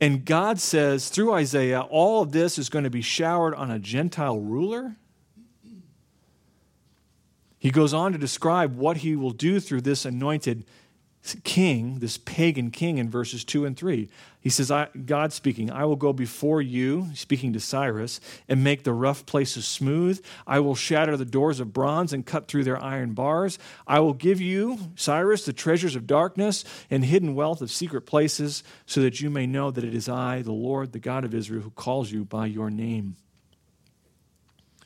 And 0.00 0.24
God 0.24 0.60
says 0.60 1.08
through 1.08 1.32
Isaiah, 1.32 1.80
all 1.80 2.22
of 2.22 2.32
this 2.32 2.58
is 2.58 2.68
going 2.68 2.84
to 2.84 2.90
be 2.90 3.02
showered 3.02 3.54
on 3.54 3.70
a 3.70 3.78
Gentile 3.78 4.38
ruler. 4.38 4.96
He 7.58 7.70
goes 7.70 7.92
on 7.92 8.12
to 8.12 8.18
describe 8.18 8.76
what 8.76 8.98
he 8.98 9.16
will 9.16 9.32
do 9.32 9.58
through 9.58 9.80
this 9.80 10.04
anointed 10.04 10.64
king, 11.44 11.98
this 11.98 12.18
pagan 12.18 12.70
king, 12.70 12.98
in 12.98 13.10
verses 13.10 13.44
2 13.44 13.64
and 13.64 13.76
3. 13.76 14.08
He 14.40 14.50
says, 14.50 14.70
God 15.04 15.32
speaking, 15.32 15.70
I 15.70 15.84
will 15.84 15.96
go 15.96 16.12
before 16.12 16.62
you, 16.62 17.08
speaking 17.14 17.52
to 17.52 17.60
Cyrus, 17.60 18.20
and 18.48 18.62
make 18.62 18.84
the 18.84 18.92
rough 18.92 19.26
places 19.26 19.66
smooth. 19.66 20.24
I 20.46 20.60
will 20.60 20.74
shatter 20.74 21.16
the 21.16 21.24
doors 21.24 21.60
of 21.60 21.72
bronze 21.72 22.12
and 22.12 22.24
cut 22.24 22.48
through 22.48 22.64
their 22.64 22.82
iron 22.82 23.12
bars. 23.14 23.58
I 23.86 24.00
will 24.00 24.14
give 24.14 24.40
you, 24.40 24.78
Cyrus, 24.94 25.44
the 25.44 25.52
treasures 25.52 25.96
of 25.96 26.06
darkness 26.06 26.64
and 26.90 27.04
hidden 27.04 27.34
wealth 27.34 27.60
of 27.60 27.70
secret 27.70 28.02
places, 28.02 28.62
so 28.86 29.02
that 29.02 29.20
you 29.20 29.28
may 29.28 29.46
know 29.46 29.70
that 29.70 29.84
it 29.84 29.94
is 29.94 30.08
I, 30.08 30.42
the 30.42 30.52
Lord, 30.52 30.92
the 30.92 30.98
God 30.98 31.24
of 31.24 31.34
Israel, 31.34 31.62
who 31.62 31.70
calls 31.70 32.12
you 32.12 32.24
by 32.24 32.46
your 32.46 32.70
name. 32.70 33.16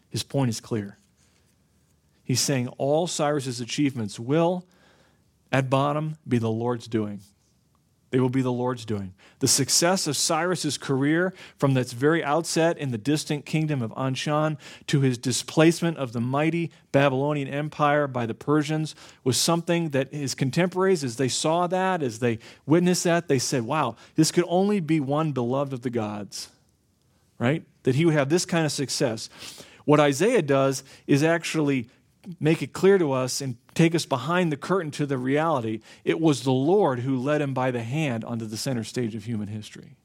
His 0.09 0.23
point 0.23 0.49
is 0.49 0.61
clear. 0.61 0.99
He's 2.25 2.41
saying 2.41 2.69
all 2.79 3.07
Cyrus's 3.07 3.61
achievements 3.61 4.19
will 4.19 4.65
at 5.53 5.71
bottom 5.71 6.17
be 6.27 6.39
the 6.39 6.51
Lord's 6.51 6.89
doing. 6.89 7.21
They 8.11 8.21
will 8.21 8.29
be 8.29 8.43
the 8.43 8.53
Lord's 8.53 8.85
doing. 8.85 9.15
The 9.39 9.49
success 9.49 10.07
of 10.07 10.19
Cyrus's 10.19 10.77
career 10.77 11.33
from 11.57 11.75
its 11.79 11.95
very 11.95 12.23
outset 12.23 12.77
in 12.77 12.91
the 12.91 12.99
distant 12.99 13.47
kingdom 13.47 13.81
of 13.81 13.91
Anshan 13.93 14.59
to 14.89 15.01
his 15.01 15.17
displacement 15.17 15.97
of 15.97 16.13
the 16.13 16.21
mighty 16.21 16.71
Babylonian 16.93 17.49
Empire 17.49 18.07
by 18.07 18.27
the 18.27 18.35
Persians 18.35 18.95
was 19.25 19.39
something 19.39 19.91
that 19.91 20.13
his 20.13 20.35
contemporaries, 20.35 21.03
as 21.03 21.17
they 21.17 21.29
saw 21.29 21.67
that, 21.69 22.03
as 22.03 22.19
they 22.19 22.39
witnessed 22.67 23.05
that, 23.05 23.29
they 23.29 23.39
said, 23.39 23.63
wow, 23.63 23.97
this 24.15 24.31
could 24.31 24.45
only 24.47 24.79
be 24.79 25.01
one 25.01 25.33
beloved 25.33 25.73
of 25.73 25.81
the 25.81 25.89
gods, 25.89 26.51
right? 27.39 27.65
That 27.85 27.95
he 27.95 28.05
would 28.05 28.15
have 28.15 28.29
this 28.29 28.45
kind 28.45 28.67
of 28.67 28.73
success. 28.73 29.31
What 29.87 30.01
Isaiah 30.01 30.43
does 30.43 30.85
is 31.07 31.23
actually 31.23 31.89
make 32.39 32.63
it 32.63 32.73
clear 32.73 32.99
to 32.99 33.13
us 33.13 33.41
and 33.41 33.57
take 33.75 33.95
us 33.95 34.07
behind 34.07 34.53
the 34.53 34.57
curtain 34.57 34.91
to 34.93 35.07
the 35.07 35.19
reality. 35.19 35.81
It 36.05 36.21
was 36.21 36.43
the 36.43 36.53
Lord 36.53 37.01
who 37.01 37.19
led 37.19 37.41
him 37.41 37.55
by 37.55 37.71
the 37.71 37.83
hand 37.83 38.25
onto 38.25 38.47
the 38.47 38.57
center 38.57 38.85
stage 38.85 39.15
of 39.15 39.25
human 39.25 39.49
history. 39.49 39.97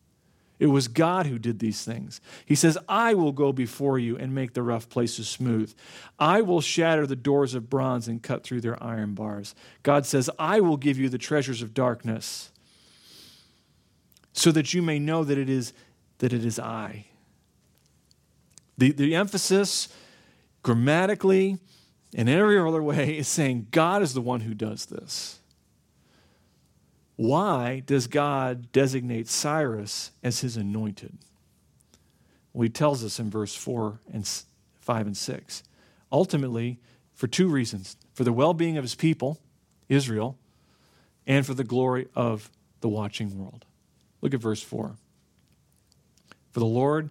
It 0.59 0.67
was 0.67 0.87
God 0.87 1.27
who 1.27 1.37
did 1.37 1.59
these 1.59 1.83
things. 1.83 2.19
He 2.43 2.55
says, 2.55 2.79
I 2.89 3.13
will 3.13 3.31
go 3.31 3.53
before 3.53 3.99
you 3.99 4.17
and 4.17 4.33
make 4.33 4.53
the 4.53 4.63
rough 4.63 4.89
places 4.89 5.29
smooth. 5.29 5.73
I 6.17 6.41
will 6.41 6.61
shatter 6.61 7.05
the 7.05 7.15
doors 7.15 7.53
of 7.53 7.69
bronze 7.69 8.07
and 8.07 8.23
cut 8.23 8.43
through 8.43 8.61
their 8.61 8.81
iron 8.83 9.13
bars. 9.13 9.53
God 9.83 10.07
says, 10.07 10.31
I 10.39 10.59
will 10.61 10.77
give 10.77 10.97
you 10.97 11.09
the 11.09 11.19
treasures 11.19 11.61
of 11.61 11.75
darkness 11.75 12.51
so 14.33 14.51
that 14.51 14.73
you 14.73 14.81
may 14.81 14.97
know 14.97 15.23
that 15.23 15.37
it 15.37 15.49
is 15.49 15.73
that 16.19 16.33
it 16.33 16.43
is 16.43 16.57
I. 16.57 17.05
The, 18.79 18.91
the 18.91 19.15
emphasis 19.15 19.89
grammatically 20.63 21.59
and 22.15 22.29
every 22.29 22.57
other 22.59 22.83
way 22.83 23.17
is 23.17 23.27
saying 23.27 23.67
God 23.71 24.01
is 24.01 24.13
the 24.13 24.21
one 24.21 24.41
who 24.41 24.53
does 24.53 24.85
this. 24.85 25.39
Why 27.15 27.81
does 27.85 28.07
God 28.07 28.71
designate 28.71 29.27
Cyrus 29.27 30.11
as 30.23 30.41
his 30.41 30.55
anointed? 30.55 31.17
Well, 32.53 32.63
he 32.63 32.69
tells 32.69 33.03
us 33.03 33.19
in 33.19 33.29
verse 33.29 33.55
4 33.55 33.99
and 34.13 34.27
5 34.81 35.07
and 35.07 35.17
6. 35.17 35.63
Ultimately, 36.11 36.79
for 37.13 37.27
two 37.27 37.49
reasons 37.49 37.97
for 38.13 38.23
the 38.23 38.31
well 38.31 38.53
being 38.53 38.77
of 38.77 38.83
his 38.83 38.95
people, 38.95 39.39
Israel, 39.89 40.37
and 41.25 41.45
for 41.45 41.55
the 41.55 41.63
glory 41.63 42.07
of 42.15 42.49
the 42.81 42.89
watching 42.89 43.37
world. 43.37 43.65
Look 44.21 44.33
at 44.33 44.39
verse 44.39 44.61
4. 44.61 44.95
For 46.51 46.59
the 46.59 46.65
Lord, 46.65 47.09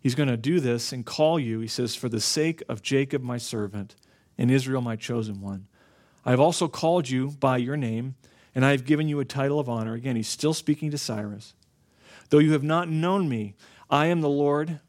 he's 0.00 0.14
going 0.14 0.28
to 0.28 0.36
do 0.36 0.60
this 0.60 0.92
and 0.92 1.04
call 1.04 1.38
you, 1.40 1.60
he 1.60 1.66
says, 1.66 1.94
for 1.94 2.08
the 2.08 2.20
sake 2.20 2.62
of 2.68 2.82
Jacob, 2.82 3.22
my 3.22 3.38
servant 3.38 3.96
and 4.38 4.50
Israel, 4.50 4.80
my 4.80 4.96
chosen 4.96 5.40
one. 5.40 5.66
I 6.24 6.30
have 6.30 6.40
also 6.40 6.68
called 6.68 7.08
you 7.08 7.32
by 7.40 7.56
your 7.56 7.76
name, 7.76 8.14
and 8.54 8.64
I 8.64 8.70
have 8.70 8.84
given 8.84 9.08
you 9.08 9.20
a 9.20 9.24
title 9.24 9.58
of 9.58 9.68
honor. 9.68 9.94
Again, 9.94 10.16
he's 10.16 10.28
still 10.28 10.54
speaking 10.54 10.90
to 10.92 10.98
Cyrus. 10.98 11.54
Though 12.30 12.38
you 12.38 12.52
have 12.52 12.62
not 12.62 12.88
known 12.88 13.28
me, 13.28 13.54
I 13.90 14.06
am 14.06 14.20
the 14.20 14.28
Lord, 14.28 14.80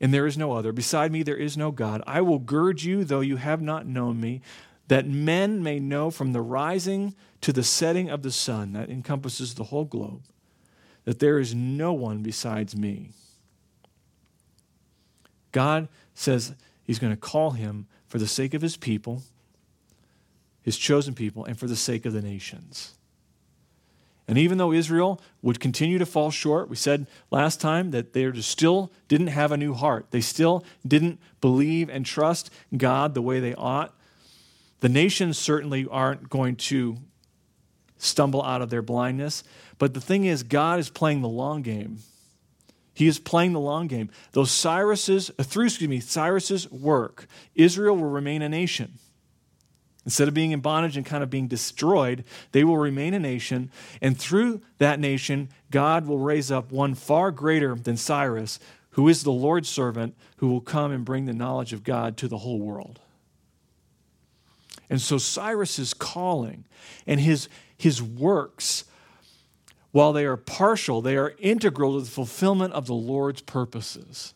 and 0.00 0.12
there 0.12 0.26
is 0.26 0.38
no 0.38 0.52
other. 0.52 0.72
Beside 0.72 1.12
me, 1.12 1.22
there 1.22 1.36
is 1.36 1.56
no 1.56 1.70
God. 1.70 2.02
I 2.06 2.20
will 2.22 2.38
gird 2.38 2.82
you, 2.82 3.04
though 3.04 3.20
you 3.20 3.36
have 3.36 3.62
not 3.62 3.86
known 3.86 4.20
me, 4.20 4.40
that 4.88 5.06
men 5.06 5.62
may 5.62 5.78
know 5.78 6.10
from 6.10 6.32
the 6.32 6.40
rising 6.40 7.14
to 7.42 7.52
the 7.52 7.62
setting 7.62 8.10
of 8.10 8.22
the 8.22 8.32
sun, 8.32 8.72
that 8.72 8.90
encompasses 8.90 9.54
the 9.54 9.64
whole 9.64 9.84
globe, 9.84 10.22
that 11.04 11.18
there 11.18 11.38
is 11.38 11.54
no 11.54 11.92
one 11.92 12.22
besides 12.22 12.76
me. 12.76 13.10
God 15.50 15.88
says 16.14 16.54
he's 16.84 16.98
going 16.98 17.12
to 17.12 17.20
call 17.20 17.50
him 17.50 17.86
for 18.12 18.18
the 18.18 18.28
sake 18.28 18.52
of 18.52 18.60
his 18.60 18.76
people, 18.76 19.22
his 20.60 20.76
chosen 20.76 21.14
people, 21.14 21.46
and 21.46 21.58
for 21.58 21.66
the 21.66 21.74
sake 21.74 22.04
of 22.04 22.12
the 22.12 22.20
nations. 22.20 22.92
And 24.28 24.36
even 24.36 24.58
though 24.58 24.70
Israel 24.70 25.18
would 25.40 25.60
continue 25.60 25.96
to 25.96 26.04
fall 26.04 26.30
short, 26.30 26.68
we 26.68 26.76
said 26.76 27.06
last 27.30 27.58
time 27.58 27.90
that 27.92 28.12
they 28.12 28.30
still 28.42 28.92
didn't 29.08 29.28
have 29.28 29.50
a 29.50 29.56
new 29.56 29.72
heart. 29.72 30.08
They 30.10 30.20
still 30.20 30.62
didn't 30.86 31.20
believe 31.40 31.88
and 31.88 32.04
trust 32.04 32.50
God 32.76 33.14
the 33.14 33.22
way 33.22 33.40
they 33.40 33.54
ought. 33.54 33.94
The 34.80 34.90
nations 34.90 35.38
certainly 35.38 35.86
aren't 35.90 36.28
going 36.28 36.56
to 36.56 36.98
stumble 37.96 38.42
out 38.42 38.60
of 38.60 38.68
their 38.68 38.82
blindness. 38.82 39.42
But 39.78 39.94
the 39.94 40.02
thing 40.02 40.26
is, 40.26 40.42
God 40.42 40.78
is 40.78 40.90
playing 40.90 41.22
the 41.22 41.28
long 41.28 41.62
game. 41.62 42.00
He 42.94 43.06
is 43.06 43.18
playing 43.18 43.52
the 43.52 43.60
long 43.60 43.86
game. 43.86 44.10
Though 44.32 44.44
Cyrus's, 44.44 45.30
uh, 45.38 45.42
through 45.42 45.66
excuse 45.66 45.88
me, 45.88 46.00
Cyrus's 46.00 46.70
work, 46.70 47.26
Israel 47.54 47.96
will 47.96 48.10
remain 48.10 48.42
a 48.42 48.48
nation. 48.48 48.98
Instead 50.04 50.28
of 50.28 50.34
being 50.34 50.50
in 50.50 50.60
bondage 50.60 50.96
and 50.96 51.06
kind 51.06 51.22
of 51.22 51.30
being 51.30 51.46
destroyed, 51.46 52.24
they 52.50 52.64
will 52.64 52.76
remain 52.76 53.14
a 53.14 53.20
nation. 53.20 53.70
And 54.00 54.18
through 54.18 54.60
that 54.78 54.98
nation, 54.98 55.48
God 55.70 56.06
will 56.06 56.18
raise 56.18 56.50
up 56.50 56.72
one 56.72 56.94
far 56.94 57.30
greater 57.30 57.76
than 57.76 57.96
Cyrus, 57.96 58.58
who 58.90 59.08
is 59.08 59.22
the 59.22 59.32
Lord's 59.32 59.68
servant, 59.68 60.16
who 60.36 60.48
will 60.48 60.60
come 60.60 60.90
and 60.90 61.04
bring 61.04 61.26
the 61.26 61.32
knowledge 61.32 61.72
of 61.72 61.84
God 61.84 62.16
to 62.18 62.28
the 62.28 62.38
whole 62.38 62.58
world. 62.58 63.00
And 64.90 65.00
so 65.00 65.18
Cyrus's 65.18 65.94
calling 65.94 66.64
and 67.06 67.20
his, 67.20 67.48
his 67.78 68.02
works 68.02 68.84
while 69.92 70.12
they 70.12 70.24
are 70.24 70.36
partial, 70.36 71.00
they 71.00 71.16
are 71.16 71.34
integral 71.38 71.94
to 71.94 72.04
the 72.04 72.10
fulfillment 72.10 72.72
of 72.72 72.86
the 72.86 72.94
Lord's 72.94 73.42
purposes. 73.42 74.34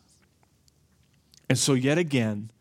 And 1.49 1.57
so, 1.57 1.73
yet 1.73 1.97
again, 1.97 2.51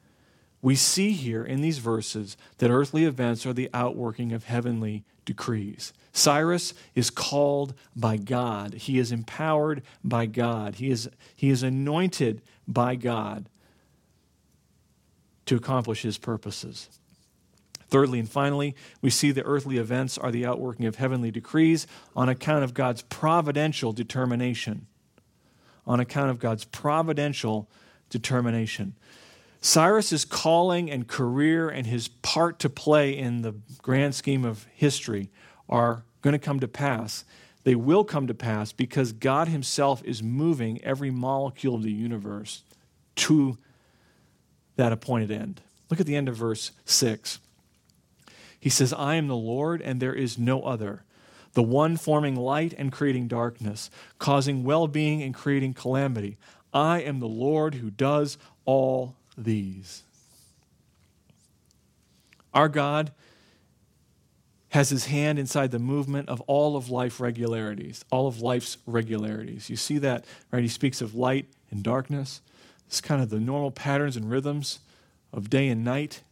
we 0.63 0.75
see 0.75 1.13
here 1.13 1.45
in 1.45 1.61
these 1.61 1.79
verses 1.79 2.37
that 2.59 2.71
earthly 2.71 3.05
events 3.05 3.47
are 3.47 3.53
the 3.53 3.71
outworking 3.73 4.33
of 4.33 4.45
heavenly 4.45 5.05
decrees. 5.25 5.93
Cyrus 6.13 6.73
is 6.95 7.11
called 7.11 7.75
by 7.95 8.17
God. 8.17 8.75
He 8.75 8.99
is 8.99 9.13
empowered 9.13 9.83
by 10.03 10.25
God. 10.25 10.77
He 10.77 10.91
is, 10.91 11.11
he 11.35 11.51
is 11.51 11.63
anointed 11.63 12.41
by 12.67 12.97
God 12.97 13.49
to 15.45 15.57
accomplish 15.57 16.03
his 16.03 16.17
purposes. 16.17 16.89
Thirdly 17.89 18.19
and 18.19 18.29
finally, 18.29 18.75
we 19.01 19.11
see 19.11 19.31
the 19.31 19.45
earthly 19.45 19.79
events 19.79 20.19
are 20.19 20.31
the 20.31 20.45
outworking 20.45 20.87
of 20.87 20.97
heavenly 20.97 21.31
decrees 21.31 21.87
on 22.15 22.29
account 22.29 22.65
of 22.65 22.75
God's 22.75 23.03
providential 23.03 23.93
determination. 23.93 24.87
On 25.87 26.01
account 26.01 26.31
of 26.31 26.41
God's 26.41 26.65
providential 26.65 27.69
determination. 28.11 28.95
Cyrus's 29.61 30.25
calling 30.25 30.91
and 30.91 31.09
career 31.09 31.69
and 31.69 31.87
his 31.87 32.09
part 32.09 32.59
to 32.61 32.69
play 32.69 33.17
in 33.17 33.43
the 33.43 33.55
grand 33.83 34.15
scheme 34.15 34.45
of 34.45 34.67
history 34.75 35.31
are 35.69 36.05
going 36.23 36.33
to 36.33 36.39
come 36.39 36.61
to 36.61 36.69
pass. 36.69 37.25
They 37.65 37.75
will 37.75 38.05
come 38.05 38.27
to 38.29 38.35
pass 38.35 38.73
because 38.73 39.13
God 39.13 39.49
Himself 39.49 40.03
is 40.05 40.23
moving 40.23 40.83
every 40.85 41.11
molecule 41.11 41.75
of 41.75 41.83
the 41.83 41.93
universe 41.93 42.63
to 43.17 43.59
that 44.77 44.93
appointed 44.93 45.33
end. 45.33 45.63
Look 45.91 45.99
at 45.99 46.07
the 46.07 46.15
end 46.17 46.29
of 46.29 46.37
verse 46.37 46.71
6. 46.85 47.41
He 48.59 48.71
says, 48.71 48.93
I 48.93 49.15
am 49.17 49.29
the 49.29 49.37
Lord, 49.37 49.81
and 49.83 50.01
there 50.01 50.15
is 50.15 50.39
no 50.39 50.63
other, 50.63 51.03
the 51.53 51.63
one 51.63 51.97
forming 51.97 52.37
light 52.37 52.75
and 52.77 52.93
creating 52.93 53.29
darkness, 53.29 53.91
causing 54.19 54.65
well 54.65 54.89
being 54.89 55.23
and 55.23 55.35
creating 55.35 55.75
calamity. 55.75 56.37
I 56.73 57.01
am 57.01 57.21
the 57.21 57.29
Lord 57.29 57.77
who 57.77 57.91
does 57.91 58.39
all 58.65 59.15
these. 59.37 60.03
Our 62.53 62.69
God 62.69 63.13
has 64.71 64.91
his 64.91 65.07
hand 65.07 65.39
inside 65.39 65.71
the 65.71 65.79
movement 65.79 66.29
of 66.29 66.41
all 66.43 66.77
of 66.77 66.91
life 66.91 67.21
regularities, 67.21 68.05
all 68.11 68.27
of 68.27 68.43
life's 68.43 68.79
regularities. 68.87 69.71
You 69.71 69.77
see 69.77 69.99
that, 69.99 70.25
right? 70.51 70.63
He 70.63 70.69
speaks 70.69 71.01
of 71.01 71.15
light 71.15 71.47
and 71.71 71.83
darkness. 71.83 72.41
It's 72.87 73.01
kind 73.01 73.23
of 73.23 73.31
the 73.31 73.41
normal 73.41 73.71
patterns 73.71 74.17
and 74.17 74.31
rhythms 74.31 74.81
of 75.33 75.49
day 75.51 75.69
and 75.69 75.85
night. 75.85 76.23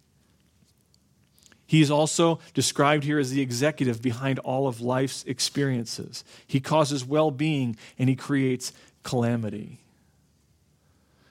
He 1.66 1.80
is 1.80 1.90
also 1.90 2.40
described 2.52 3.04
here 3.04 3.18
as 3.18 3.30
the 3.30 3.40
executive 3.40 4.02
behind 4.02 4.38
all 4.40 4.68
of 4.68 4.80
life's 4.80 5.24
experiences. 5.24 6.24
He 6.46 6.60
causes 6.60 7.04
well 7.04 7.30
being 7.30 7.76
and 7.98 8.08
he 8.08 8.16
creates 8.16 8.72
calamity. 9.02 9.80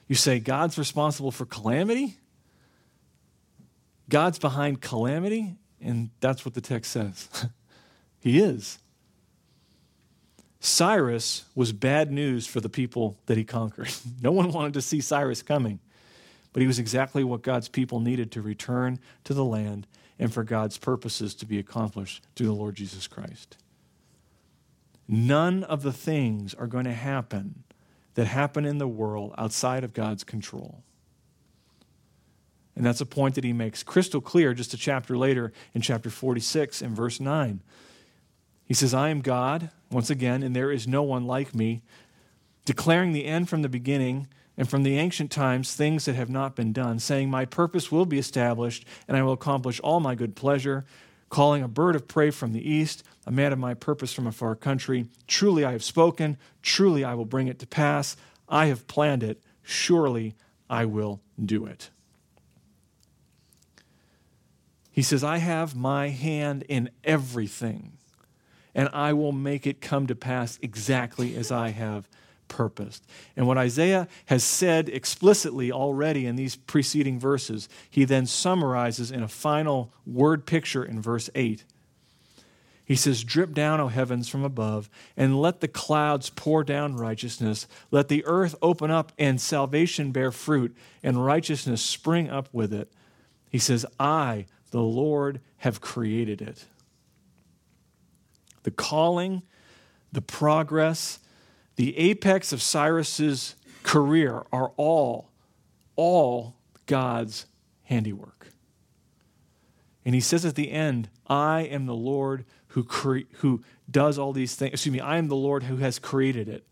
You 0.08 0.16
say, 0.16 0.40
God's 0.40 0.76
responsible 0.76 1.30
for 1.30 1.46
calamity? 1.46 2.18
God's 4.08 4.38
behind 4.38 4.80
calamity? 4.80 5.54
And 5.80 6.10
that's 6.20 6.44
what 6.44 6.54
the 6.54 6.60
text 6.60 6.90
says. 6.90 7.28
he 8.20 8.40
is. 8.40 8.78
Cyrus 10.60 11.44
was 11.54 11.72
bad 11.72 12.10
news 12.10 12.46
for 12.46 12.60
the 12.60 12.68
people 12.68 13.18
that 13.26 13.36
he 13.36 13.44
conquered. 13.44 13.90
no 14.20 14.32
one 14.32 14.50
wanted 14.50 14.74
to 14.74 14.82
see 14.82 15.00
Cyrus 15.00 15.42
coming, 15.42 15.78
but 16.52 16.60
he 16.60 16.66
was 16.66 16.78
exactly 16.78 17.22
what 17.22 17.42
God's 17.42 17.68
people 17.68 18.00
needed 18.00 18.32
to 18.32 18.42
return 18.42 18.98
to 19.24 19.34
the 19.34 19.44
land 19.44 19.86
and 20.18 20.32
for 20.32 20.44
God's 20.44 20.78
purposes 20.78 21.34
to 21.36 21.46
be 21.46 21.58
accomplished 21.58 22.22
through 22.36 22.46
the 22.46 22.52
Lord 22.52 22.76
Jesus 22.76 23.06
Christ. 23.06 23.56
None 25.08 25.64
of 25.64 25.82
the 25.82 25.92
things 25.92 26.54
are 26.54 26.66
going 26.66 26.84
to 26.84 26.92
happen 26.92 27.64
that 28.14 28.26
happen 28.26 28.64
in 28.64 28.78
the 28.78 28.88
world 28.88 29.34
outside 29.36 29.84
of 29.84 29.92
God's 29.92 30.24
control. 30.24 30.82
And 32.76 32.84
that's 32.84 33.00
a 33.00 33.06
point 33.06 33.34
that 33.36 33.44
he 33.44 33.52
makes 33.52 33.82
crystal 33.82 34.20
clear 34.20 34.54
just 34.54 34.74
a 34.74 34.76
chapter 34.76 35.16
later 35.16 35.52
in 35.74 35.80
chapter 35.80 36.10
46 36.10 36.82
and 36.82 36.96
verse 36.96 37.20
9. 37.20 37.60
He 38.64 38.74
says, 38.74 38.94
I 38.94 39.10
am 39.10 39.20
God, 39.20 39.70
once 39.90 40.10
again, 40.10 40.42
and 40.42 40.56
there 40.56 40.72
is 40.72 40.88
no 40.88 41.02
one 41.02 41.26
like 41.26 41.54
me, 41.54 41.82
declaring 42.64 43.12
the 43.12 43.26
end 43.26 43.48
from 43.48 43.62
the 43.62 43.68
beginning 43.68 44.28
and 44.56 44.68
from 44.68 44.82
the 44.82 44.98
ancient 44.98 45.30
times 45.30 45.74
things 45.74 46.04
that 46.04 46.14
have 46.14 46.30
not 46.30 46.54
been 46.54 46.72
done, 46.72 46.98
saying, 46.98 47.30
My 47.30 47.44
purpose 47.44 47.90
will 47.90 48.06
be 48.06 48.18
established, 48.18 48.84
and 49.08 49.16
I 49.16 49.22
will 49.22 49.32
accomplish 49.32 49.80
all 49.80 50.00
my 50.00 50.14
good 50.14 50.36
pleasure, 50.36 50.84
calling 51.28 51.62
a 51.62 51.68
bird 51.68 51.96
of 51.96 52.06
prey 52.06 52.30
from 52.30 52.52
the 52.52 52.68
east, 52.68 53.02
a 53.26 53.32
man 53.32 53.52
of 53.52 53.58
my 53.58 53.74
purpose 53.74 54.12
from 54.12 54.26
a 54.26 54.32
far 54.32 54.54
country. 54.54 55.06
Truly 55.26 55.64
I 55.64 55.72
have 55.72 55.82
spoken, 55.82 56.36
truly 56.62 57.04
I 57.04 57.14
will 57.14 57.24
bring 57.24 57.48
it 57.48 57.58
to 57.60 57.66
pass. 57.66 58.16
I 58.48 58.66
have 58.66 58.86
planned 58.86 59.22
it, 59.22 59.42
surely 59.62 60.36
I 60.70 60.84
will 60.84 61.20
do 61.42 61.66
it. 61.66 61.90
He 64.92 65.02
says, 65.02 65.24
I 65.24 65.38
have 65.38 65.74
my 65.74 66.10
hand 66.10 66.64
in 66.68 66.88
everything, 67.02 67.98
and 68.72 68.88
I 68.92 69.12
will 69.12 69.32
make 69.32 69.66
it 69.66 69.80
come 69.80 70.06
to 70.06 70.14
pass 70.14 70.60
exactly 70.62 71.34
as 71.34 71.50
I 71.50 71.70
have 71.70 72.08
purposed. 72.54 73.04
And 73.36 73.48
what 73.48 73.58
Isaiah 73.58 74.06
has 74.26 74.44
said 74.44 74.88
explicitly 74.88 75.72
already 75.72 76.24
in 76.24 76.36
these 76.36 76.54
preceding 76.54 77.18
verses, 77.18 77.68
he 77.90 78.04
then 78.04 78.26
summarizes 78.26 79.10
in 79.10 79.24
a 79.24 79.28
final 79.28 79.92
word 80.06 80.46
picture 80.46 80.84
in 80.84 81.02
verse 81.02 81.28
8. 81.34 81.64
He 82.84 82.94
says, 82.94 83.24
Drip 83.24 83.54
down, 83.54 83.80
O 83.80 83.88
heavens, 83.88 84.28
from 84.28 84.44
above, 84.44 84.88
and 85.16 85.42
let 85.42 85.60
the 85.60 85.66
clouds 85.66 86.30
pour 86.30 86.62
down 86.62 86.96
righteousness. 86.96 87.66
Let 87.90 88.06
the 88.06 88.24
earth 88.24 88.54
open 88.62 88.88
up 88.88 89.10
and 89.18 89.40
salvation 89.40 90.12
bear 90.12 90.30
fruit, 90.30 90.76
and 91.02 91.24
righteousness 91.24 91.82
spring 91.82 92.30
up 92.30 92.48
with 92.52 92.72
it. 92.72 92.92
He 93.50 93.58
says, 93.58 93.84
I, 93.98 94.46
the 94.70 94.80
Lord, 94.80 95.40
have 95.58 95.80
created 95.80 96.40
it. 96.40 96.66
The 98.62 98.70
calling, 98.70 99.42
the 100.12 100.22
progress, 100.22 101.18
the 101.76 101.96
apex 101.98 102.52
of 102.52 102.62
Cyrus's 102.62 103.56
career 103.82 104.44
are 104.52 104.72
all, 104.76 105.30
all 105.96 106.56
God's 106.86 107.46
handiwork. 107.84 108.48
And 110.04 110.14
he 110.14 110.20
says 110.20 110.44
at 110.44 110.54
the 110.54 110.70
end, 110.70 111.08
I 111.26 111.62
am 111.62 111.86
the 111.86 111.94
Lord 111.94 112.44
who, 112.68 112.84
cre- 112.84 113.28
who 113.36 113.62
does 113.90 114.18
all 114.18 114.32
these 114.32 114.54
things. 114.54 114.74
Excuse 114.74 114.92
me, 114.92 115.00
I 115.00 115.16
am 115.16 115.28
the 115.28 115.36
Lord 115.36 115.64
who 115.64 115.76
has 115.78 115.98
created 115.98 116.48
it. 116.48 116.66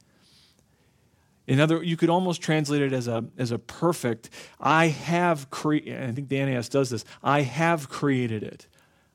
In 1.47 1.59
other, 1.59 1.83
you 1.83 1.97
could 1.97 2.11
almost 2.11 2.41
translate 2.41 2.83
it 2.83 2.93
as 2.93 3.09
a, 3.09 3.25
as 3.37 3.51
a 3.51 3.59
perfect, 3.59 4.31
I 4.61 4.87
have 4.87 5.51
created, 5.51 6.01
I 6.01 6.13
think 6.13 6.29
the 6.29 6.45
NAS 6.45 6.69
does 6.69 6.91
this, 6.91 7.05
I 7.23 7.43
have 7.43 7.89
created 7.89 8.43
it. 8.43 8.67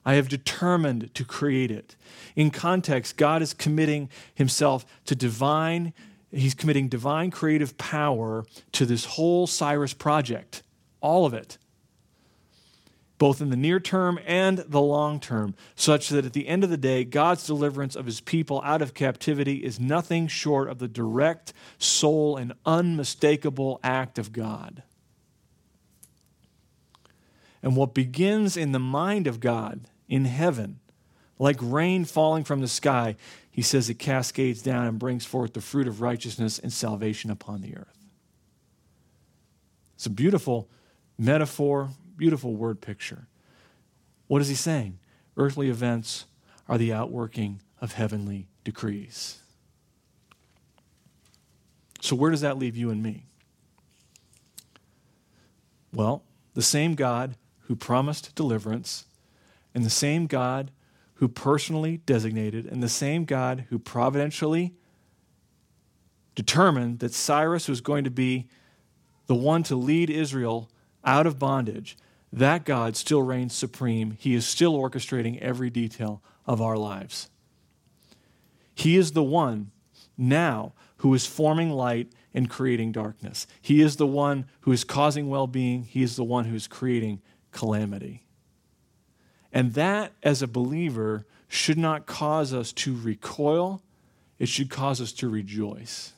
I 0.08 0.14
have 0.14 0.30
determined 0.30 1.14
to 1.16 1.26
create 1.26 1.70
it. 1.70 1.98
In 2.34 2.50
context, 2.50 3.18
God 3.18 3.42
is 3.42 3.54
committing 3.54 4.10
himself 4.34 4.86
to 5.04 5.16
divine, 5.16 5.94
he's 6.32 6.54
committing 6.54 6.88
divine 6.88 7.30
creative 7.30 7.78
power 7.78 8.46
to 8.72 8.86
this 8.86 9.04
whole 9.04 9.48
Cyrus 9.48 9.94
project, 9.94 10.64
all 11.02 11.26
of 11.26 11.34
it, 11.34 11.58
both 13.18 13.42
in 13.42 13.50
the 13.50 13.58
near 13.58 13.82
term 13.82 14.18
and 14.26 14.60
the 14.60 14.80
long 14.80 15.20
term, 15.20 15.56
such 15.76 16.08
that 16.08 16.24
at 16.24 16.32
the 16.32 16.48
end 16.48 16.64
of 16.64 16.70
the 16.70 16.78
day, 16.78 17.04
God's 17.04 17.46
deliverance 17.46 17.98
of 17.98 18.06
his 18.06 18.22
people 18.22 18.62
out 18.64 18.82
of 18.82 18.94
captivity 18.94 19.58
is 19.58 19.78
nothing 19.78 20.30
short 20.30 20.70
of 20.70 20.80
the 20.80 20.88
direct, 20.88 21.52
sole, 21.80 22.38
and 22.38 22.54
unmistakable 22.66 23.82
act 23.84 24.18
of 24.18 24.32
God. 24.32 24.84
And 27.62 27.76
what 27.76 27.94
begins 27.94 28.56
in 28.56 28.72
the 28.72 28.80
mind 28.80 29.28
of 29.28 29.42
God 29.42 29.82
in 30.08 30.26
heaven, 30.26 30.80
like 31.40 31.58
rain 31.62 32.06
falling 32.06 32.44
from 32.44 32.62
the 32.62 32.68
sky, 32.68 33.16
he 33.52 33.62
says 33.62 33.90
it 33.90 33.96
cascades 33.96 34.62
down 34.62 34.86
and 34.86 35.00
brings 35.00 35.26
forth 35.26 35.54
the 35.54 35.62
fruit 35.62 35.88
of 35.88 36.02
righteousness 36.02 36.60
and 36.60 36.72
salvation 36.72 37.32
upon 37.32 37.62
the 37.62 37.76
earth. 37.76 38.06
It's 39.96 40.06
a 40.06 40.12
beautiful 40.12 40.70
metaphor, 41.18 41.90
beautiful 42.16 42.56
word 42.56 42.82
picture. 42.82 43.28
What 44.28 44.42
is 44.42 44.48
he 44.48 44.56
saying? 44.56 45.00
Earthly 45.36 45.70
events 45.70 46.26
are 46.68 46.78
the 46.78 46.94
outworking 46.94 47.62
of 47.82 47.94
heavenly 47.94 48.48
decrees. 48.64 49.40
So, 52.02 52.16
where 52.16 52.32
does 52.32 52.42
that 52.42 52.58
leave 52.58 52.76
you 52.76 52.90
and 52.90 53.02
me? 53.02 53.26
Well, 55.94 56.24
the 56.54 56.62
same 56.62 56.96
God 56.96 57.36
who 57.62 57.76
promised 57.76 58.36
deliverance 58.36 59.06
and 59.78 59.86
the 59.86 59.92
same 59.92 60.26
God 60.26 60.72
who 61.14 61.28
personally 61.28 61.98
designated, 62.08 62.66
and 62.66 62.82
the 62.82 62.90
same 62.90 63.26
God 63.26 63.66
who 63.70 63.78
providentially 63.78 64.74
determined 66.34 66.98
that 66.98 67.14
Cyrus 67.14 67.68
was 67.68 67.80
going 67.80 68.04
to 68.04 68.10
be 68.10 68.48
the 69.28 69.36
one 69.36 69.62
to 69.62 69.76
lead 69.76 70.10
Israel 70.10 70.72
out 71.06 71.28
of 71.28 71.38
bondage, 71.38 71.96
that 72.34 72.66
God 72.66 72.98
still 72.98 73.22
reigns 73.22 73.54
supreme. 73.54 74.18
He 74.18 74.34
is 74.34 74.48
still 74.48 74.74
orchestrating 74.74 75.40
every 75.42 75.70
detail 75.70 76.24
of 76.48 76.60
our 76.60 76.76
lives. 76.76 77.30
He 78.74 78.98
is 78.98 79.12
the 79.12 79.22
one 79.22 79.70
now 80.18 80.74
who 80.98 81.14
is 81.14 81.28
forming 81.28 81.70
light 81.70 82.12
and 82.34 82.50
creating 82.50 82.94
darkness. 82.94 83.46
He 83.62 83.80
is 83.80 83.98
the 83.98 84.08
one 84.08 84.48
who 84.62 84.72
is 84.72 84.84
causing 84.84 85.30
well 85.30 85.46
being. 85.46 85.84
He 85.84 86.02
is 86.02 86.16
the 86.16 86.24
one 86.24 86.46
who 86.46 86.56
is 86.56 86.66
creating 86.66 87.22
calamity. 87.52 88.24
And 89.54 89.74
that, 89.74 90.14
as 90.24 90.42
a 90.42 90.48
believer, 90.48 91.26
should 91.48 91.78
not 91.78 92.06
cause 92.06 92.54
us 92.54 92.72
to 92.74 92.96
recoil, 92.96 93.82
it 94.40 94.50
should 94.50 94.70
cause 94.70 95.02
us 95.02 95.12
to 95.14 95.30
rejoice. 95.30 96.14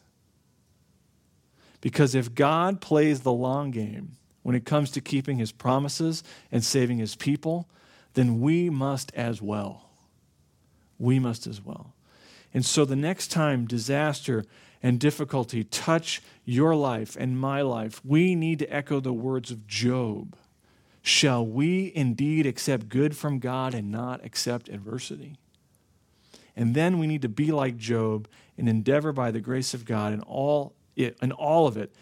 Because 1.82 2.16
if 2.16 2.36
God 2.36 2.82
plays 2.82 3.22
the 3.22 3.32
long 3.32 3.72
game 3.72 4.18
when 4.44 4.56
it 4.56 4.66
comes 4.66 4.92
to 4.92 5.02
keeping 5.02 5.38
his 5.38 5.52
promises 5.52 6.24
and 6.52 6.64
saving 6.64 6.98
his 6.98 7.16
people, 7.16 7.70
then 8.16 8.42
we 8.42 8.70
must 8.70 9.14
as 9.16 9.42
well. 9.42 9.90
We 10.98 11.20
must 11.20 11.48
as 11.48 11.64
well. 11.64 11.94
And 12.54 12.66
so 12.66 12.84
the 12.84 12.96
next 12.96 13.28
time 13.30 13.68
disaster 13.68 14.44
and 14.82 15.00
difficulty 15.00 15.64
touch 15.64 16.22
your 16.46 16.76
life 16.76 17.16
and 17.18 17.40
my 17.40 17.62
life, 17.62 18.02
we 18.04 18.36
need 18.36 18.60
to 18.60 18.74
echo 18.74 19.00
the 19.00 19.14
words 19.14 19.52
of 19.52 19.68
Job 19.68 20.36
Shall 21.02 21.46
we 21.46 21.92
indeed 21.96 22.46
accept 22.46 22.90
good 22.90 23.16
from 23.16 23.40
God 23.40 23.74
and 23.74 23.92
not 23.92 24.24
accept 24.24 24.70
adversity? 24.70 25.38
And 26.56 26.76
then 26.76 27.00
we 27.00 27.08
need 27.08 27.22
to 27.22 27.30
be 27.30 27.52
like 27.52 27.78
Job 27.78 28.28
and 28.58 28.68
endeavor 28.68 29.14
by 29.14 29.32
the 29.32 29.40
grace 29.40 29.74
of 29.74 29.86
God 29.86 30.12
in 30.14 30.22
all, 30.22 30.74
it, 30.96 31.18
in 31.22 31.32
all 31.32 31.68
of 31.68 31.78
it 31.78 31.96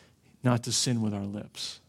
not 0.43 0.63
to 0.63 0.71
sin 0.71 1.01
with 1.01 1.13
our 1.13 1.25
lips. 1.25 1.79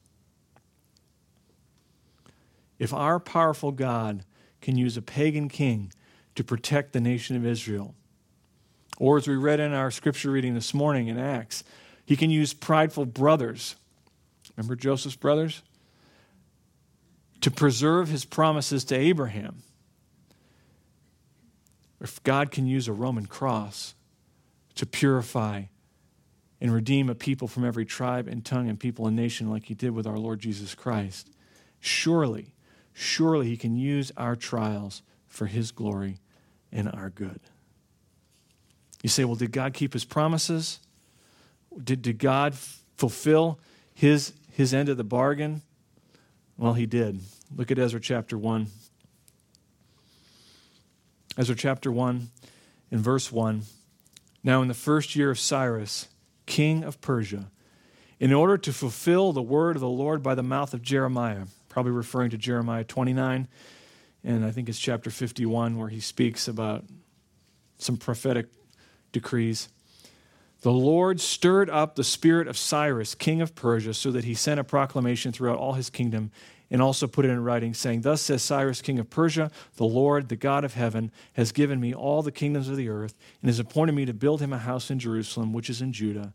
If 2.78 2.92
our 2.92 3.18
powerful 3.18 3.72
God 3.72 4.24
can 4.60 4.76
use 4.76 4.96
a 4.96 5.02
pagan 5.02 5.48
king 5.48 5.92
to 6.34 6.44
protect 6.44 6.92
the 6.92 7.00
nation 7.00 7.36
of 7.36 7.46
Israel, 7.46 7.94
or 8.98 9.16
as 9.16 9.26
we 9.26 9.36
read 9.36 9.60
in 9.60 9.72
our 9.72 9.90
scripture 9.90 10.30
reading 10.30 10.54
this 10.54 10.74
morning 10.74 11.08
in 11.08 11.18
Acts, 11.18 11.64
he 12.04 12.16
can 12.16 12.30
use 12.30 12.52
prideful 12.52 13.06
brothers. 13.06 13.76
Remember 14.56 14.76
Joseph's 14.76 15.16
brothers? 15.16 15.62
To 17.40 17.50
preserve 17.50 18.08
his 18.08 18.24
promises 18.24 18.84
to 18.84 18.96
Abraham. 18.96 19.62
If 22.00 22.22
God 22.22 22.50
can 22.50 22.66
use 22.66 22.88
a 22.88 22.92
Roman 22.92 23.26
cross 23.26 23.94
to 24.76 24.86
purify 24.86 25.64
and 26.60 26.72
redeem 26.72 27.08
a 27.08 27.14
people 27.14 27.48
from 27.48 27.64
every 27.64 27.84
tribe 27.84 28.28
and 28.28 28.44
tongue 28.44 28.68
and 28.68 28.78
people 28.78 29.06
and 29.06 29.16
nation 29.16 29.50
like 29.50 29.66
he 29.66 29.74
did 29.74 29.90
with 29.90 30.06
our 30.06 30.18
Lord 30.18 30.40
Jesus 30.40 30.74
Christ, 30.74 31.30
surely, 31.80 32.54
surely 32.92 33.48
he 33.48 33.56
can 33.56 33.76
use 33.76 34.12
our 34.16 34.36
trials 34.36 35.02
for 35.26 35.46
his 35.46 35.70
glory 35.70 36.18
and 36.72 36.88
our 36.88 37.10
good. 37.10 37.40
You 39.02 39.08
say, 39.08 39.24
well, 39.24 39.36
did 39.36 39.52
God 39.52 39.74
keep 39.74 39.92
his 39.92 40.04
promises? 40.04 40.80
Did, 41.82 42.02
did 42.02 42.18
God 42.18 42.54
fulfill 42.96 43.60
his, 43.94 44.32
his 44.52 44.74
end 44.74 44.88
of 44.88 44.96
the 44.96 45.04
bargain? 45.04 45.62
Well, 46.58 46.74
he 46.74 46.86
did. 46.86 47.20
Look 47.54 47.70
at 47.70 47.78
Ezra 47.78 48.00
chapter 48.00 48.36
1. 48.36 48.66
Ezra 51.38 51.54
chapter 51.54 51.92
1, 51.92 52.28
in 52.90 52.98
verse 52.98 53.30
1. 53.30 53.62
Now, 54.42 54.60
in 54.60 54.66
the 54.66 54.74
first 54.74 55.14
year 55.14 55.30
of 55.30 55.38
Cyrus, 55.38 56.08
king 56.46 56.82
of 56.82 57.00
Persia, 57.00 57.52
in 58.18 58.32
order 58.32 58.58
to 58.58 58.72
fulfill 58.72 59.32
the 59.32 59.40
word 59.40 59.76
of 59.76 59.80
the 59.80 59.88
Lord 59.88 60.20
by 60.20 60.34
the 60.34 60.42
mouth 60.42 60.74
of 60.74 60.82
Jeremiah, 60.82 61.44
probably 61.68 61.92
referring 61.92 62.30
to 62.30 62.38
Jeremiah 62.38 62.82
29, 62.82 63.46
and 64.24 64.44
I 64.44 64.50
think 64.50 64.68
it's 64.68 64.80
chapter 64.80 65.10
51 65.10 65.78
where 65.78 65.88
he 65.88 66.00
speaks 66.00 66.48
about 66.48 66.84
some 67.78 67.96
prophetic 67.96 68.46
decrees. 69.12 69.68
The 70.62 70.72
Lord 70.72 71.20
stirred 71.20 71.70
up 71.70 71.94
the 71.94 72.02
spirit 72.02 72.48
of 72.48 72.58
Cyrus, 72.58 73.14
king 73.14 73.40
of 73.40 73.54
Persia, 73.54 73.94
so 73.94 74.10
that 74.10 74.24
he 74.24 74.34
sent 74.34 74.58
a 74.58 74.64
proclamation 74.64 75.30
throughout 75.30 75.58
all 75.58 75.74
his 75.74 75.88
kingdom 75.90 76.32
and 76.70 76.82
also 76.82 77.06
put 77.06 77.24
it 77.24 77.30
in 77.30 77.42
writing, 77.42 77.72
saying, 77.72 78.02
Thus 78.02 78.20
says 78.20 78.42
Cyrus, 78.42 78.82
king 78.82 78.98
of 78.98 79.08
Persia, 79.08 79.50
the 79.76 79.84
Lord, 79.84 80.28
the 80.28 80.36
God 80.36 80.64
of 80.64 80.74
heaven, 80.74 81.10
has 81.34 81.52
given 81.52 81.80
me 81.80 81.94
all 81.94 82.22
the 82.22 82.32
kingdoms 82.32 82.68
of 82.68 82.76
the 82.76 82.88
earth, 82.88 83.14
and 83.40 83.48
has 83.48 83.58
appointed 83.58 83.92
me 83.94 84.04
to 84.04 84.12
build 84.12 84.40
him 84.40 84.52
a 84.52 84.58
house 84.58 84.90
in 84.90 84.98
Jerusalem, 84.98 85.52
which 85.52 85.70
is 85.70 85.80
in 85.80 85.92
Judah. 85.92 86.34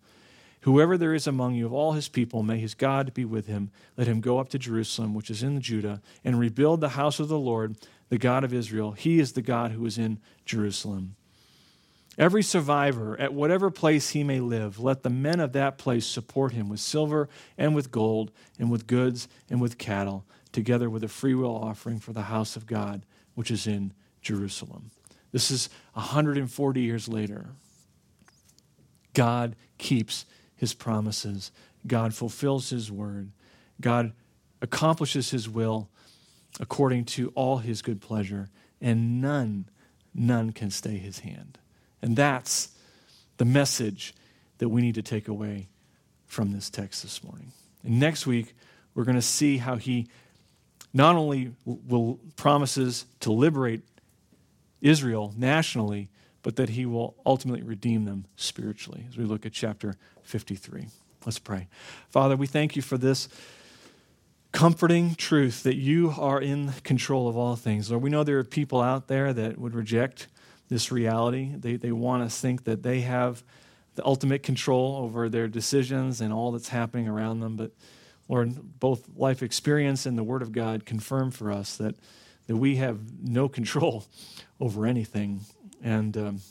Whoever 0.62 0.98
there 0.98 1.14
is 1.14 1.28
among 1.28 1.56
you 1.56 1.66
of 1.66 1.74
all 1.74 1.92
his 1.92 2.08
people, 2.08 2.42
may 2.42 2.58
his 2.58 2.74
God 2.74 3.14
be 3.14 3.26
with 3.26 3.48
him. 3.48 3.70
Let 3.98 4.08
him 4.08 4.22
go 4.22 4.40
up 4.40 4.50
to 4.50 4.58
Jerusalem, 4.58 5.14
which 5.14 5.30
is 5.30 5.44
in 5.44 5.60
Judah, 5.60 6.02
and 6.24 6.40
rebuild 6.40 6.80
the 6.80 6.90
house 6.90 7.20
of 7.20 7.28
the 7.28 7.38
Lord, 7.38 7.76
the 8.10 8.18
God 8.18 8.44
of 8.44 8.54
Israel. 8.54 8.94
He 8.94 9.20
is 9.20 9.34
the 9.34 9.42
God 9.42 9.72
who 9.72 9.86
is 9.86 9.98
in 9.98 10.20
Jerusalem. 10.46 11.16
Every 12.18 12.44
survivor, 12.44 13.20
at 13.20 13.34
whatever 13.34 13.72
place 13.72 14.10
he 14.10 14.24
may 14.24 14.40
live, 14.40 14.80
let 14.80 15.02
the 15.02 15.10
men 15.10 15.40
of 15.40 15.54
that 15.54 15.80
place 15.80 16.06
support 16.06 16.54
him 16.54 16.70
with 16.70 16.80
silver 16.80 17.28
and 17.58 17.74
with 17.74 17.90
gold 17.90 18.32
and 18.60 18.70
with 18.70 18.86
goods 18.86 19.28
and 19.50 19.60
with 19.60 19.80
cattle, 19.80 20.26
together 20.52 20.90
with 20.90 21.04
a 21.04 21.08
freewill 21.08 21.56
offering 21.56 22.00
for 22.00 22.14
the 22.14 22.24
house 22.24 22.56
of 22.56 22.68
God, 22.68 23.06
which 23.34 23.50
is 23.50 23.66
in 23.66 23.94
Jerusalem. 24.22 24.92
This 25.32 25.50
is 25.50 25.70
140 25.94 26.82
years 26.82 27.08
later. 27.08 27.48
God 29.16 29.56
keeps 29.80 30.26
his 30.56 30.74
promises, 30.76 31.52
God 31.88 32.14
fulfills 32.14 32.70
his 32.70 32.92
word, 32.92 33.32
God 33.82 34.14
accomplishes 34.62 35.32
his 35.32 35.50
will 35.50 35.90
according 36.60 37.06
to 37.06 37.30
all 37.30 37.58
his 37.58 37.82
good 37.82 38.00
pleasure, 38.00 38.50
and 38.80 39.20
none, 39.20 39.68
none 40.14 40.52
can 40.52 40.70
stay 40.70 40.98
his 40.98 41.20
hand. 41.20 41.58
And 42.04 42.18
that's 42.18 42.70
the 43.38 43.46
message 43.46 44.14
that 44.58 44.68
we 44.68 44.82
need 44.82 44.96
to 44.96 45.02
take 45.02 45.30
away 45.30 45.70
from 46.28 46.52
this 46.52 46.70
text 46.70 47.02
this 47.02 47.24
morning. 47.24 47.54
And 47.82 47.98
next 47.98 48.28
week, 48.28 48.54
we're 48.94 49.06
going 49.06 49.16
to 49.16 49.22
see 49.22 49.58
how 49.58 49.78
he 49.78 50.10
not 50.94 51.16
only 51.16 51.54
will 51.66 52.20
promises 52.36 53.06
to 53.22 53.32
liberate 53.32 53.82
Israel 54.82 55.34
nationally, 55.38 56.10
but 56.44 56.58
that 56.58 56.70
he 56.70 56.86
will 56.86 57.16
ultimately 57.26 57.64
redeem 57.64 58.04
them 58.04 58.26
spiritually 58.36 59.06
as 59.08 59.18
we 59.18 59.24
look 59.24 59.46
at 59.46 59.54
chapter 59.54 59.96
53. 60.24 60.88
Let's 61.26 61.40
pray. 61.40 61.70
Father, 62.10 62.36
we 62.36 62.48
thank 62.48 62.76
you 62.76 62.82
for 62.82 62.98
this 62.98 63.30
comforting 64.52 65.16
truth 65.16 65.64
that 65.64 65.78
you 65.78 66.14
are 66.18 66.42
in 66.42 66.74
control 66.84 67.30
of 67.30 67.38
all 67.38 67.56
things. 67.56 67.90
Lord, 67.90 68.04
we 68.04 68.10
know 68.10 68.26
there 68.26 68.40
are 68.40 68.44
people 68.44 68.82
out 68.82 69.08
there 69.08 69.32
that 69.32 69.58
would 69.58 69.74
reject 69.74 70.28
this 70.74 70.92
reality. 70.92 71.52
They, 71.56 71.76
they 71.76 71.92
want 71.92 72.24
us 72.24 72.34
to 72.36 72.42
think 72.42 72.64
that 72.64 72.82
they 72.82 73.02
have 73.02 73.44
the 73.94 74.04
ultimate 74.04 74.42
control 74.42 74.98
over 74.98 75.30
their 75.30 75.48
decisions 75.48 76.20
and 76.20 76.34
all 76.34 76.52
that's 76.52 76.70
happening 76.70 77.08
around 77.08 77.42
them. 77.42 77.56
But 77.56 77.72
Lord, 78.28 78.80
both 78.80 79.08
life 79.16 79.44
experience 79.44 80.08
and 80.08 80.18
the 80.18 80.24
Word 80.24 80.42
of 80.42 80.52
God 80.52 80.84
confirm 80.84 81.30
for 81.30 81.52
us 81.52 81.78
that, 81.78 81.96
that 82.48 82.58
we 82.58 82.78
have 82.78 83.00
no 83.22 83.48
control 83.48 84.06
over 84.60 84.88
anything. 84.88 85.42
And 85.84 86.18
um, 86.18 86.42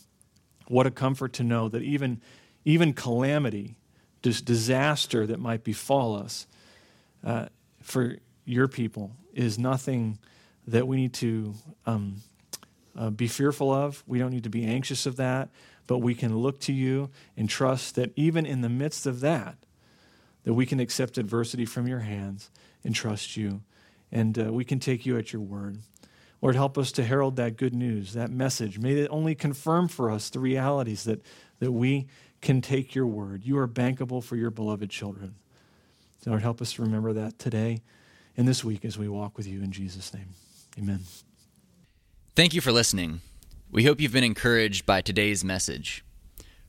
what 0.68 0.87
a 0.87 0.93
comfort 0.93 1.33
to 1.35 1.43
know 1.43 1.68
that 1.68 1.83
even, 1.83 2.20
even 2.64 2.93
calamity, 2.93 3.77
dis- 4.23 4.41
disaster 4.41 5.27
that 5.27 5.41
might 5.41 5.64
befall 5.64 6.14
us 6.14 6.47
uh, 7.25 7.47
for 7.83 8.18
your 8.45 8.68
people 8.68 9.16
is 9.35 9.59
nothing 9.59 10.20
that 10.68 10.87
we 10.87 10.97
need 10.97 11.14
to 11.14 11.55
um, 11.87 12.23
uh, 12.97 13.11
be 13.11 13.26
fearful 13.26 13.72
of. 13.72 14.03
We 14.07 14.18
don't 14.18 14.30
need 14.30 14.45
to 14.45 14.51
be 14.51 14.64
anxious 14.64 15.07
of 15.07 15.16
that, 15.16 15.51
but 15.86 15.99
we 15.99 16.14
can 16.14 16.36
look 16.36 16.61
to 16.61 16.72
you 16.72 17.11
and 17.36 17.49
trust 17.49 17.95
that 17.97 18.12
even 18.16 18.47
in 18.47 18.61
the 18.61 18.68
midst 18.68 19.07
of 19.07 19.20
that, 19.20 19.57
that 20.45 20.55
we 20.55 20.66
can 20.66 20.80
accept 20.80 21.18
adversity 21.18 21.64
from 21.64 21.86
your 21.86 22.01
hands 22.01 22.51
and 22.84 22.95
trust 22.95 23.36
you, 23.36 23.62
and 24.11 24.38
uh, 24.38 24.53
we 24.53 24.64
can 24.64 24.80
take 24.80 25.07
you 25.07 25.16
at 25.16 25.32
your 25.32 25.43
word. 25.43 25.78
Lord, 26.40 26.57
help 26.57 26.76
us 26.76 26.90
to 26.93 27.05
herald 27.05 27.36
that 27.36 27.57
good 27.57 27.74
news, 27.74 28.14
that 28.14 28.30
message. 28.30 28.78
May 28.78 28.95
it 28.95 29.09
only 29.11 29.36
confirm 29.36 29.86
for 29.86 30.11
us 30.11 30.28
the 30.28 30.40
realities 30.40 31.05
that, 31.05 31.24
that 31.61 31.70
we 31.70 32.09
can 32.40 32.61
take 32.61 32.97
your 32.97 33.07
word. 33.07 33.45
You 33.45 33.57
are 33.59 33.68
bankable 33.68 34.22
for 34.22 34.34
your 34.34 34.51
beloved 34.51 34.90
children. 34.90 35.36
Lord, 36.26 36.43
help 36.43 36.61
us 36.61 36.78
remember 36.78 37.12
that 37.12 37.38
today 37.38 37.82
and 38.36 38.47
this 38.47 38.64
week 38.64 38.84
as 38.84 38.99
we 38.99 39.09
walk 39.09 39.36
with 39.36 39.47
you 39.47 39.62
in 39.62 39.70
Jesus' 39.70 40.12
name. 40.12 40.28
Amen. 40.78 41.01
Thank 42.35 42.55
you 42.55 42.62
for 42.62 42.72
listening. 42.72 43.20
We 43.70 43.85
hope 43.85 44.01
you've 44.01 44.14
been 44.14 44.24
encouraged 44.24 44.87
by 44.87 45.03
today's 45.03 45.45
message. 45.45 46.03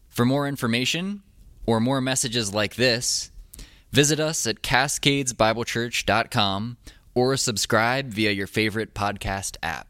For 0.09 0.25
more 0.25 0.45
information 0.45 1.23
or 1.65 1.79
more 1.79 2.01
messages 2.01 2.53
like 2.53 2.75
this, 2.75 3.31
visit 3.89 4.19
us 4.19 4.45
at 4.45 4.61
cascadesbiblechurch.com 4.61 6.77
or 7.15 7.37
subscribe 7.37 8.09
via 8.09 8.31
your 8.31 8.47
favorite 8.47 8.93
podcast 8.93 9.55
app. 9.63 9.87